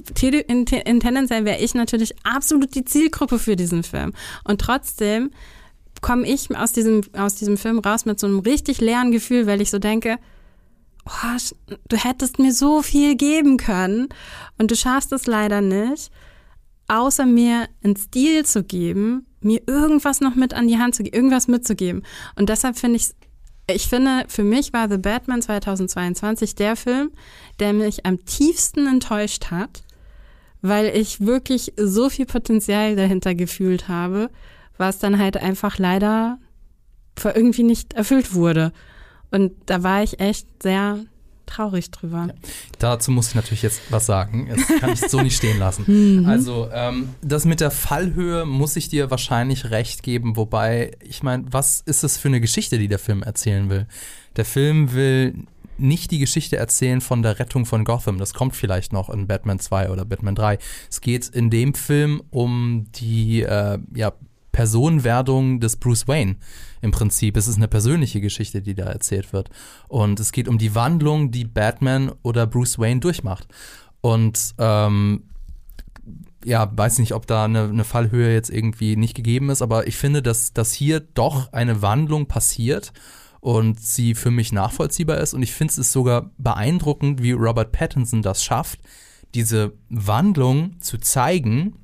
[0.47, 4.13] in, in tendenziell wäre ich natürlich absolut die Zielgruppe für diesen Film.
[4.43, 5.31] Und trotzdem
[6.03, 9.61] komme ich aus diesem, aus diesem Film raus mit so einem richtig leeren Gefühl, weil
[9.61, 10.19] ich so denke,
[11.05, 11.39] oh,
[11.87, 14.09] du hättest mir so viel geben können
[14.59, 16.11] und du schaffst es leider nicht,
[16.87, 21.15] außer mir einen Stil zu geben, mir irgendwas noch mit an die Hand zu geben,
[21.15, 22.03] irgendwas mitzugeben.
[22.35, 23.09] Und deshalb finde ich
[23.65, 27.11] ich finde, für mich war The Batman 2022 der Film,
[27.61, 29.83] der mich am tiefsten enttäuscht hat,
[30.61, 34.29] weil ich wirklich so viel Potenzial dahinter gefühlt habe,
[34.77, 36.37] was dann halt einfach leider
[37.23, 38.71] irgendwie nicht erfüllt wurde.
[39.31, 40.99] Und da war ich echt sehr
[41.45, 42.27] traurig drüber.
[42.79, 44.49] Dazu muss ich natürlich jetzt was sagen.
[44.49, 46.25] Das kann ich so nicht stehen lassen.
[46.27, 50.35] Also, ähm, das mit der Fallhöhe muss ich dir wahrscheinlich recht geben.
[50.35, 53.87] Wobei, ich meine, was ist es für eine Geschichte, die der Film erzählen will?
[54.35, 55.35] Der Film will
[55.77, 58.17] nicht die Geschichte erzählen von der Rettung von Gotham.
[58.17, 60.57] Das kommt vielleicht noch in Batman 2 oder Batman 3.
[60.89, 64.13] Es geht in dem Film um die, äh, ja,
[64.53, 66.37] Personenwerdung des Bruce Wayne
[66.81, 67.35] im Prinzip.
[67.35, 69.49] Es ist eine persönliche Geschichte, die da erzählt wird.
[69.89, 73.47] Und es geht um die Wandlung, die Batman oder Bruce Wayne durchmacht.
[73.99, 75.23] Und ähm,
[76.45, 79.97] ja, weiß nicht, ob da eine, eine Fallhöhe jetzt irgendwie nicht gegeben ist, aber ich
[79.97, 82.93] finde, dass, dass hier doch eine Wandlung passiert
[83.39, 85.33] und sie für mich nachvollziehbar ist.
[85.33, 88.79] Und ich finde es sogar beeindruckend, wie Robert Pattinson das schafft,
[89.33, 91.75] diese Wandlung zu zeigen,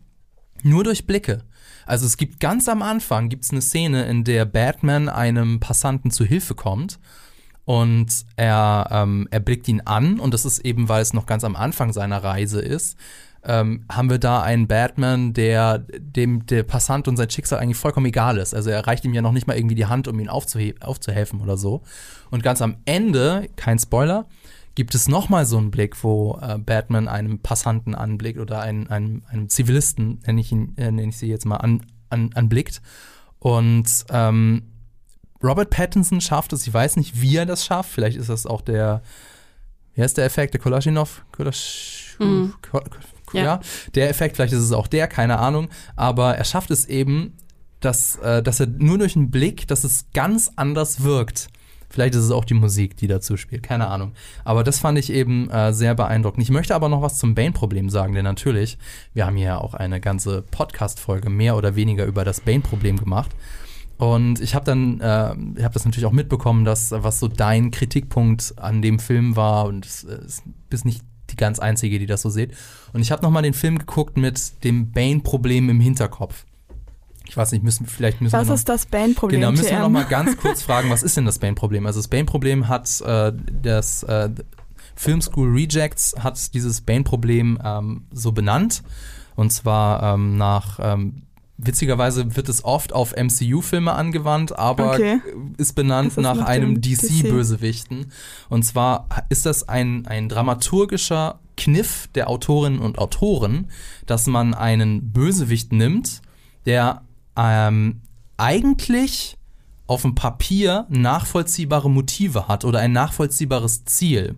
[0.61, 1.43] nur durch Blicke.
[1.89, 6.23] Also es gibt ganz am Anfang gibt's eine Szene, in der Batman einem Passanten zu
[6.23, 6.99] Hilfe kommt
[7.65, 11.43] und er, ähm, er blickt ihn an und das ist eben, weil es noch ganz
[11.43, 12.95] am Anfang seiner Reise ist,
[13.43, 18.05] ähm, haben wir da einen Batman, der dem der Passant und sein Schicksal eigentlich vollkommen
[18.05, 18.53] egal ist.
[18.53, 21.57] Also er reicht ihm ja noch nicht mal irgendwie die Hand, um ihn aufzuhelfen oder
[21.57, 21.81] so.
[22.29, 24.27] Und ganz am Ende, kein Spoiler,
[24.79, 29.23] gibt es nochmal so einen Blick, wo äh, Batman einem Passanten anblickt oder einen, einem,
[29.27, 32.81] einem Zivilisten, nenne ich, ihn, äh, nenne ich sie jetzt mal, an, an, anblickt.
[33.39, 34.63] Und ähm,
[35.43, 38.61] Robert Pattinson schafft es, ich weiß nicht, wie er das schafft, vielleicht ist das auch
[38.61, 39.01] der,
[39.95, 41.25] wie heißt der Effekt, der Kolaschinov?
[41.33, 42.45] Kolasch mm.
[43.33, 43.43] ja.
[43.43, 43.59] ja.
[43.95, 47.35] Der Effekt, vielleicht ist es auch der, keine Ahnung, aber er schafft es eben,
[47.81, 51.49] dass, äh, dass er nur durch einen Blick, dass es ganz anders wirkt.
[51.89, 54.13] Vielleicht ist es auch die Musik, die dazu spielt, keine Ahnung.
[54.43, 56.43] Aber das fand ich eben äh, sehr beeindruckend.
[56.43, 58.77] Ich möchte aber noch was zum Bane-Problem sagen, denn natürlich,
[59.13, 63.31] wir haben hier ja auch eine ganze Podcast-Folge mehr oder weniger über das Bane-Problem gemacht.
[63.97, 67.71] Und ich habe dann, äh, ich habe das natürlich auch mitbekommen, dass was so dein
[67.71, 72.29] Kritikpunkt an dem Film war und es bist nicht die ganz einzige, die das so
[72.29, 72.53] sieht.
[72.93, 76.45] Und ich habe noch mal den Film geguckt mit dem Bane-Problem im Hinterkopf.
[77.29, 78.53] Ich weiß nicht, müssen, vielleicht müssen was wir.
[78.53, 79.39] Was ist das Bane-Problem?
[79.39, 81.85] Genau, müssen wir noch mal ganz kurz fragen, was ist denn das Bane-Problem?
[81.85, 83.31] Also das Bane-Problem hat äh,
[83.61, 84.29] das äh,
[84.95, 88.81] Film School Rejects hat dieses Bane-Problem ähm, so benannt.
[89.35, 91.21] Und zwar ähm, nach ähm,
[91.59, 95.21] witzigerweise wird es oft auf MCU-Filme angewandt, aber okay.
[95.57, 98.01] ist benannt nach, nach einem DC-Bösewichten.
[98.01, 98.07] DC.
[98.49, 103.69] Und zwar ist das ein, ein dramaturgischer Kniff der Autorinnen und Autoren,
[104.05, 106.21] dass man einen Bösewicht nimmt,
[106.65, 107.03] der
[107.39, 108.01] ähm,
[108.37, 109.37] eigentlich
[109.87, 114.35] auf dem Papier nachvollziehbare Motive hat oder ein nachvollziehbares Ziel.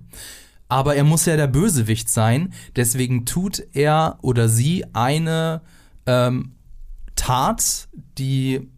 [0.69, 5.61] Aber er muss ja der Bösewicht sein, deswegen tut er oder sie eine
[6.05, 6.53] ähm,
[7.15, 8.69] Tat, die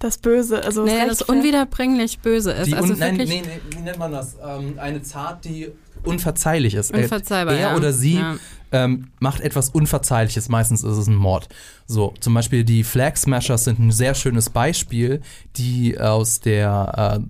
[0.00, 2.66] das Böse, also nee, das unwiederbringlich Böse ist.
[2.66, 4.36] Die also un, nein, nee, nee, wie nennt man das?
[4.44, 5.72] Ähm, eine Tat, die
[6.04, 6.92] unverzeihlich ist.
[6.92, 7.76] Unverzeihbar, er ja.
[7.76, 8.36] oder sie ja.
[8.72, 10.48] ähm, macht etwas Unverzeihliches.
[10.48, 11.48] Meistens ist es ein Mord.
[11.86, 15.20] So, zum Beispiel die Flag Smashers sind ein sehr schönes Beispiel,
[15.56, 17.24] die aus der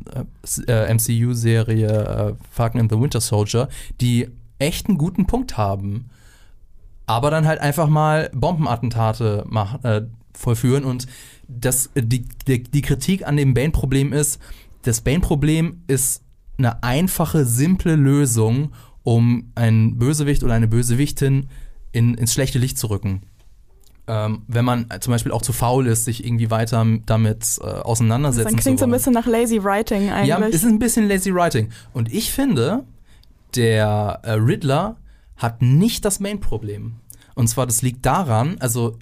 [0.67, 3.69] äh, äh, MCU-Serie äh, Falcon and the Winter Soldier,
[4.01, 4.29] die
[4.59, 6.11] echt einen guten Punkt haben.
[7.07, 10.03] Aber dann halt einfach mal Bombenattentate mach, äh,
[10.35, 11.07] vollführen und
[11.49, 14.41] das, die, die, die Kritik an dem Bane-Problem ist,
[14.83, 16.23] das Bane-Problem ist
[16.59, 18.73] eine einfache, simple Lösung,
[19.03, 21.49] um einen Bösewicht oder eine Bösewichtin
[21.93, 23.23] in, ins schlechte Licht zu rücken.
[24.07, 28.57] Ähm, wenn man zum Beispiel auch zu faul ist, sich irgendwie weiter damit äh, auseinandersetzen
[28.57, 30.29] das klingt so ein bisschen nach Lazy Writing eigentlich.
[30.29, 31.69] Ja, es ist ein bisschen Lazy Writing.
[31.93, 32.85] Und ich finde,
[33.55, 34.97] der äh, Riddler
[35.37, 36.97] hat nicht das Main-Problem.
[37.35, 38.99] Und zwar, das liegt daran, also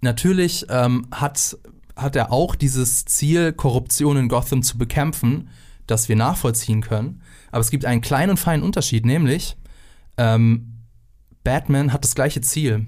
[0.00, 1.56] natürlich ähm, hat,
[1.96, 5.48] hat er auch dieses Ziel, Korruption in Gotham zu bekämpfen,
[5.90, 7.22] das wir nachvollziehen können.
[7.50, 9.56] Aber es gibt einen kleinen und feinen Unterschied, nämlich
[10.16, 10.84] ähm,
[11.44, 12.86] Batman hat das gleiche Ziel.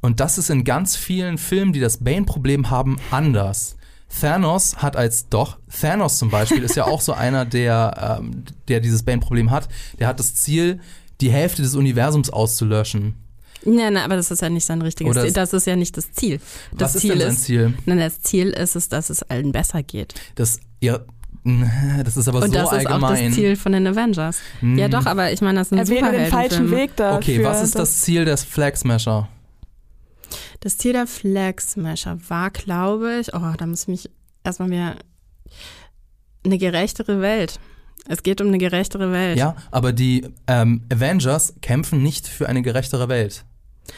[0.00, 3.76] Und das ist in ganz vielen Filmen, die das Bane-Problem haben, anders.
[4.20, 8.80] Thanos hat als doch, Thanos zum Beispiel ist ja auch so einer, der, ähm, der
[8.80, 9.68] dieses Bane-Problem hat.
[9.98, 10.80] Der hat das Ziel,
[11.20, 13.14] die Hälfte des Universums auszulöschen.
[13.64, 15.32] Nein, nein, aber das ist ja nicht sein richtiges Oder Ziel.
[15.32, 16.40] Das ist ja nicht das Ziel.
[16.76, 17.74] Das was Ziel ist denn sein Ziel?
[17.86, 20.14] Nein, das Ziel ist es, dass es allen besser geht.
[20.34, 21.00] Das, ja,
[22.04, 23.04] das ist aber Und so das ist allgemein.
[23.04, 24.38] auch das Ziel von den Avengers.
[24.60, 24.78] Hm.
[24.78, 26.70] Ja, doch, aber ich meine, das sind er wählt den falschen.
[26.70, 27.18] Weg dafür.
[27.18, 29.28] Okay, was ist das Ziel des Flag Smasher?
[30.60, 34.10] Das Ziel der Flag Smasher war, glaube ich, oh, da muss ich mich
[34.42, 34.96] erstmal wieder
[36.44, 37.60] eine gerechtere Welt.
[38.08, 39.38] Es geht um eine gerechtere Welt.
[39.38, 43.44] Ja, aber die ähm, Avengers kämpfen nicht für eine gerechtere Welt.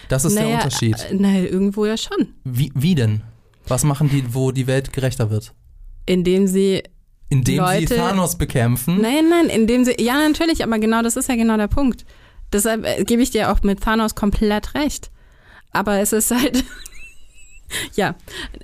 [0.09, 0.97] Das ist naja, der Unterschied.
[1.11, 2.35] Äh, naja, irgendwo ja schon.
[2.45, 3.23] Wie, wie denn?
[3.69, 5.53] Was machen die, wo die Welt gerechter wird?
[6.07, 6.85] Indem sie
[7.29, 9.01] Indem Leute- sie Thanos bekämpfen?
[9.01, 9.97] Nein, nein, indem sie.
[9.99, 12.05] Ja, natürlich, aber genau das ist ja genau der Punkt.
[12.53, 15.11] Deshalb äh, gebe ich dir auch mit Thanos komplett recht.
[15.73, 16.65] Aber es ist halt.
[17.95, 18.15] Ja,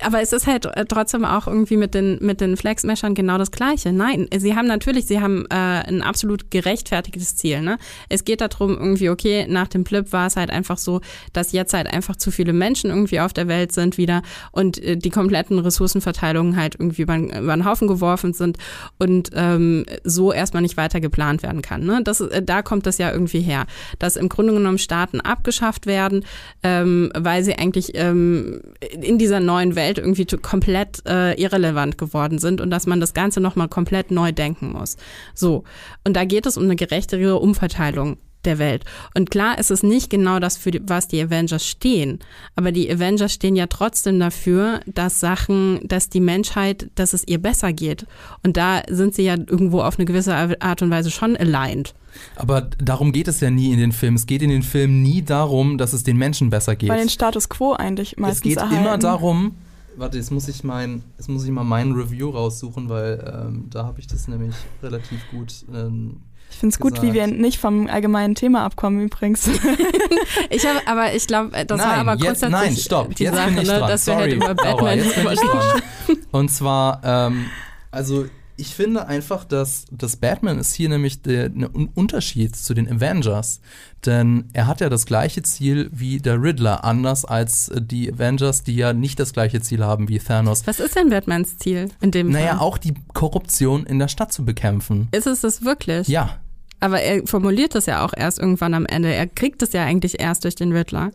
[0.00, 3.50] aber es ist halt äh, trotzdem auch irgendwie mit den, mit den Flexmeshern genau das
[3.50, 3.92] Gleiche.
[3.92, 7.62] Nein, sie haben natürlich, sie haben äh, ein absolut gerechtfertigtes Ziel.
[7.62, 7.78] Ne?
[8.08, 11.00] Es geht darum, irgendwie, okay, nach dem Blip war es halt einfach so,
[11.32, 14.22] dass jetzt halt einfach zu viele Menschen irgendwie auf der Welt sind wieder
[14.52, 18.58] und äh, die kompletten Ressourcenverteilungen halt irgendwie über, über den Haufen geworfen sind
[18.98, 21.84] und ähm, so erstmal nicht weiter geplant werden kann.
[21.84, 22.00] Ne?
[22.04, 23.66] Das, äh, da kommt das ja irgendwie her,
[23.98, 26.24] dass im Grunde genommen Staaten abgeschafft werden,
[26.62, 28.60] ähm, weil sie eigentlich ähm,
[28.93, 33.40] in dieser neuen Welt irgendwie komplett äh, irrelevant geworden sind und dass man das Ganze
[33.40, 34.97] nochmal komplett neu denken muss.
[35.35, 35.64] So.
[36.05, 38.85] Und da geht es um eine gerechtere Umverteilung der Welt.
[39.14, 42.19] Und klar ist es nicht genau das, für was die Avengers stehen,
[42.56, 47.39] aber die Avengers stehen ja trotzdem dafür, dass Sachen, dass die Menschheit, dass es ihr
[47.40, 48.06] besser geht.
[48.43, 51.94] Und da sind sie ja irgendwo auf eine gewisse Art und Weise schon aligned.
[52.36, 54.16] Aber darum geht es ja nie in den Filmen.
[54.16, 56.89] Es geht in den Filmen nie darum, dass es den Menschen besser geht.
[56.89, 58.77] Bei den Status Quo eigentlich meistens Es geht erhalten.
[58.77, 59.55] immer darum,
[59.97, 63.85] warte, jetzt muss ich mein, jetzt muss ich mal meinen Review raussuchen, weil ähm, da
[63.85, 65.64] habe ich das nämlich relativ gut.
[65.74, 66.19] Ähm,
[66.52, 69.48] ich finde es gut, wie wir nicht vom allgemeinen Thema abkommen übrigens.
[70.50, 73.34] ich habe, aber ich glaube, das nein, war aber jetzt, grundsätzlich nein, stopp, die jetzt
[73.34, 73.88] Sache, bin ich ne, dran.
[73.88, 75.82] dass wir Sorry, halt über Laura, Batman jetzt bin ich dran.
[76.30, 77.46] Und zwar, ähm,
[77.90, 78.26] also
[78.56, 83.60] ich finde einfach, dass das Batman ist hier nämlich der, der Unterschied zu den Avengers.
[84.04, 88.76] Denn er hat ja das gleiche Ziel wie der Riddler, anders als die Avengers, die
[88.76, 90.66] ja nicht das gleiche Ziel haben wie Thanos.
[90.66, 92.58] Was ist denn Batmans Ziel in dem Naja, Fall?
[92.58, 95.08] auch die Korruption in der Stadt zu bekämpfen.
[95.12, 96.08] Ist es das wirklich?
[96.08, 96.38] Ja.
[96.80, 99.14] Aber er formuliert das ja auch erst irgendwann am Ende.
[99.14, 101.12] Er kriegt es ja eigentlich erst durch den Riddler.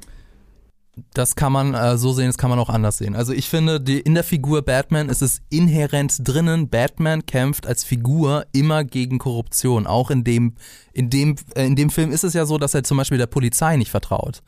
[1.14, 3.16] Das kann man äh, so sehen, das kann man auch anders sehen.
[3.16, 7.84] Also ich finde, die, in der Figur Batman ist es inhärent drinnen, Batman kämpft als
[7.84, 9.86] Figur immer gegen Korruption.
[9.86, 10.56] Auch in dem,
[10.94, 13.28] in dem, äh, in dem Film ist es ja so, dass er zum Beispiel der
[13.28, 14.42] Polizei nicht vertraut.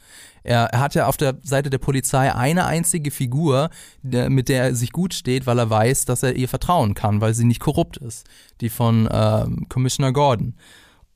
[0.43, 3.69] Er, er hat ja auf der Seite der Polizei eine einzige Figur,
[4.01, 7.21] der, mit der er sich gut steht, weil er weiß, dass er ihr vertrauen kann,
[7.21, 8.25] weil sie nicht korrupt ist.
[8.61, 10.55] Die von äh, Commissioner Gordon.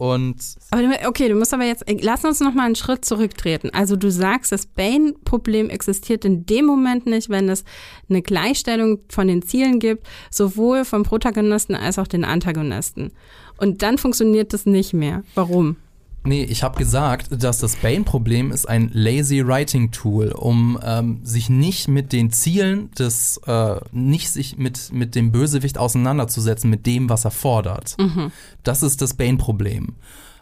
[0.03, 0.35] Und
[0.71, 3.69] aber okay, du musst aber jetzt, lass uns noch mal einen Schritt zurücktreten.
[3.71, 7.63] Also du sagst, das Bane-Problem existiert in dem Moment nicht, wenn es
[8.09, 13.13] eine Gleichstellung von den Zielen gibt, sowohl vom Protagonisten als auch den Antagonisten.
[13.55, 15.23] Und dann funktioniert das nicht mehr.
[15.35, 15.77] Warum?
[16.25, 21.49] Nee, ich habe gesagt, dass das Bane-Problem ist ein lazy Writing Tool, um ähm, sich
[21.49, 27.09] nicht mit den Zielen des, äh, nicht sich mit, mit dem Bösewicht auseinanderzusetzen, mit dem,
[27.09, 27.95] was er fordert.
[27.99, 28.31] Mhm.
[28.63, 29.95] Das ist das Bane-Problem.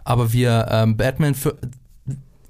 [0.03, 1.57] Aber wir, ähm, Batman, für,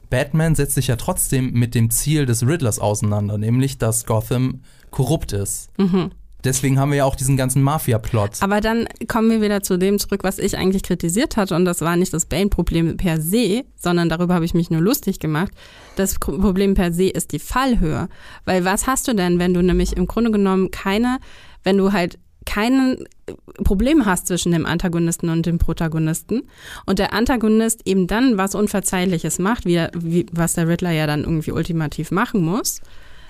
[0.10, 5.32] Batman setzt sich ja trotzdem mit dem Ziel des Riddlers auseinander, nämlich, dass Gotham korrupt
[5.32, 5.70] ist.
[5.78, 6.12] Mhm.
[6.44, 8.38] Deswegen haben wir ja auch diesen ganzen Mafia-Plot.
[8.42, 11.56] Aber dann kommen wir wieder zu dem zurück, was ich eigentlich kritisiert hatte.
[11.56, 15.20] Und das war nicht das Bane-Problem per se, sondern darüber habe ich mich nur lustig
[15.20, 15.52] gemacht.
[15.96, 18.10] Das Problem per se ist die Fallhöhe.
[18.46, 21.20] Weil was hast du denn, wenn du nämlich im Grunde genommen keine,
[21.64, 22.98] wenn du halt kein
[23.64, 26.44] Problem hast zwischen dem Antagonisten und dem Protagonisten
[26.86, 31.22] und der Antagonist eben dann was Unverzeihliches macht, wie, wie was der Riddler ja dann
[31.22, 32.82] irgendwie ultimativ machen muss.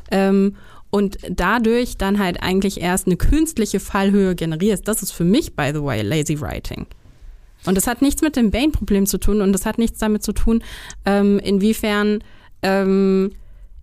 [0.09, 0.55] Ähm,
[0.91, 4.87] und dadurch dann halt eigentlich erst eine künstliche Fallhöhe generierst.
[4.87, 6.85] Das ist für mich, by the way, lazy writing.
[7.65, 10.33] Und das hat nichts mit dem Bane-Problem zu tun und das hat nichts damit zu
[10.33, 10.63] tun,
[11.05, 12.23] ähm, inwiefern,
[12.63, 13.31] ähm,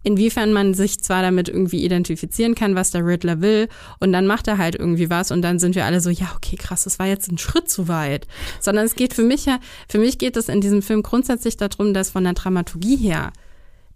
[0.02, 3.68] inwiefern man sich zwar damit irgendwie identifizieren kann, was der Riddler will,
[4.00, 6.56] und dann macht er halt irgendwie was und dann sind wir alle so, ja, okay,
[6.56, 8.26] krass, das war jetzt ein Schritt zu weit.
[8.60, 11.94] Sondern es geht für mich ja, für mich geht es in diesem Film grundsätzlich darum,
[11.94, 13.32] dass von der Dramaturgie her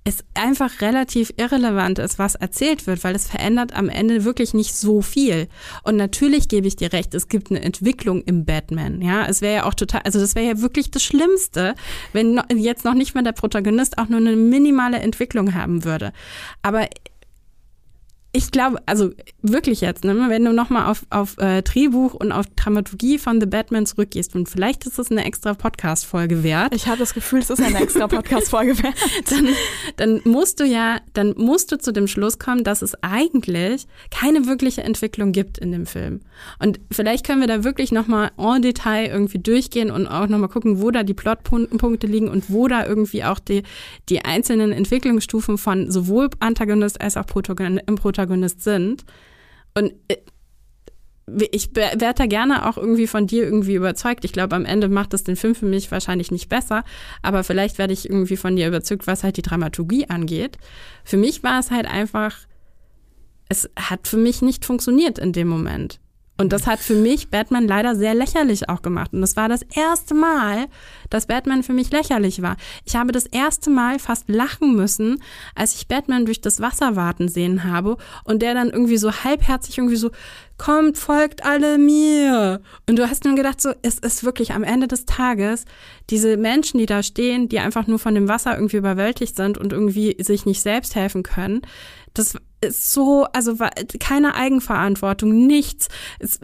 [0.05, 4.75] es einfach relativ irrelevant ist, was erzählt wird, weil es verändert am Ende wirklich nicht
[4.75, 5.49] so viel.
[5.85, 9.01] Und natürlich gebe ich dir recht, es gibt eine Entwicklung im Batman.
[9.01, 11.75] Ja, es wäre ja auch total, also das wäre ja wirklich das Schlimmste,
[12.13, 16.13] wenn jetzt noch nicht mal der Protagonist auch nur eine minimale Entwicklung haben würde.
[16.63, 16.89] Aber
[18.35, 19.11] ich glaube, also
[19.43, 23.47] wirklich jetzt, ne, wenn du nochmal auf, auf äh, Drehbuch und auf Dramaturgie von The
[23.47, 26.75] Batman zurückgehst und vielleicht ist es eine extra Podcast-Folge wert.
[26.75, 28.95] Ich habe das Gefühl, es ist eine extra Podcast-Folge wert.
[29.31, 29.49] dann,
[29.97, 34.47] dann musst du ja, dann musst du zu dem Schluss kommen, dass es eigentlich keine
[34.47, 36.21] wirkliche Entwicklung gibt in dem Film.
[36.59, 40.81] Und vielleicht können wir da wirklich nochmal en Detail irgendwie durchgehen und auch nochmal gucken,
[40.81, 43.63] wo da die Plotpunkte liegen und wo da irgendwie auch die,
[44.09, 49.05] die einzelnen Entwicklungsstufen von sowohl Antagonist als auch Protagonist Protagonist sind.
[49.75, 50.17] Und äh,
[51.51, 54.25] ich werde da gerne auch irgendwie von dir irgendwie überzeugt.
[54.25, 56.85] Ich glaube, am Ende macht das den Film für mich wahrscheinlich nicht besser,
[57.23, 60.59] aber vielleicht werde ich irgendwie von dir überzeugt, was halt die Dramaturgie angeht.
[61.05, 62.37] Für mich war es halt einfach,
[63.49, 66.01] es hat für mich nicht funktioniert in dem Moment.
[66.39, 69.13] Und das hat für mich Batman leider sehr lächerlich auch gemacht.
[69.13, 70.67] Und das war das erste Mal,
[71.11, 72.57] dass Batman für mich lächerlich war.
[72.85, 75.23] Ich habe das erste Mal fast lachen müssen,
[75.55, 79.79] als ich Batman durch das Wasser warten sehen habe und der dann irgendwie so halbherzig
[79.79, 80.11] irgendwie so,
[80.57, 82.63] kommt, folgt alle mir.
[82.89, 85.65] Und du hast nur gedacht, so, es ist wirklich am Ende des Tages
[86.09, 89.73] diese Menschen, die da stehen, die einfach nur von dem Wasser irgendwie überwältigt sind und
[89.73, 91.63] irgendwie sich nicht selbst helfen können.
[92.15, 92.37] Das
[92.71, 93.57] so, also
[94.01, 95.89] keine Eigenverantwortung, nichts.
[96.19, 96.41] Es,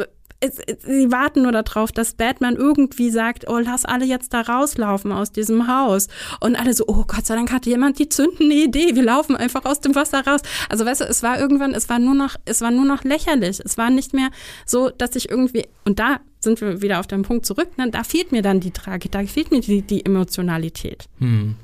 [0.85, 5.33] sie warten nur darauf, dass Batman irgendwie sagt, oh, lass alle jetzt da rauslaufen aus
[5.33, 6.09] diesem Haus.
[6.41, 9.65] Und alle so, oh Gott sei Dank hat jemand die zündende Idee, wir laufen einfach
[9.65, 10.41] aus dem Wasser raus.
[10.69, 13.61] Also weißt du, es war irgendwann, es war nur noch, es war nur noch lächerlich.
[13.65, 14.31] Es war nicht mehr
[14.65, 18.05] so, dass ich irgendwie, und da sind wir wieder auf dem Punkt zurück, ne, da
[18.05, 21.09] fehlt mir dann die Tragik, da fehlt mir die, die Emotionalität.
[21.19, 21.57] Hm.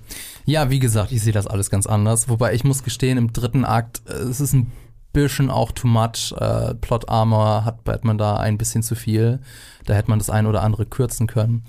[0.46, 2.28] Ja, wie gesagt, ich sehe das alles ganz anders.
[2.28, 4.70] Wobei ich muss gestehen, im dritten Akt, äh, es ist ein
[5.14, 6.34] bisschen auch too much.
[6.38, 9.40] Äh, Plot Armor hat Batman da ein bisschen zu viel.
[9.86, 11.64] Da hätte man das ein oder andere kürzen können.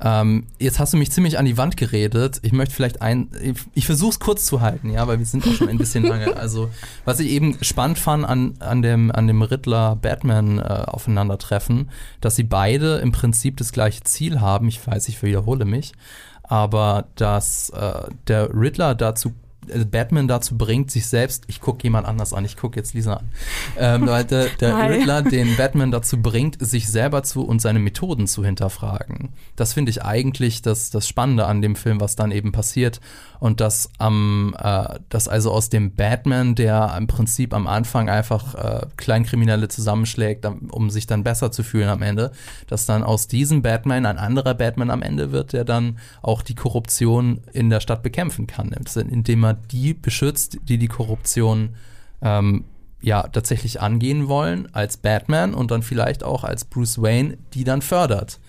[0.00, 2.38] Ähm, jetzt hast du mich ziemlich an die Wand geredet.
[2.42, 5.46] Ich möchte vielleicht ein, ich, ich versuche es kurz zu halten, ja, weil wir sind
[5.46, 6.28] auch schon ein bisschen lange.
[6.38, 6.70] Also,
[7.04, 12.44] was ich eben spannend fand an, an dem, an dem Riddler-Batman äh, aufeinandertreffen, dass sie
[12.44, 14.68] beide im Prinzip das gleiche Ziel haben.
[14.68, 15.92] Ich weiß, ich wiederhole mich,
[16.42, 19.32] aber dass äh, der Riddler dazu
[19.90, 23.28] Batman dazu bringt, sich selbst, ich gucke jemand anders an, ich gucke jetzt Lisa an,
[23.76, 28.44] ähm, der, der Riddler den Batman dazu bringt, sich selber zu und seine Methoden zu
[28.44, 29.30] hinterfragen.
[29.56, 33.00] Das finde ich eigentlich das, das Spannende an dem Film, was dann eben passiert.
[33.40, 38.54] Und dass am, äh, dass also aus dem Batman, der im Prinzip am Anfang einfach
[38.54, 42.32] äh, Kleinkriminelle zusammenschlägt, um sich dann besser zu fühlen am Ende,
[42.66, 46.54] dass dann aus diesem Batman ein anderer Batman am Ende wird, der dann auch die
[46.54, 51.76] Korruption in der Stadt bekämpfen kann, indem er die beschützt, die die Korruption
[52.22, 52.64] ähm,
[53.00, 57.82] ja tatsächlich angehen wollen als Batman und dann vielleicht auch als Bruce Wayne, die dann
[57.82, 58.40] fördert.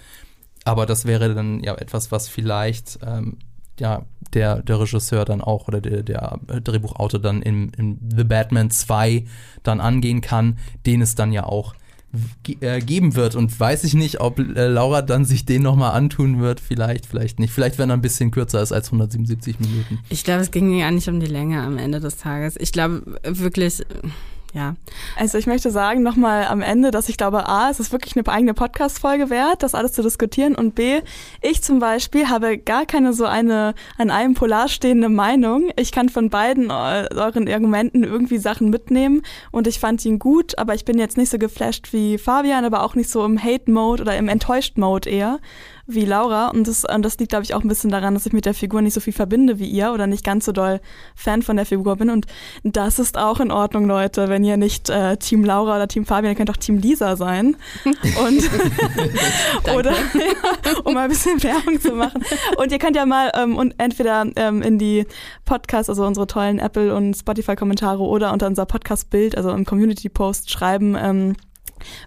[0.65, 3.37] Aber das wäre dann ja etwas, was vielleicht ähm,
[3.79, 8.69] ja der, der Regisseur dann auch oder der, der Drehbuchautor dann in, in The Batman
[8.69, 9.25] 2
[9.63, 11.73] dann angehen kann, den es dann ja auch
[12.61, 13.35] äh, geben wird.
[13.35, 16.59] Und weiß ich nicht, ob äh, Laura dann sich den nochmal antun wird.
[16.59, 17.53] Vielleicht, vielleicht nicht.
[17.53, 19.99] Vielleicht, wenn er ein bisschen kürzer ist als 177 Minuten.
[20.09, 22.55] Ich glaube, es ging ja nicht um die Länge am Ende des Tages.
[22.59, 23.83] Ich glaube wirklich
[24.53, 24.75] ja.
[25.15, 28.27] Also ich möchte sagen nochmal am Ende, dass ich glaube, A, es ist wirklich eine
[28.27, 31.01] eigene Podcast-Folge wert, das alles zu diskutieren und B,
[31.41, 35.69] ich zum Beispiel habe gar keine so eine an einem Polar stehende Meinung.
[35.75, 39.21] Ich kann von beiden euren Argumenten irgendwie Sachen mitnehmen
[39.51, 42.83] und ich fand ihn gut, aber ich bin jetzt nicht so geflasht wie Fabian, aber
[42.83, 45.39] auch nicht so im Hate-Mode oder im Enttäuscht-Mode eher
[45.89, 46.49] wie Laura.
[46.49, 48.53] Und das, und das liegt, glaube ich, auch ein bisschen daran, dass ich mit der
[48.53, 50.79] Figur nicht so viel verbinde wie ihr oder nicht ganz so doll
[51.15, 52.09] Fan von der Figur bin.
[52.09, 52.27] Und
[52.63, 54.29] das ist auch in Ordnung, Leute.
[54.29, 57.55] Wenn ihr nicht äh, Team Laura oder Team Fabian, ihr könnt auch Team Lisa sein.
[57.85, 58.49] Und
[59.75, 62.23] oder ja, um mal ein bisschen Werbung zu machen.
[62.57, 65.05] Und ihr könnt ja mal ähm, und entweder ähm, in die
[65.45, 70.95] Podcasts, also unsere tollen Apple und Spotify-Kommentare oder unter unser Podcast-Bild, also im Community-Post schreiben,
[70.99, 71.35] ähm,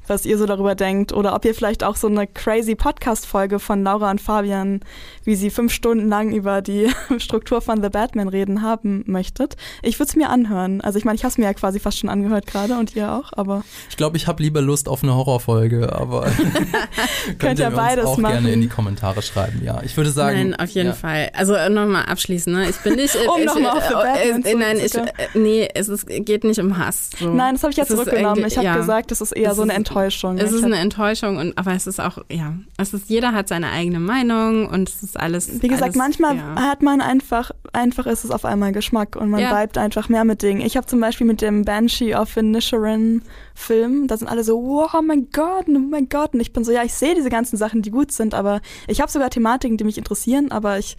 [0.07, 3.82] was ihr so darüber denkt oder ob ihr vielleicht auch so eine crazy Podcast-Folge von
[3.82, 4.81] Laura und Fabian,
[5.24, 9.57] wie sie fünf Stunden lang über die Struktur von The Batman reden, haben möchtet.
[9.82, 10.81] Ich würde es mir anhören.
[10.81, 13.12] Also ich meine, ich habe es mir ja quasi fast schon angehört gerade und ihr
[13.12, 13.62] auch, aber.
[13.90, 16.23] Ich glaube, ich habe lieber Lust auf eine Horrorfolge, aber
[17.27, 18.32] könnt, könnt ihr beides auch machen.
[18.32, 19.62] gerne in die Kommentare schreiben.
[19.65, 20.36] Ja, ich würde sagen.
[20.36, 20.94] Nein, auf jeden ja.
[20.94, 21.31] Fall.
[21.35, 22.53] Also äh, nochmal abschließen.
[22.53, 22.69] Ne?
[22.69, 23.15] Ich bin nicht.
[23.16, 25.05] um ich, nochmal auf The äh, Batman äh, Nein, ich, äh,
[25.35, 27.11] nee, es ist, geht nicht um Hass.
[27.19, 27.32] So.
[27.32, 28.44] Nein, das habe ich ja zurückgenommen.
[28.47, 28.77] Ich habe ja.
[28.77, 30.39] gesagt, es ist eher es so eine Enttäuschung.
[30.39, 33.71] Es ist eine Enttäuschung, und, aber es ist auch, ja, es ist, jeder hat seine
[33.71, 35.63] eigene Meinung und es ist alles.
[35.63, 36.57] Wie gesagt, alles, manchmal ja.
[36.57, 39.51] hat man einfach, einfach ist es auf einmal Geschmack und man ja.
[39.51, 40.61] bleibt einfach mehr mit Dingen.
[40.61, 43.23] Ich habe zum Beispiel mit dem Banshee of Inisherin
[43.55, 46.35] Film, da sind alle so, wow, oh mein Gott, oh mein Gott.
[46.35, 49.01] Und ich bin so, ja, ich sehe diese ganzen Sachen, die gut sind, aber ich
[49.01, 50.97] habe sogar Thematiken, die mich interessieren, aber ich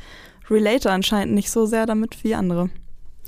[0.49, 2.69] relate anscheinend nicht so sehr damit wie andere.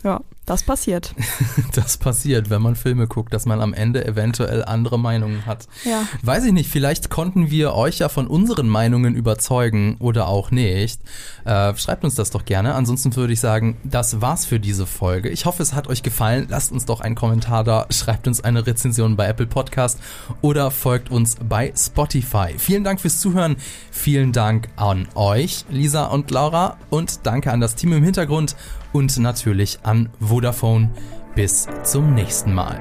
[0.04, 0.22] Ja.
[0.46, 1.16] Das passiert.
[1.74, 5.68] das passiert, wenn man Filme guckt, dass man am Ende eventuell andere Meinungen hat.
[5.84, 6.08] Ja.
[6.22, 11.02] Weiß ich nicht, vielleicht konnten wir euch ja von unseren Meinungen überzeugen oder auch nicht.
[11.46, 12.76] Äh, schreibt uns das doch gerne.
[12.76, 15.30] Ansonsten würde ich sagen, das war's für diese Folge.
[15.30, 16.46] Ich hoffe, es hat euch gefallen.
[16.48, 20.00] Lasst uns doch einen Kommentar da, schreibt uns eine Rezension bei Apple Podcast
[20.42, 22.54] oder folgt uns bei Spotify.
[22.58, 23.56] Vielen Dank fürs Zuhören.
[23.90, 26.78] Vielen Dank an euch, Lisa und Laura.
[26.92, 28.56] Und danke an das Team im Hintergrund
[28.96, 30.90] und natürlich an Vodafone.
[31.36, 32.80] Bis zum nächsten Mal.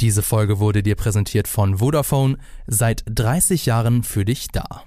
[0.00, 4.86] Diese Folge wurde dir präsentiert von Vodafone, seit 30 Jahren für dich da.